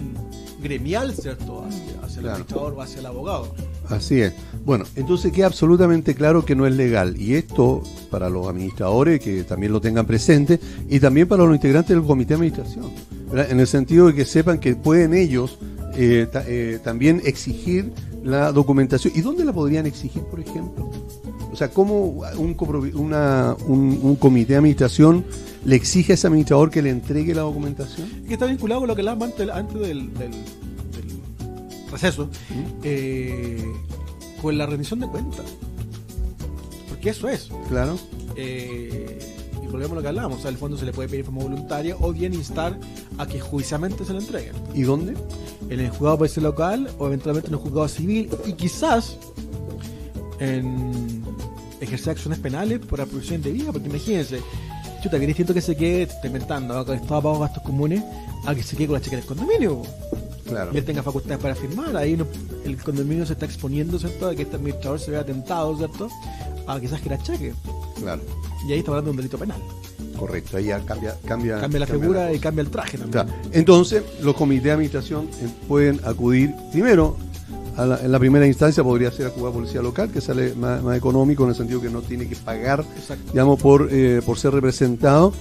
[0.62, 1.64] gremial, ¿cierto?
[1.64, 2.30] Hacia, hacia el Claro.
[2.34, 3.54] administrador o hacia el abogado.
[3.88, 4.32] Así es.
[4.64, 6.91] Bueno, entonces queda absolutamente claro que no es legal.
[7.16, 10.58] Y esto para los administradores que también lo tengan presente
[10.88, 12.90] y también para los integrantes del comité de administración.
[13.30, 13.50] ¿verdad?
[13.50, 15.58] En el sentido de que sepan que pueden ellos
[15.94, 17.92] eh, ta- eh, también exigir
[18.22, 19.12] la documentación.
[19.16, 20.90] ¿Y dónde la podrían exigir, por ejemplo?
[21.52, 25.24] O sea, ¿cómo un, copropi- una- un, un comité de administración
[25.64, 28.08] le exige a ese administrador que le entregue la documentación?
[28.26, 31.20] que está vinculado con lo que hablábamos antes, antes del, del- del
[31.90, 32.28] receso,
[32.82, 33.62] eh,
[34.40, 35.44] con la rendición de cuentas.
[37.02, 37.48] Porque eso es.
[37.68, 37.98] Claro.
[38.36, 39.18] Eh,
[39.60, 40.38] y volvemos a lo que hablábamos.
[40.38, 42.78] O sea, al fondo se le puede pedir forma voluntaria o bien instar
[43.18, 44.52] a que judicialmente se lo entreguen.
[44.72, 45.14] ¿Y dónde?
[45.68, 49.16] En el juzgado policial local o eventualmente en el juzgado civil y quizás
[50.38, 51.24] en
[51.80, 53.72] ejercer acciones penales por apropiación indebida.
[53.72, 54.38] Porque imagínense,
[55.02, 56.84] chuta, que distinto que se quede, te inventando, ¿no?
[56.84, 58.00] con el Estado pago gastos comunes,
[58.46, 59.82] a que se quede con la chequera del condominio.
[60.44, 60.70] Claro.
[60.74, 61.96] y él tenga facultades para firmar.
[61.96, 62.26] Ahí no-
[62.66, 64.28] el condominio se está exponiendo, ¿cierto?
[64.28, 66.08] A que este administrador se vea tentado, ¿cierto?
[66.66, 67.52] A quizás que era cheque.
[67.98, 68.22] Claro.
[68.66, 69.60] Y ahí está hablando de un delito penal.
[70.18, 70.56] Correcto.
[70.56, 73.26] Ahí ya cambia, cambia, Cambia la figura y cambia el traje también.
[73.52, 77.16] Entonces, los comités de administración eh, pueden acudir primero.
[77.74, 80.82] a la- en la primera instancia podría ser a jugar policía local, que sale más,
[80.82, 83.32] más económico en el sentido que no tiene que pagar, Exacto.
[83.32, 85.32] digamos, por, eh, por ser representado.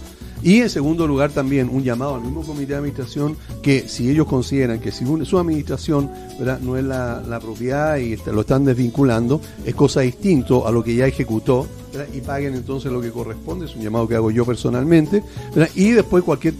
[0.43, 4.27] Y en segundo lugar también un llamado al mismo comité de administración que si ellos
[4.27, 6.09] consideran que si su administración
[6.39, 6.59] ¿verdad?
[6.61, 10.95] no es la, la propiedad y lo están desvinculando, es cosa distinto a lo que
[10.95, 12.13] ya ejecutó ¿verdad?
[12.13, 15.23] y paguen entonces lo que corresponde, es un llamado que hago yo personalmente,
[15.55, 15.69] ¿verdad?
[15.75, 16.55] y después cualquier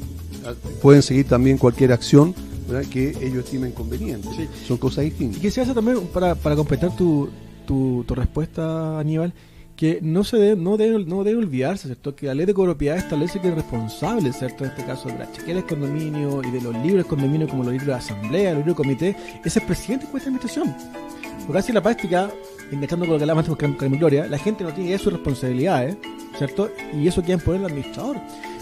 [0.82, 2.34] pueden seguir también cualquier acción
[2.68, 2.88] ¿verdad?
[2.90, 4.28] que ellos estimen conveniente.
[4.36, 4.48] Sí.
[4.68, 5.42] Son cosas Y distintas.
[5.42, 7.30] que se hace también, para, para completar tu,
[7.66, 9.34] tu, tu respuesta, Aníbal,
[9.82, 12.16] que no se debe, no debe, no debe olvidarse, ¿cierto?
[12.16, 14.64] Que la ley de copropiedad establece que el responsable, ¿cierto?
[14.64, 17.64] En este caso de la chequera del condominio y de los libros de condominio como
[17.64, 20.76] los libros de asamblea, los libros de comité, es el presidente de esta administración.
[21.48, 22.30] Porque así en la práctica,
[22.72, 25.14] enganchando con lo que hablábamos antes con Carmen Gloria, la gente no tiene de sus
[25.14, 25.98] responsabilidades,
[26.38, 26.70] ¿cierto?
[26.94, 28.18] Y eso queda en poder del administrador.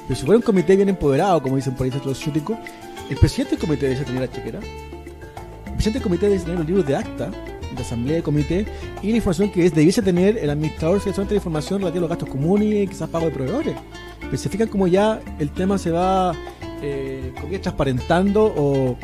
[0.08, 3.60] Pero si fuera un comité bien empoderado, como dicen por ahí los el presidente del
[3.60, 7.30] comité debe tener la chequera, el presidente del comité debe tener los libros de acta,
[7.76, 8.66] de asamblea de comité,
[9.02, 12.02] y la información que es, debiese tener el administrador, si solamente la información relativa a
[12.02, 13.76] los gastos comunes y quizás pago de proveedores.
[14.20, 16.34] Pero se fijan como ya el tema se va
[16.82, 18.98] eh, como que transparentando o,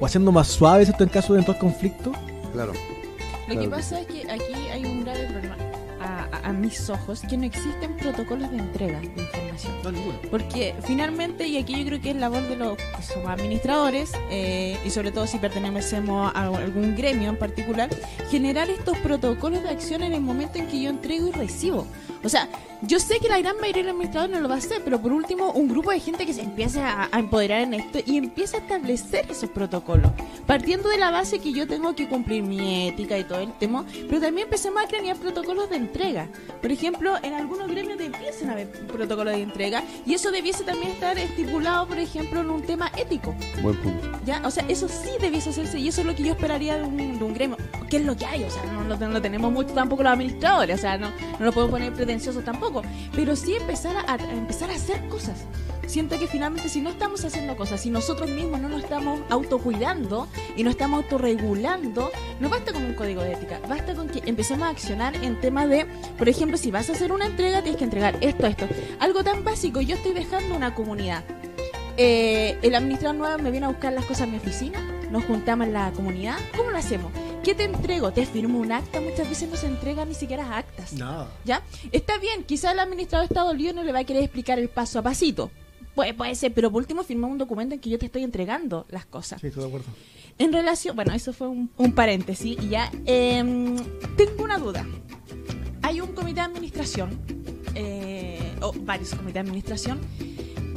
[0.00, 1.04] o haciendo más suave ¿cierto?
[1.04, 2.12] en caso de entrar conflicto.
[2.52, 2.72] Claro.
[3.48, 4.65] Lo Claro que pasa es que aquí
[6.46, 9.72] a, mis ojos, que no existen protocolos de entrega de información.
[9.82, 10.18] No, ninguno.
[10.30, 14.78] Porque finalmente, y aquí yo creo que es labor de los que somos administradores, eh,
[14.84, 17.90] y sobre todo si pertenecemos a algún gremio en particular,
[18.30, 21.86] generar estos protocolos de acción en el momento en que yo entrego y recibo.
[22.26, 22.48] O sea,
[22.82, 25.00] yo sé que la gran mayoría de los administradores no lo va a hacer, pero
[25.00, 28.16] por último, un grupo de gente que se empiece a, a empoderar en esto y
[28.16, 30.10] empieza a establecer esos protocolos.
[30.44, 33.84] Partiendo de la base que yo tengo que cumplir mi ética y todo el tema,
[34.08, 36.28] pero también empecemos a crear protocolos de entrega.
[36.60, 40.90] Por ejemplo, en algunos gremios empiezan a haber protocolos de entrega y eso debiese también
[40.90, 43.36] estar estipulado, por ejemplo, en un tema ético.
[43.62, 44.18] Buen punto.
[44.24, 44.42] ¿ya?
[44.44, 47.18] O sea, eso sí debiese hacerse y eso es lo que yo esperaría de un,
[47.18, 47.56] de un gremio.
[47.88, 48.42] ¿Qué es lo que hay?
[48.42, 51.52] O sea, no, no, no tenemos mucho tampoco los administradores, o sea, no, no lo
[51.52, 51.92] puedo poner
[52.44, 52.82] tampoco,
[53.14, 55.44] pero sí empezar a, a empezar a hacer cosas.
[55.86, 60.26] Siento que finalmente si no estamos haciendo cosas, si nosotros mismos no nos estamos autocuidando
[60.56, 62.10] y no estamos autorregulando,
[62.40, 65.68] no basta con un código de ética, basta con que empecemos a accionar en temas
[65.68, 65.86] de,
[66.18, 68.66] por ejemplo, si vas a hacer una entrega, tienes que entregar esto, esto.
[68.98, 71.24] Algo tan básico, yo estoy dejando una comunidad.
[71.96, 75.66] Eh, el administrador nuevo me viene a buscar las cosas a mi oficina, nos juntamos
[75.66, 77.10] en la comunidad, ¿cómo lo hacemos?
[77.46, 78.10] ¿qué te entrego?
[78.10, 80.92] Te firmo un acta, muchas veces no se entregan ni siquiera actas.
[80.94, 81.30] Nada.
[81.44, 81.62] ¿Ya?
[81.92, 84.68] Está bien, quizá el administrador está dolido y no le va a querer explicar el
[84.68, 85.52] paso a pasito.
[85.94, 88.84] Puede, puede ser, pero por último firma un documento en que yo te estoy entregando
[88.88, 89.40] las cosas.
[89.40, 89.86] Sí, estoy de acuerdo.
[90.40, 92.90] En relación, bueno, eso fue un, un paréntesis y ya.
[93.04, 93.76] em,
[94.16, 94.84] tengo una duda.
[95.82, 97.16] Hay un comité de administración,
[97.76, 100.00] eh, o varios comités de administración,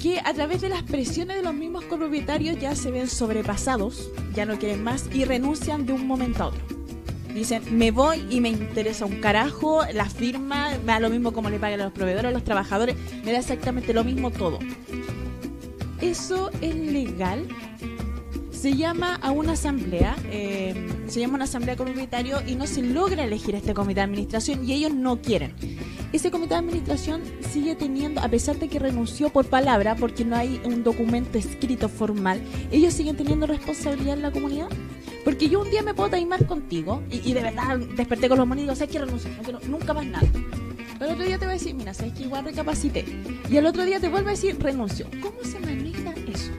[0.01, 4.45] que a través de las presiones de los mismos copropietarios ya se ven sobrepasados, ya
[4.45, 6.61] no quieren más y renuncian de un momento a otro.
[7.33, 11.49] Dicen, me voy y me interesa un carajo, la firma, me da lo mismo como
[11.49, 14.59] le paguen a los proveedores, a los trabajadores, me da exactamente lo mismo todo.
[16.01, 17.47] ¿Eso es legal?
[18.59, 20.75] Se llama a una asamblea, eh,
[21.07, 24.73] se llama una asamblea comunitario y no se logra elegir este comité de administración y
[24.73, 25.55] ellos no quieren.
[26.11, 27.21] Ese comité de administración
[27.53, 31.87] sigue teniendo, a pesar de que renunció por palabra, porque no hay un documento escrito
[31.87, 34.67] formal, ellos siguen teniendo responsabilidad en la comunidad.
[35.23, 38.65] Porque yo un día me puedo taimar contigo y, de verdad desperté con los monos
[38.65, 39.29] y ¿sabes qué renuncio?
[39.37, 40.27] No quiero nunca más nada.
[40.99, 43.05] El otro día te voy a decir, mira, sabes que igual recapacité.
[43.49, 45.07] Y el otro día te vuelvo a decir, renuncio.
[45.21, 46.51] ¿Cómo se maneja eso?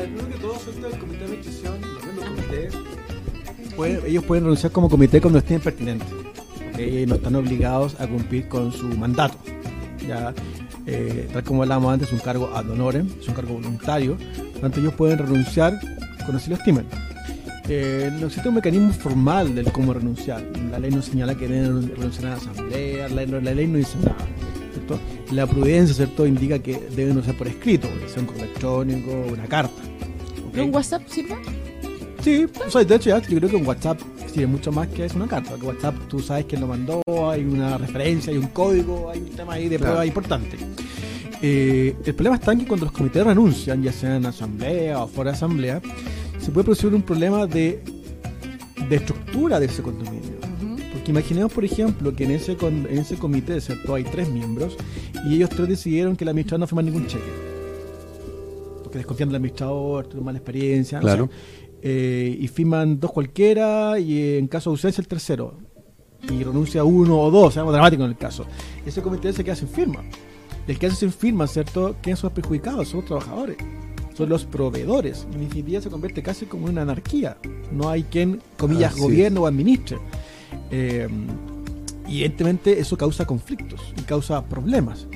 [0.00, 2.68] Primero que todo, suelta el comité de administración, los miembros del comité,
[3.76, 6.08] pueden- ellos pueden renunciar como comité cuando estén pertinentes.
[6.72, 6.78] ¿ok?
[6.80, 9.36] Y no están obligados a cumplir con su mandato.
[10.08, 10.34] Ya,
[10.86, 14.16] eh, tal como hablábamos antes, es un cargo ad honorem, es un cargo voluntario.
[14.60, 15.78] Tanto, ellos pueden renunciar
[16.18, 16.86] cuando así lo estimen.
[17.68, 20.42] Eh, no existe un mecanismo formal del cómo renunciar.
[20.70, 23.96] La ley no señala que deben renunciar a la asamblea, la, la ley no dice
[23.98, 24.16] nada.
[24.86, 25.00] ¿Cierto?
[25.32, 29.82] La prudencia, ¿cierto?, indica que deben renunciar por escrito, sea un correo electrónico, una carta.
[30.48, 30.58] ¿ok?
[30.58, 31.36] ¿Un WhatsApp sirve?
[32.22, 33.98] Sí, o sea, de hecho ya, yo creo que un WhatsApp
[34.32, 35.50] sirve mucho más que es una carta.
[35.50, 39.30] porque WhatsApp tú sabes quién lo mandó, hay una referencia, hay un código, hay un
[39.30, 39.92] tema ahí de Claro.
[39.92, 40.56] prueba importante.
[41.44, 45.08] Eh, el problema está en que cuando los comités renuncian, ya sea en asamblea o
[45.08, 45.80] fuera de asamblea,
[46.38, 47.82] se puede producir un problema de,
[48.88, 50.21] de estructura de ese condominio.
[51.02, 53.94] Porque imaginemos, por ejemplo, que en ese, con- en ese comité ¿cierto?
[53.94, 54.76] hay tres miembros
[55.26, 57.24] y ellos tres decidieron que el administrador no firma ningún cheque.
[58.84, 61.00] Porque desconfían del administrador, tuvo mala experiencia.
[61.00, 61.28] Claro.
[61.82, 65.54] Eh, y firman dos cualquiera y eh, en caso de ausencia el tercero.
[66.30, 68.46] Y renuncia uno o dos, seamos dramático en el caso.
[68.86, 70.04] Ese comité se queda sin firma.
[70.68, 71.96] El que hace sin firma, ¿cierto?
[72.00, 72.86] ¿Quiénes son los perjudicados?
[72.88, 73.56] Son los trabajadores.
[74.14, 75.26] Son los proveedores.
[75.34, 77.38] En definitiva se convierte casi como en una anarquía.
[77.72, 79.02] No hay quien, comillas, Así es.
[79.04, 79.98] gobierne o administre.
[80.70, 81.08] Eh,
[82.06, 85.06] y evidentemente eso causa conflictos y causa problemas.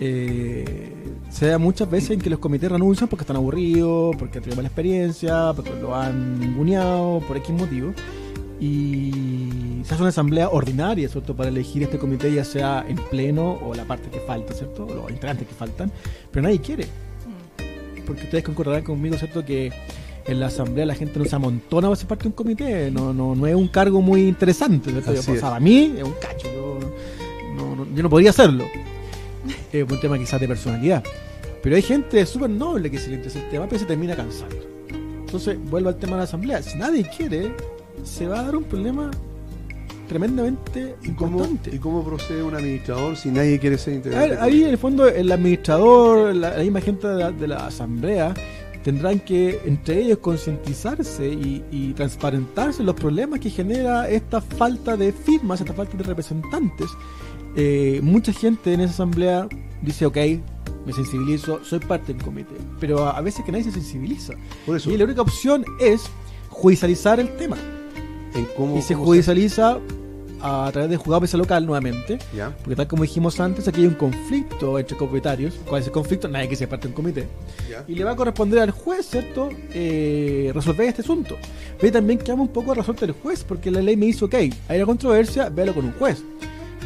[0.00, 0.92] Eh,
[1.28, 4.56] se da muchas veces en que los comités renuncian porque están aburridos, porque han tenido
[4.56, 7.92] mala experiencia, porque lo han ninguneado, por X motivo.
[8.58, 11.36] Y se hace una asamblea ordinaria, ¿cierto?
[11.36, 14.86] Para elegir este comité, ya sea en pleno o la parte que falta, ¿cierto?
[14.86, 15.92] O los integrantes que faltan.
[16.30, 16.86] Pero nadie quiere.
[18.06, 19.44] Porque ustedes concordarán conmigo, ¿cierto?
[19.44, 19.72] Que
[20.32, 22.90] en la asamblea la gente no se amontona para ser parte de un comité.
[22.90, 24.90] No, no, no es un cargo muy interesante.
[24.90, 25.40] Así Yo, o es.
[25.40, 26.46] sea, a mí es un cacho.
[26.52, 26.78] Yo
[27.56, 28.64] no, no- yo no podría hacerlo.
[29.72, 31.02] Es un tema quizás de personalidad.
[31.62, 34.56] Pero hay gente súper noble que se le interesa el tema, pero se termina cansando.
[35.20, 36.62] Entonces, vuelvo al tema de la asamblea.
[36.62, 37.52] Si nadie quiere,
[38.04, 39.10] se va a dar un problema
[40.08, 41.76] tremendamente ¿Y cómo, importante.
[41.76, 44.30] ¿Y cómo procede un administrador si nadie quiere ser integrante?
[44.30, 47.66] ver, ahí en el fondo el administrador, la, la misma gente de la, de la
[47.66, 48.34] asamblea
[48.82, 55.12] tendrán que entre ellos concientizarse y, y transparentarse los problemas que genera esta falta de
[55.12, 56.88] firmas, esta falta de representantes.
[57.56, 59.48] Eh, mucha gente en esa asamblea
[59.82, 60.16] dice, ok,
[60.86, 64.34] me sensibilizo, soy parte del comité, pero a, a veces que nadie se sensibiliza.
[64.64, 66.02] Por eso, Y la única opción es
[66.48, 67.56] judicializar el tema.
[68.34, 69.78] en cómo, Y se cómo judicializa
[70.42, 72.18] a través de juzgado mesa local nuevamente.
[72.58, 75.54] Porque tal como dijimos antes, aquí hay un conflicto entre copropietarios.
[75.66, 76.28] ¿Cuál es el conflicto?
[76.28, 77.28] Nadie que sea parte un comité.
[77.86, 79.50] Y le va a corresponder al juez, ¿cierto?
[79.72, 81.36] Eh, resolver este asunto.
[81.78, 84.76] Pero también quedamos un poco resuelto el juez, porque la ley me dice, ok, hay
[84.76, 86.22] una controversia, véalo con un juez.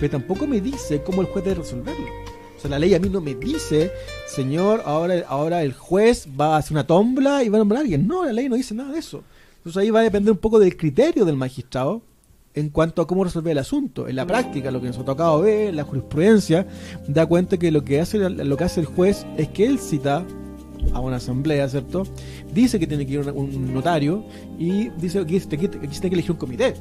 [0.01, 2.07] Pero tampoco me dice cómo el juez debe resolverlo.
[2.57, 3.93] O sea, la ley a mí no me dice,
[4.27, 7.81] señor, ahora, ahora el juez va a hacer una tómbola y va a nombrar a
[7.83, 8.07] alguien.
[8.07, 9.23] No, la ley no dice nada de eso.
[9.59, 12.03] Entonces ahí va a depender un poco del criterio del magistrado
[12.55, 14.09] en cuanto a cómo resolver el asunto.
[14.09, 16.67] En la práctica, lo que nos ha tocado ver, la jurisprudencia,
[17.09, 20.25] da cuenta que lo que hace, lo que hace el juez es que él cita
[20.93, 22.05] a una asamblea, ¿cierto?
[22.53, 24.25] Dice que tiene que ir un, un notario
[24.59, 25.69] y dice que tiene
[26.01, 26.75] que elegir un comité.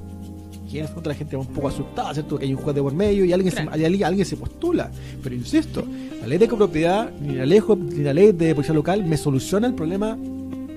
[0.71, 2.37] Y en el fondo la gente va un poco asustada, ¿cierto?
[2.37, 3.71] Que hay un juez de por medio y alguien, Claro.
[3.77, 4.89] se, alguien, alguien se postula.
[5.21, 5.83] Pero insisto,
[6.19, 9.67] la ley de copropiedad, ni la ley, ni la ley de policía local me soluciona
[9.67, 10.17] el problema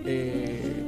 [0.04, 0.45] eh,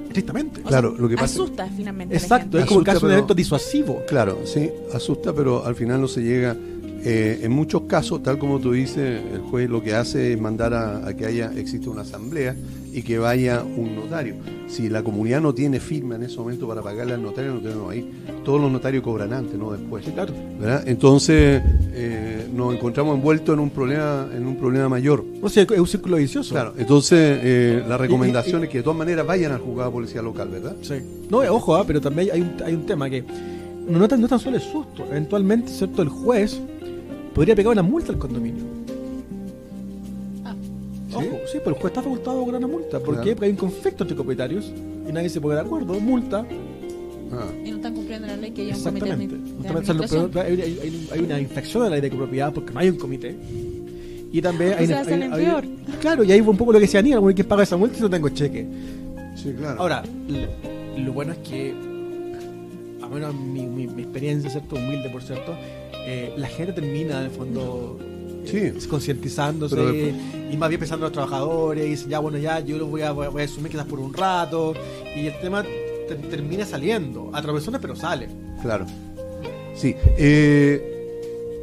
[0.09, 0.60] estrictamente.
[0.62, 2.14] O Claro, sea, lo que pasa- asusta finalmente.
[2.16, 4.02] Exacto, es como un Asusta, caso de pero- evento disuasivo.
[4.09, 6.56] Claro, sí, asusta, pero al final no se llega.
[7.05, 10.75] Eh, en muchos casos, tal como tú dices, el juez lo que hace es mandar
[10.75, 12.57] a, a que haya existe una asamblea
[12.93, 14.35] y que vaya un notario.
[14.66, 17.79] Si la comunidad no tiene firma en ese momento para pagarle al notario, el notario
[17.79, 18.11] no va a ir.
[18.45, 20.05] Todos los notarios cobran antes, no después.
[20.05, 20.33] Sí, claro.
[20.59, 20.83] ¿verdad?
[20.87, 21.62] Entonces
[21.93, 25.25] eh, nos encontramos envueltos en un problema, en un problema mayor.
[25.41, 26.55] O sea, es un círculo vicioso.
[26.55, 30.23] Claro, entonces eh, la recomendación es que de todas maneras vayan al juzgado de policía
[30.23, 30.77] local, ¿verdad?
[30.83, 30.95] Sí.
[31.31, 33.25] No, ojo, ah, pero también hay un, hay un tema que
[33.89, 35.05] no, no tan, no tan solo es susto.
[35.11, 36.03] Eventualmente, ¿cierto?
[36.03, 36.61] El juez
[37.39, 38.65] podría pegar una multa al condominio.
[40.44, 40.55] Ah.
[41.15, 42.98] Ojo, sí, pero el juez está facultado con una multa.
[42.98, 43.23] ¿Por Claro.
[43.24, 43.32] qué?
[43.35, 44.73] Porque hay un conflicto entre propietarios
[45.09, 45.94] y nadie se pone de acuerdo.
[46.01, 46.44] Multa.
[47.31, 50.16] Ah, Y no están cumpliendo la ley que hay un comité de Exactamente.
[50.16, 52.97] de hay, hay- hay- una infracción a la ley de copropiedad porque no hay un
[52.97, 53.36] comité.
[54.32, 55.65] Y también hay, sea, hay- peor.
[56.01, 58.02] Claro, y ahí un poco lo que decía Aníbal, bueno, ¿quién paga esa multa si
[58.02, 58.66] no tengo cheque?
[59.36, 59.81] sí, claro.
[59.81, 60.02] Ahora,
[60.98, 61.74] lo bueno es que,
[63.10, 64.76] a menos mi, mi, mi experiencia, ¿cierto?
[64.76, 65.55] Humilde, por cierto,
[66.06, 67.98] eh, la gente termina, de fondo,
[68.47, 68.86] eh, Sí.
[68.89, 70.14] concientizándose después-
[70.52, 73.02] y más bien pensando en los trabajadores y dicen, ya, bueno, ya, yo lo voy
[73.02, 74.74] a, voy a- asumir quizás por un rato
[75.16, 77.43] y el tema ter- termina saliendo, a
[77.80, 78.28] pero sale.
[78.62, 78.86] Claro.
[79.74, 79.94] Sí.
[80.16, 80.98] eh,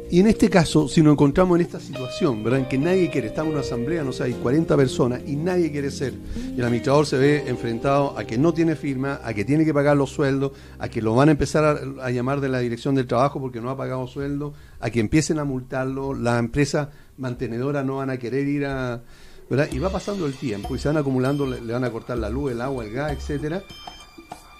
[0.08, 2.60] y en este caso, si nos encontramos en esta situación, ¿verdad?
[2.60, 5.72] En que nadie quiere, está en una asamblea, no sé, hay 40 personas y nadie
[5.72, 6.14] quiere ser.
[6.36, 9.74] Y el administrador se ve enfrentado a que no tiene firma, a que tiene que
[9.74, 12.94] pagar los sueldos, a que lo van a empezar a, a llamar de la dirección
[12.94, 17.82] del trabajo porque no ha pagado sueldo, a que empiecen a multarlo, la empresa mantenedora
[17.82, 19.02] no van a querer ir a.
[19.48, 19.68] ¿verdad?
[19.72, 22.28] Y va pasando el tiempo y se van acumulando, le, le van a cortar la
[22.28, 23.62] luz, el agua, el gas, etcétera.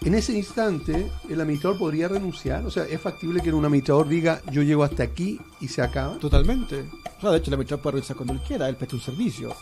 [0.06, 2.64] En ese instante, el administrador podría renunciar.
[2.64, 6.16] O sea, es factible que un administrador diga, yo llego hasta aquí y se acaba.
[6.18, 6.84] Totalmente.
[7.18, 9.52] O sea, de hecho, el administrador puede revisar cuando él quiera, él presta un servicio.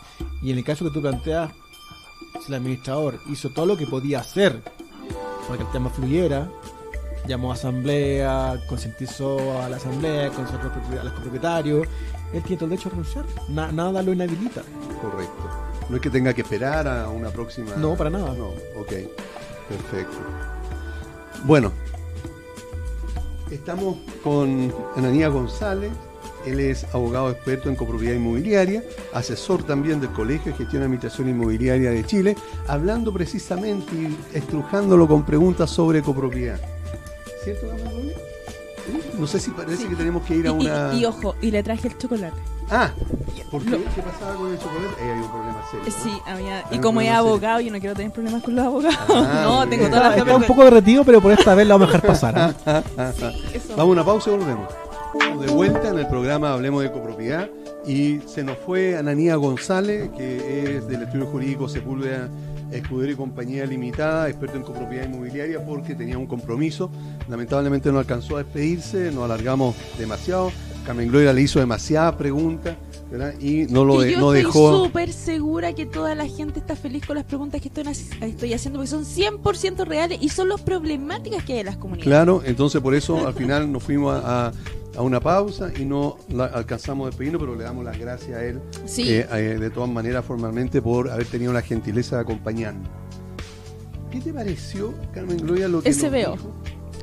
[0.43, 1.51] Y en el caso que tú planteas,
[2.41, 4.61] si el administrador hizo todo lo que podía hacer
[5.47, 6.47] para que el tema fluyera,
[7.27, 10.67] llamó a asamblea, concientizó a la asamblea, consultó
[11.01, 11.87] a los propietarios-
[12.33, 13.25] él tiene todo el derecho a renunciar.
[13.49, 14.61] Na- nada lo inhabilita.
[15.01, 15.49] Correcto.
[15.89, 17.75] No es que tenga que esperar a una próxima.
[17.77, 18.33] No, para nada.
[18.35, 18.49] No,
[18.79, 18.93] ok.
[19.69, 20.17] Perfecto.
[21.43, 21.71] Bueno,
[23.51, 25.91] estamos con Ananía González.
[26.45, 28.83] Él es abogado experto en copropiedad inmobiliaria,
[29.13, 32.35] asesor también del Colegio de Gestión y Administración Inmobiliaria de Chile,
[32.67, 36.59] hablando precisamente y estrujándolo con preguntas sobre copropiedad.
[37.43, 37.67] ¿Cierto?
[37.77, 38.34] ¿Sí?
[39.19, 39.87] No sé si parece Sí.
[39.89, 40.93] que tenemos que ir a Y- y- una.
[40.93, 42.37] y, ojo, y le traje el chocolate.
[42.69, 42.89] Ah,
[43.51, 43.69] ¿por qué?
[43.71, 45.01] Lo- ¿Qué pasaba con el chocolate?
[45.01, 45.85] Ahí hay un problema serio.
[45.85, 46.03] ¿no?
[46.03, 48.97] Sí, había, y como es abogado, yo no quiero tener problemas con los abogados.
[49.09, 49.91] Ah, no, tengo bien.
[49.91, 52.55] toda la Está, un poco derretido, pero por esta vez lo vamos a dejar pasar.
[53.53, 53.69] eso.
[53.69, 54.67] Vamos a una pausa y volvemos.
[55.39, 57.49] De vuelta en el programa Hablemos de Copropiedad
[57.85, 62.29] y se nos fue Ananía González, que es del estudio jurídico Sepúlveda
[62.71, 66.89] Escudero y Compañía Limitada, experto en copropiedad inmobiliaria, porque tenía un compromiso.
[67.29, 70.51] Lamentablemente no alcanzó a despedirse, nos alargamos demasiado.
[70.85, 72.75] Carmen Gloria le hizo demasiadas preguntas
[73.11, 73.33] ¿verdad?
[73.39, 74.85] y no lo de- yo no estoy dejó.
[74.85, 77.83] súper segura que toda la gente está feliz con las preguntas que estoy,
[78.21, 82.05] estoy haciendo porque son 100% reales y son las problemáticas que hay en las comunidades.
[82.07, 84.51] Claro, entonces por eso al final nos fuimos a, a-
[84.97, 88.43] a una pausa y no la- alcanzamos a despedirnos, pero le damos las gracias a
[88.45, 89.03] él Sí.
[89.13, 92.87] eh, eh, de todas maneras formalmente por haber tenido la gentileza de acompañarnos.
[94.11, 96.09] ¿Qué te pareció, Carmen Gloria, lo que nos SBO.
[96.31, 96.53] dijo?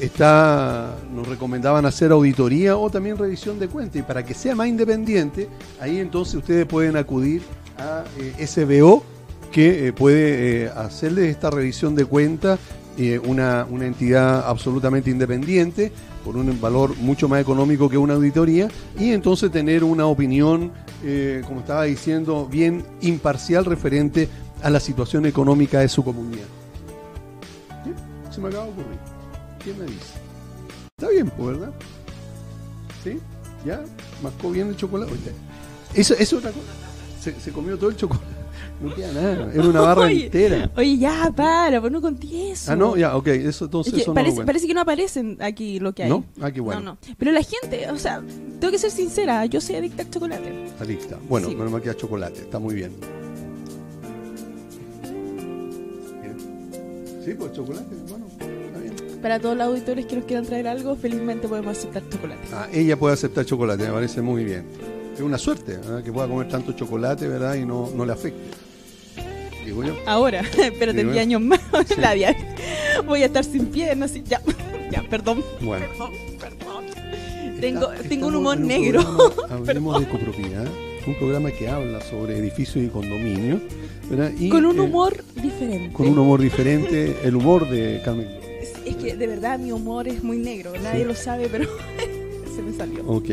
[0.00, 4.68] está, nos recomendaban hacer auditoría o también revisión de cuenta y para que sea más
[4.68, 5.48] independiente,
[5.80, 7.42] ahí entonces ustedes pueden acudir
[7.78, 8.04] a
[8.46, 9.02] SBO
[9.52, 12.58] que puede hacerle esta revisión de cuenta
[12.98, 15.92] eh, una, una entidad absolutamente independiente
[16.24, 18.68] por un valor mucho más económico que una auditoría
[18.98, 20.72] y entonces tener una opinión,
[21.04, 24.28] eh, como estaba diciendo, bien imparcial referente
[24.62, 26.46] a la situación económica de su comunidad.
[27.84, 27.92] ¿Sí?
[28.34, 28.98] Se me acaba de ocurrir.
[29.62, 30.14] ¿Quién me dice?
[30.96, 31.74] Está bien, pues, ¿verdad?
[33.04, 33.18] ¿Sí?
[33.64, 33.84] ¿Ya?
[34.22, 35.12] ¿Mascó bien el chocolate?
[35.94, 37.40] Eso es otra cosa.
[37.40, 38.35] se comió todo el chocolate.
[38.80, 39.50] No queda nada.
[39.54, 40.70] Era una barra Oye, entera.
[40.76, 42.72] Oye, ya, para, pues no conté eso.
[42.72, 43.26] Ah, no, ya, ok.
[43.28, 46.10] Eso Es entonces que eso no parece, parece que no aparecen aquí lo que hay.
[46.10, 46.24] ¿No?
[46.42, 46.80] Ah, qué bueno.
[46.80, 46.98] No, no.
[47.18, 48.22] Pero la gente, o sea,
[48.60, 50.66] tengo que ser sincera, yo soy adicta al chocolate.
[50.78, 51.16] Adicta.
[51.28, 51.54] Bueno, Sí.
[51.56, 52.40] menos mal que a chocolate.
[52.40, 52.92] Está muy bien.
[56.22, 56.36] Bien.
[57.24, 58.46] Sí, pues chocolate, bueno, está
[58.80, 59.20] bien.
[59.22, 62.40] Para todos los auditores que nos quieran traer algo, felizmente podemos aceptar chocolate.
[62.52, 64.64] Ah, ella puede aceptar chocolate, me parece muy bien.
[65.14, 66.02] Es una suerte ¿verdad?
[66.04, 67.54] que pueda comer tanto chocolate, ¿verdad?
[67.54, 68.65] Y no, no le afecte.
[69.66, 69.94] Digo yo.
[70.06, 71.20] Ahora, espérate Sí, 10 bueno.
[71.20, 71.94] años más, Sí.
[72.00, 72.36] la dia-
[73.06, 74.40] Voy a estar sin piernas, y ya,
[74.90, 75.44] ya, perdón.
[75.60, 75.86] Bueno.
[75.88, 76.84] Perdón, perdón.
[77.60, 79.02] Tengo, Está- tengo un estamos humor un negro.
[79.02, 80.66] programa, hablemos de copropiedad,
[81.06, 83.60] un programa que habla sobre edificios y condominios,
[84.10, 84.30] ¿verdad?
[84.38, 85.92] Y, Con un eh, humor diferente.
[85.92, 88.28] con un humor diferente, el humor de Carmen.
[88.60, 90.72] Es, es que de verdad mi humor es muy negro.
[90.82, 91.08] Nadie Sí.
[91.08, 91.68] lo sabe, pero
[92.54, 93.04] se me salió.
[93.06, 93.30] Ok.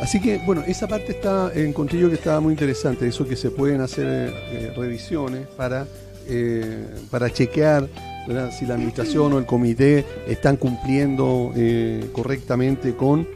[0.00, 3.50] Así que, bueno, esa parte está, encontré yo que estaba muy interesante, eso que se
[3.50, 5.86] pueden hacer eh, revisiones para,
[6.26, 7.86] eh, para chequear
[8.56, 13.26] si la administración o el comité están cumpliendo eh, correctamente con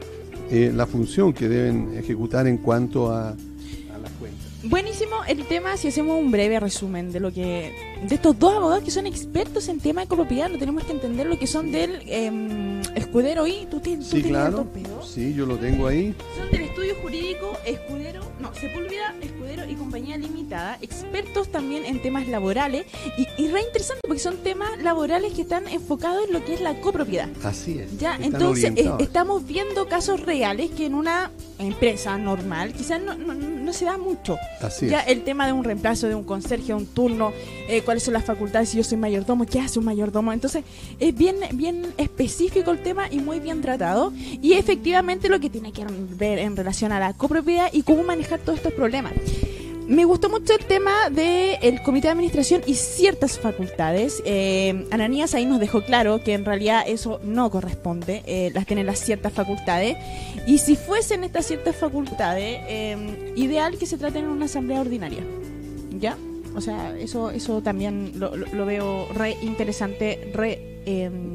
[0.49, 4.45] la función que deben ejecutar en cuanto a, a las cuentas.
[4.63, 7.73] Buenísimo el tema, si hacemos un breve resumen de lo que
[8.07, 11.27] de estos dos abogados que son expertos en tema de copropiedad, no tenemos que entender
[11.27, 12.81] lo que son del em,
[13.15, 14.57] escudero y tú, tienes tú Sí, claro.
[14.57, 15.03] torpedo.
[15.03, 16.13] Sí, yo lo tengo ahí.
[16.37, 22.27] Son del estudio jurídico Escudero, no, Sepúlveda, Escudero y Compañía Limitada, expertos también en temas
[22.27, 22.85] laborales
[23.17, 26.61] y, y re interesante porque son temas laborales que están enfocados en lo que es
[26.61, 27.29] la copropiedad.
[27.43, 27.97] Así es.
[27.97, 33.33] Ya, entonces eh, estamos viendo casos reales que en una empresa normal quizás no, no,
[33.33, 34.37] no se da mucho.
[34.61, 35.07] Así ya es.
[35.13, 37.31] el tema de un reemplazo de un conserje, un turno,
[37.69, 40.33] eh, cuáles son las facultades si yo soy mayordomo, qué hace un mayordomo.
[40.33, 40.63] Entonces
[40.99, 44.11] es bien, bien específico el tema y muy bien tratado.
[44.41, 45.85] Y efectivamente lo que tiene que
[46.17, 49.13] ver en relación a la copropiedad y cómo manejar todos estos problemas.
[49.87, 54.19] Me gustó mucho el tema del comité de administración y ciertas facultades.
[54.25, 58.87] Eh, Ananías ahí nos dejó claro que en realidad eso no corresponde, eh, las tienen
[58.87, 59.95] las ciertas facultades.
[60.47, 65.21] Y si fuesen estas ciertas facultades, eh, ideal que se traten en una asamblea ordinaria.
[65.99, 66.17] ¿Ya?
[66.55, 71.34] O sea, eso, eso también lo, lo- lo veo re interesante, re, em,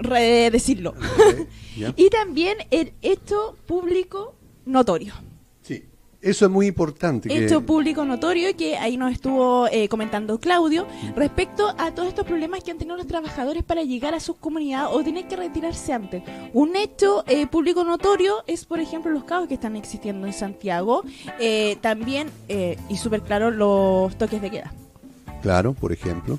[0.00, 1.46] Re, re.
[1.96, 4.34] Y también el hecho público
[4.64, 5.14] notorio.
[5.62, 5.84] Sí,
[6.22, 7.28] eso es muy importante.
[7.28, 12.24] que- hecho público notorio que ahí nos estuvo eh, comentando Claudio respecto a todos estos
[12.26, 15.92] problemas que han tenido los trabajadores para llegar a sus comunidades o tener que retirarse
[15.92, 16.22] antes.
[16.54, 21.02] Un hecho eh, público notorio es, por ejemplo, los caos que están existiendo en Santiago.
[21.38, 24.72] Eh, también, eh, y súper claro, los toques de queda.
[25.42, 26.38] Claro, por ejemplo.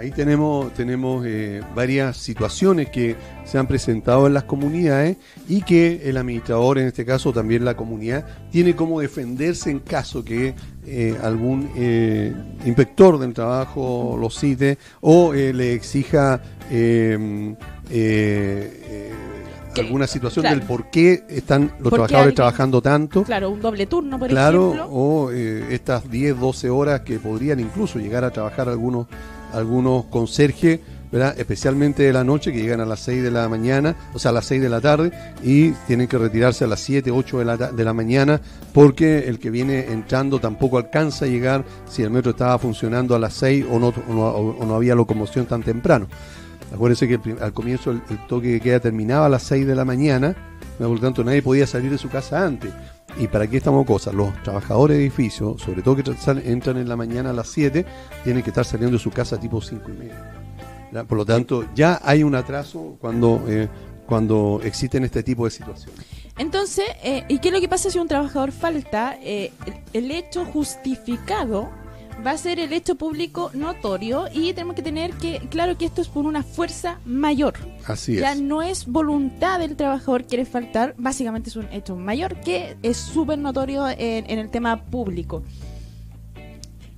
[0.00, 6.08] Ahí tenemos, tenemos eh, varias situaciones que se han presentado en las comunidades y que
[6.08, 10.54] el administrador, en este caso también la comunidad, tiene como defenderse en caso que
[10.86, 12.32] eh, algún eh,
[12.64, 16.40] inspector del trabajo lo cite o eh, le exija
[16.70, 17.56] Que-
[19.82, 20.56] alguna situación claro.
[20.58, 23.22] del por qué están los ¿Por qué trabajadores alguien- trabajando tanto.
[23.24, 24.86] Claro, un doble turno, por Claro, ejemplo.
[24.90, 29.06] o eh, estas 10, 12 horas que podrían incluso llegar a trabajar algunos,
[29.52, 30.80] algunos conserjes,
[31.36, 34.34] especialmente de la noche, que llegan a las 6 de la mañana, o sea, a
[34.34, 35.12] las 6 de la tarde,
[35.42, 38.40] y tienen que retirarse a las 7, 8 de la, de la mañana,
[38.72, 43.18] porque el que viene entrando tampoco alcanza a llegar si el metro estaba funcionando a
[43.18, 46.06] las 6 o no, o no, había locomoción tan temprano.
[46.72, 49.84] Acuérdense que al comienzo el, el toque de queda terminaba a las 6 de la
[49.84, 50.36] mañana,
[50.78, 52.72] por lo tanto nadie podía salir de su casa antes.
[53.18, 54.14] ¿Y para qué estamos cosas?
[54.14, 56.04] Los trabajadores de edificios, sobre todo que
[56.44, 57.84] entran en la mañana a las 7,
[58.24, 61.04] tienen que estar saliendo de su casa tipo 5 y media.
[61.06, 63.68] Por lo tanto, ya hay un atraso cuando, eh,
[64.06, 66.04] cuando existen este tipo de situaciones.
[66.38, 69.16] Entonces, eh, ¿y qué es lo que pasa si un trabajador falta?
[69.22, 69.52] Eh,
[69.92, 71.70] el hecho justificado
[72.24, 76.00] va a ser el hecho público notorio y tenemos que tener que, claro que esto
[76.02, 77.54] es por una fuerza mayor.
[77.86, 78.40] Así Ya es.
[78.40, 83.38] no es voluntad del trabajador quiere faltar, básicamente es un hecho mayor que es súper
[83.38, 85.42] notorio en, en el tema público.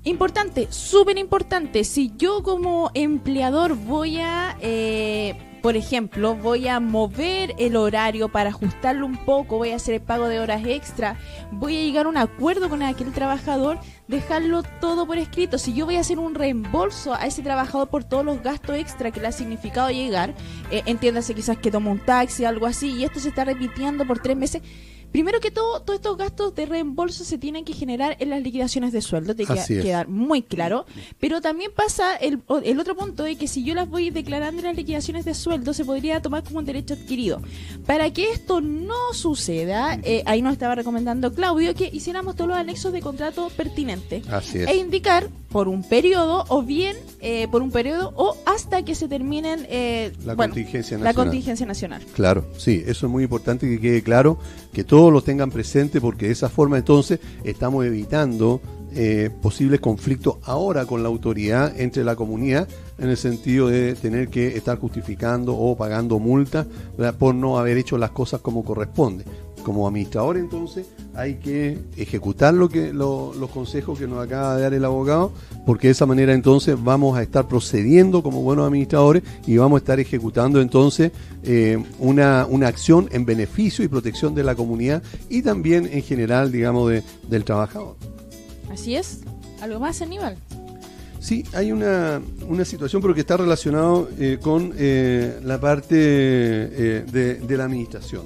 [0.05, 7.55] Importante, súper importante, si yo como empleador voy a, eh, por ejemplo, voy a mover
[7.57, 11.17] el horario para ajustarlo un poco, voy a hacer el pago de horas extra,
[11.53, 13.79] voy a llegar a un acuerdo con aquel trabajador,
[14.09, 15.59] dejarlo todo por escrito.
[15.59, 19.13] Si yo voy a hacer un reembolso a ese trabajador por todos los gastos extra
[19.13, 20.35] que le ha significado llegar,
[20.73, 24.19] eh, entiéndase quizás que toma un taxi, algo así, y esto se está repitiendo por
[24.19, 24.63] tres meses,
[25.13, 28.93] Primero que todo, todos estos gastos de reembolso se tienen que generar en las liquidaciones
[28.93, 29.67] de sueldo, queda, es.
[29.67, 30.87] quedar muy claro.
[31.21, 34.67] Pero también pasa el, el otro punto de que si yo las voy declarando en
[34.67, 37.41] las liquidaciones de sueldo, se podría tomar como un derecho adquirido.
[37.87, 42.57] Para que esto no suceda, eh, ahí nos estaba recomendando Claudio que hiciéramos todos los
[42.57, 44.69] anexos de contrato pertinentes Así es.
[44.69, 49.07] e indicar por un periodo o bien eh, por un periodo o hasta que se
[49.07, 51.25] terminen eh, La bueno, contingencia la nacional.
[51.27, 52.03] contingencia nacional.
[52.15, 54.39] Claro, sí, eso es muy importante que quede claro,
[54.73, 58.61] que todos lo tengan presente, porque de esa forma entonces estamos evitando
[58.95, 62.69] eh, posibles conflictos ahora con la autoridad entre la comunidad,
[62.99, 66.69] en el sentido de tener que estar justificando o pagando multas
[67.19, 69.25] por no haber hecho las cosas como corresponde.
[69.65, 74.63] Como administrador entonces hay que ejecutar lo que lo- los consejos que nos acaba de
[74.63, 75.33] dar el abogado,
[75.65, 79.81] porque de esa manera entonces vamos a estar procediendo como buenos administradores y vamos a
[79.83, 81.13] estar ejecutando entonces
[81.45, 86.51] eh, una, una acción en beneficio y protección de la comunidad y también en general,
[86.51, 87.97] digamos, de- del trabajador.
[88.71, 89.21] Así es.
[89.61, 90.37] ¿Algo más, Aníbal?
[91.21, 97.37] Sí, hay una, una situación, pero que está relacionado eh, con eh, la parte de,
[97.41, 98.23] de la administración.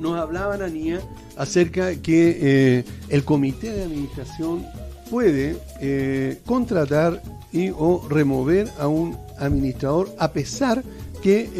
[0.00, 1.00] Nos hablaban, Anía,
[1.36, 4.64] acerca que eh, el comité de administración
[5.10, 7.22] puede eh, contratar
[7.52, 10.82] y o remover a un administrador a pesar
[11.22, 11.50] que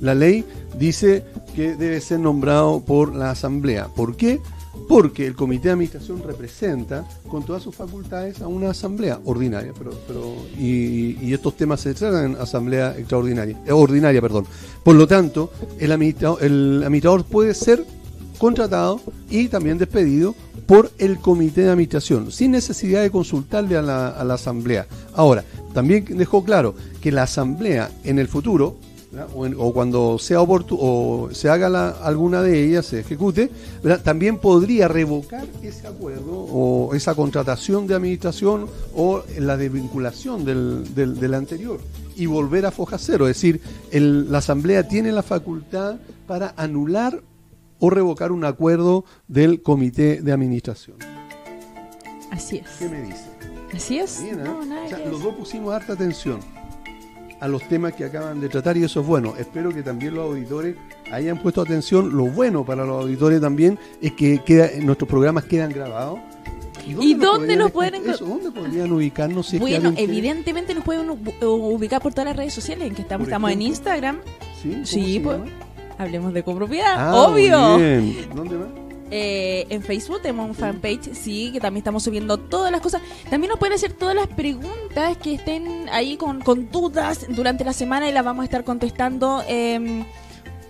[0.00, 0.44] la ley
[0.78, 1.24] dice
[1.54, 3.86] que debe ser nombrado por la asamblea.
[3.94, 4.40] ¿Por qué?
[4.92, 9.90] Porque el comité de administración representa con todas sus facultades a una asamblea ordinaria, pero,
[10.58, 14.44] y, estos temas se tratan en asamblea extraordinaria, eh, ordinaria, perdón.
[14.84, 17.86] Por lo tanto, el administrador, puede ser
[18.36, 19.00] contratado
[19.30, 20.34] y también despedido
[20.66, 24.86] por el comité de administración, sin necesidad de consultarle a la asamblea.
[25.14, 25.42] Ahora,
[25.72, 28.76] también dejó claro que la asamblea en el futuro,
[29.12, 29.28] ¿verdad?
[29.34, 33.50] o, en- o cuando sea oportuno, o se haga la- alguna de ellas, se ejecute,
[33.82, 34.02] ¿verdad?
[34.02, 38.66] también podría revocar ese acuerdo o esa contratación de administración
[38.96, 41.78] o la desvinculación del, del, del anterior
[42.16, 43.28] y volver a foja cero.
[43.28, 43.60] Es decir,
[43.90, 47.20] el- la asamblea tiene la facultad para anular
[47.78, 50.96] o revocar un acuerdo del comité de administración.
[52.30, 52.68] Así es.
[52.78, 53.24] ¿Qué me dice?
[53.74, 54.22] Así es.
[54.22, 54.44] Bien, ¿eh?
[54.44, 56.40] No, nada O sea, que los dos pusimos harta atención
[57.42, 59.34] a los temas que acaban de tratar y eso es bueno.
[59.36, 60.76] Espero que también los auditores
[61.10, 62.16] hayan puesto atención.
[62.16, 66.20] Lo bueno para los auditores también es que queda, nuestros programas quedan grabados.
[66.86, 70.84] ¿Y dónde los podrían pueden eso, ¿Dónde podrían ubicarnos si es que Bueno, evidentemente nos
[70.84, 71.10] pueden
[71.40, 73.26] ubicar por todas las redes sociales en que estamos.
[73.26, 73.62] Estamos en.
[73.62, 74.18] Instagram,
[74.62, 74.70] ¿Sí?
[74.70, 75.40] ¿Cómo Sí, pues,
[75.98, 77.76] hablemos de copropiedad, Ah, obvio.
[77.76, 78.16] bien.
[78.36, 78.68] ¿Dónde más?
[79.14, 80.80] Eh, en Facebook tenemos un
[81.12, 83.02] sí, que también estamos subiendo todas las cosas.
[83.28, 87.74] También nos pueden hacer todas las preguntas que estén ahí con, con dudas durante la
[87.74, 89.44] semana y las vamos a estar contestando.
[89.46, 90.04] em,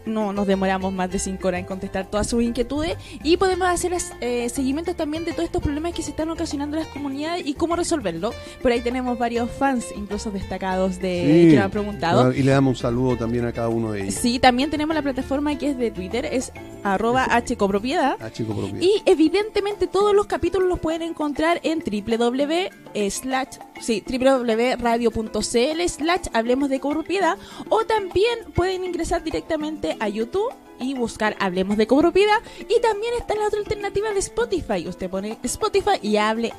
[0.07, 3.93] no nos demoramos más de cinco horas en contestar todas sus inquietudes y podemos hacer
[4.21, 7.55] eh, seguimientos también de todos estos problemas que se están ocasionando en las comunidades y
[7.55, 8.33] cómo resolverlo.
[8.63, 11.51] Por ahí tenemos varios fans, incluso destacados de Sí.
[11.51, 12.33] que nos han preguntado.
[12.33, 14.15] Y le damos un saludo también a cada uno de ellos.
[14.15, 16.53] Sí, también tenemos la plataforma que es de Twitter, es
[16.83, 18.21] arroba hcopropiedad.
[18.23, 18.81] A Chico Propiedad.
[18.81, 22.71] Y evidentemente todos los capítulos los pueden encontrar en www
[23.11, 27.37] slash sí, www.radio.cl slash hablemos de copropiedad
[27.69, 33.35] o también pueden ingresar directamente a YouTube y buscar Hablemos de copropiedad y también está
[33.35, 34.87] la otra alternativa de Spotify.
[34.89, 36.53] Usted pone Spotify y hable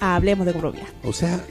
[0.00, 0.88] Hablemos de copropiedad.
[1.04, 1.44] O sea,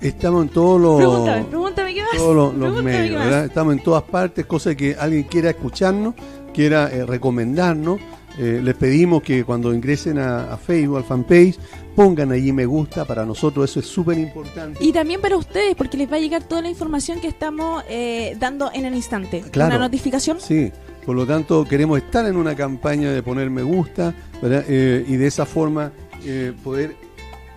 [0.00, 0.96] estamos en todos los...
[0.96, 2.16] Pregúntame, pregúntame qué más.
[2.16, 3.24] todos los, medios.
[3.44, 6.14] Estamos en todas partes, cosa que alguien quiera escucharnos,
[6.52, 8.00] quiera eh, recomendarnos.
[8.36, 11.56] Eh, les pedimos que cuando ingresen a, a Facebook, al fanpage,
[11.94, 14.84] pongan allí me gusta, para nosotros eso es súper importante.
[14.84, 18.36] Y también para ustedes, porque les va a llegar toda la información que estamos eh,
[18.38, 19.42] dando en el instante.
[19.50, 19.76] Claro.
[19.76, 20.40] Una notificación.
[20.40, 20.70] Sí,
[21.06, 24.14] por lo tanto queremos estar en una campaña de poner me gusta.
[24.42, 25.92] Eh, y de esa forma
[26.24, 26.96] eh, poder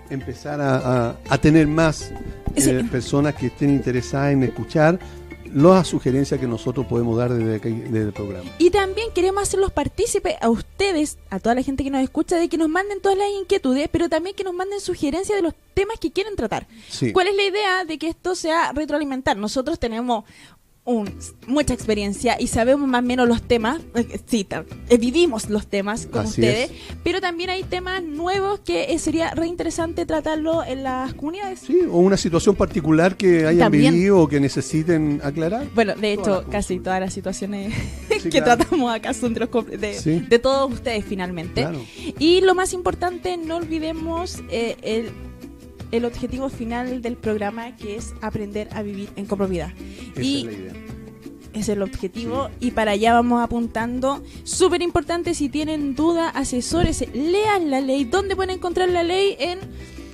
[0.09, 2.11] empezar a, a- a tener más
[2.55, 2.71] Sí.
[2.89, 4.97] personas que estén interesadas en escuchar
[5.53, 8.49] las sugerencias que nosotros podemos dar desde, aquí- desde el programa.
[8.57, 12.49] Y también queremos hacerlos partícipes a ustedes, a toda la gente que nos escucha, de
[12.49, 15.99] que nos manden todas las inquietudes, pero también que nos manden sugerencias de los temas
[15.99, 16.67] que quieren tratar.
[16.89, 17.11] Sí.
[17.11, 19.37] ¿Cuál es la idea de que esto sea retroalimentar?
[19.37, 20.23] Nosotros tenemos
[20.87, 21.13] un-
[21.47, 24.47] mucha experiencia y sabemos más o menos los temas, eh, sí,
[24.89, 26.77] eh, vivimos los temas con Así ustedes, es.
[27.03, 31.59] pero también hay temas nuevos que eh, sería reinteresante tratarlo en las comunidades.
[31.59, 33.93] Sí, o una situación particular que hayan También.
[33.93, 35.67] vivido o que necesiten aclarar.
[35.75, 37.73] Bueno, de hecho, casi todas las situaciones
[38.21, 38.55] Sí, que claro.
[38.57, 39.49] tratamos acá son de, los
[39.79, 40.19] de, Sí.
[40.21, 41.61] de todos ustedes finalmente.
[41.63, 41.81] Claro.
[42.17, 45.11] Y lo más importante, no olvidemos eh, el,
[45.91, 49.71] el objetivo final del programa, que es aprender a vivir en copropiedad.
[50.15, 50.73] Esa y es la idea.
[51.53, 54.21] es el objetivo y para allá vamos apuntando.
[54.43, 58.03] Súper importante, si tienen duda, asesores, lean la ley.
[58.05, 59.35] ¿Dónde pueden encontrar la ley?
[59.39, 59.59] En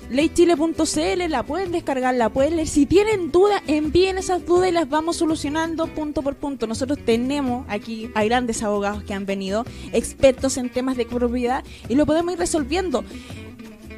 [0.10, 2.68] leychile.cl, la pueden descargar, la pueden leer.
[2.68, 6.68] Si tienen dudas, envíen esas dudas y las vamos solucionando punto por punto.
[6.68, 11.96] Nosotros tenemos aquí a grandes abogados que han venido, expertos en temas de propiedad y
[11.96, 13.04] lo podemos ir resolviendo.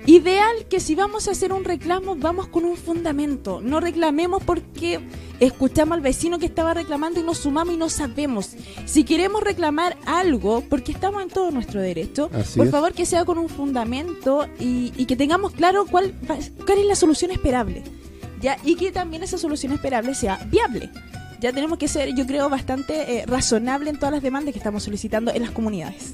[0.06, 3.60] Ideal que si vamos a hacer un reclamo, vamos con un fundamento.
[3.62, 5.00] No reclamemos porque
[5.40, 8.52] escuchamos al vecino que estaba reclamando y nos sumamos y no sabemos.
[8.86, 12.72] Si queremos reclamar algo, porque estamos en todo nuestro derecho, Así por es.
[12.72, 17.32] favor que sea con un fundamento y, y que tengamos claro cuál, es la solución
[17.32, 17.82] esperable.
[18.42, 18.58] ¿ya?
[18.64, 20.92] Y que también esa solución esperable sea viable.
[21.42, 24.84] Ya tenemos que ser, yo creo, bastante eh, razonable en todas las demandas que estamos
[24.84, 26.14] solicitando en las comunidades.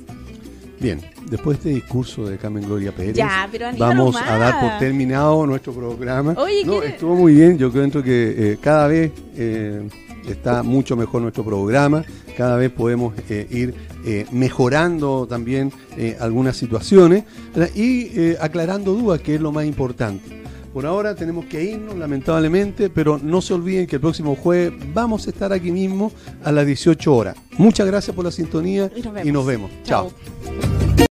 [0.82, 1.00] Bien,
[1.30, 4.80] después de este discurso de Carmen Gloria Pérez, Ya, pero Aníbal vamos a dar por
[4.80, 6.34] terminado nuestro programa.
[6.38, 9.88] Oye, no, ¿quiere- estuvo muy bien, yo creo que eh, cada vez eh,
[10.28, 12.04] está mucho mejor nuestro programa,
[12.36, 13.76] cada vez podemos eh, ir
[14.32, 15.72] mejorando también
[16.20, 17.24] algunas situaciones
[17.56, 17.76] ¿verdad?
[17.76, 20.42] y aclarando dudas, que es lo más importante.
[20.74, 25.28] Por ahora tenemos que irnos, lamentablemente, pero no se olviden que el próximo jueves vamos
[25.28, 26.14] a estar aquí mismo
[26.46, 27.36] a las 18 horas.
[27.58, 29.28] Muchas gracias por la sintonía Y nos vemos.
[29.28, 29.72] y nos vemos.
[29.84, 30.12] Chao.
[30.50, 30.71] Chao.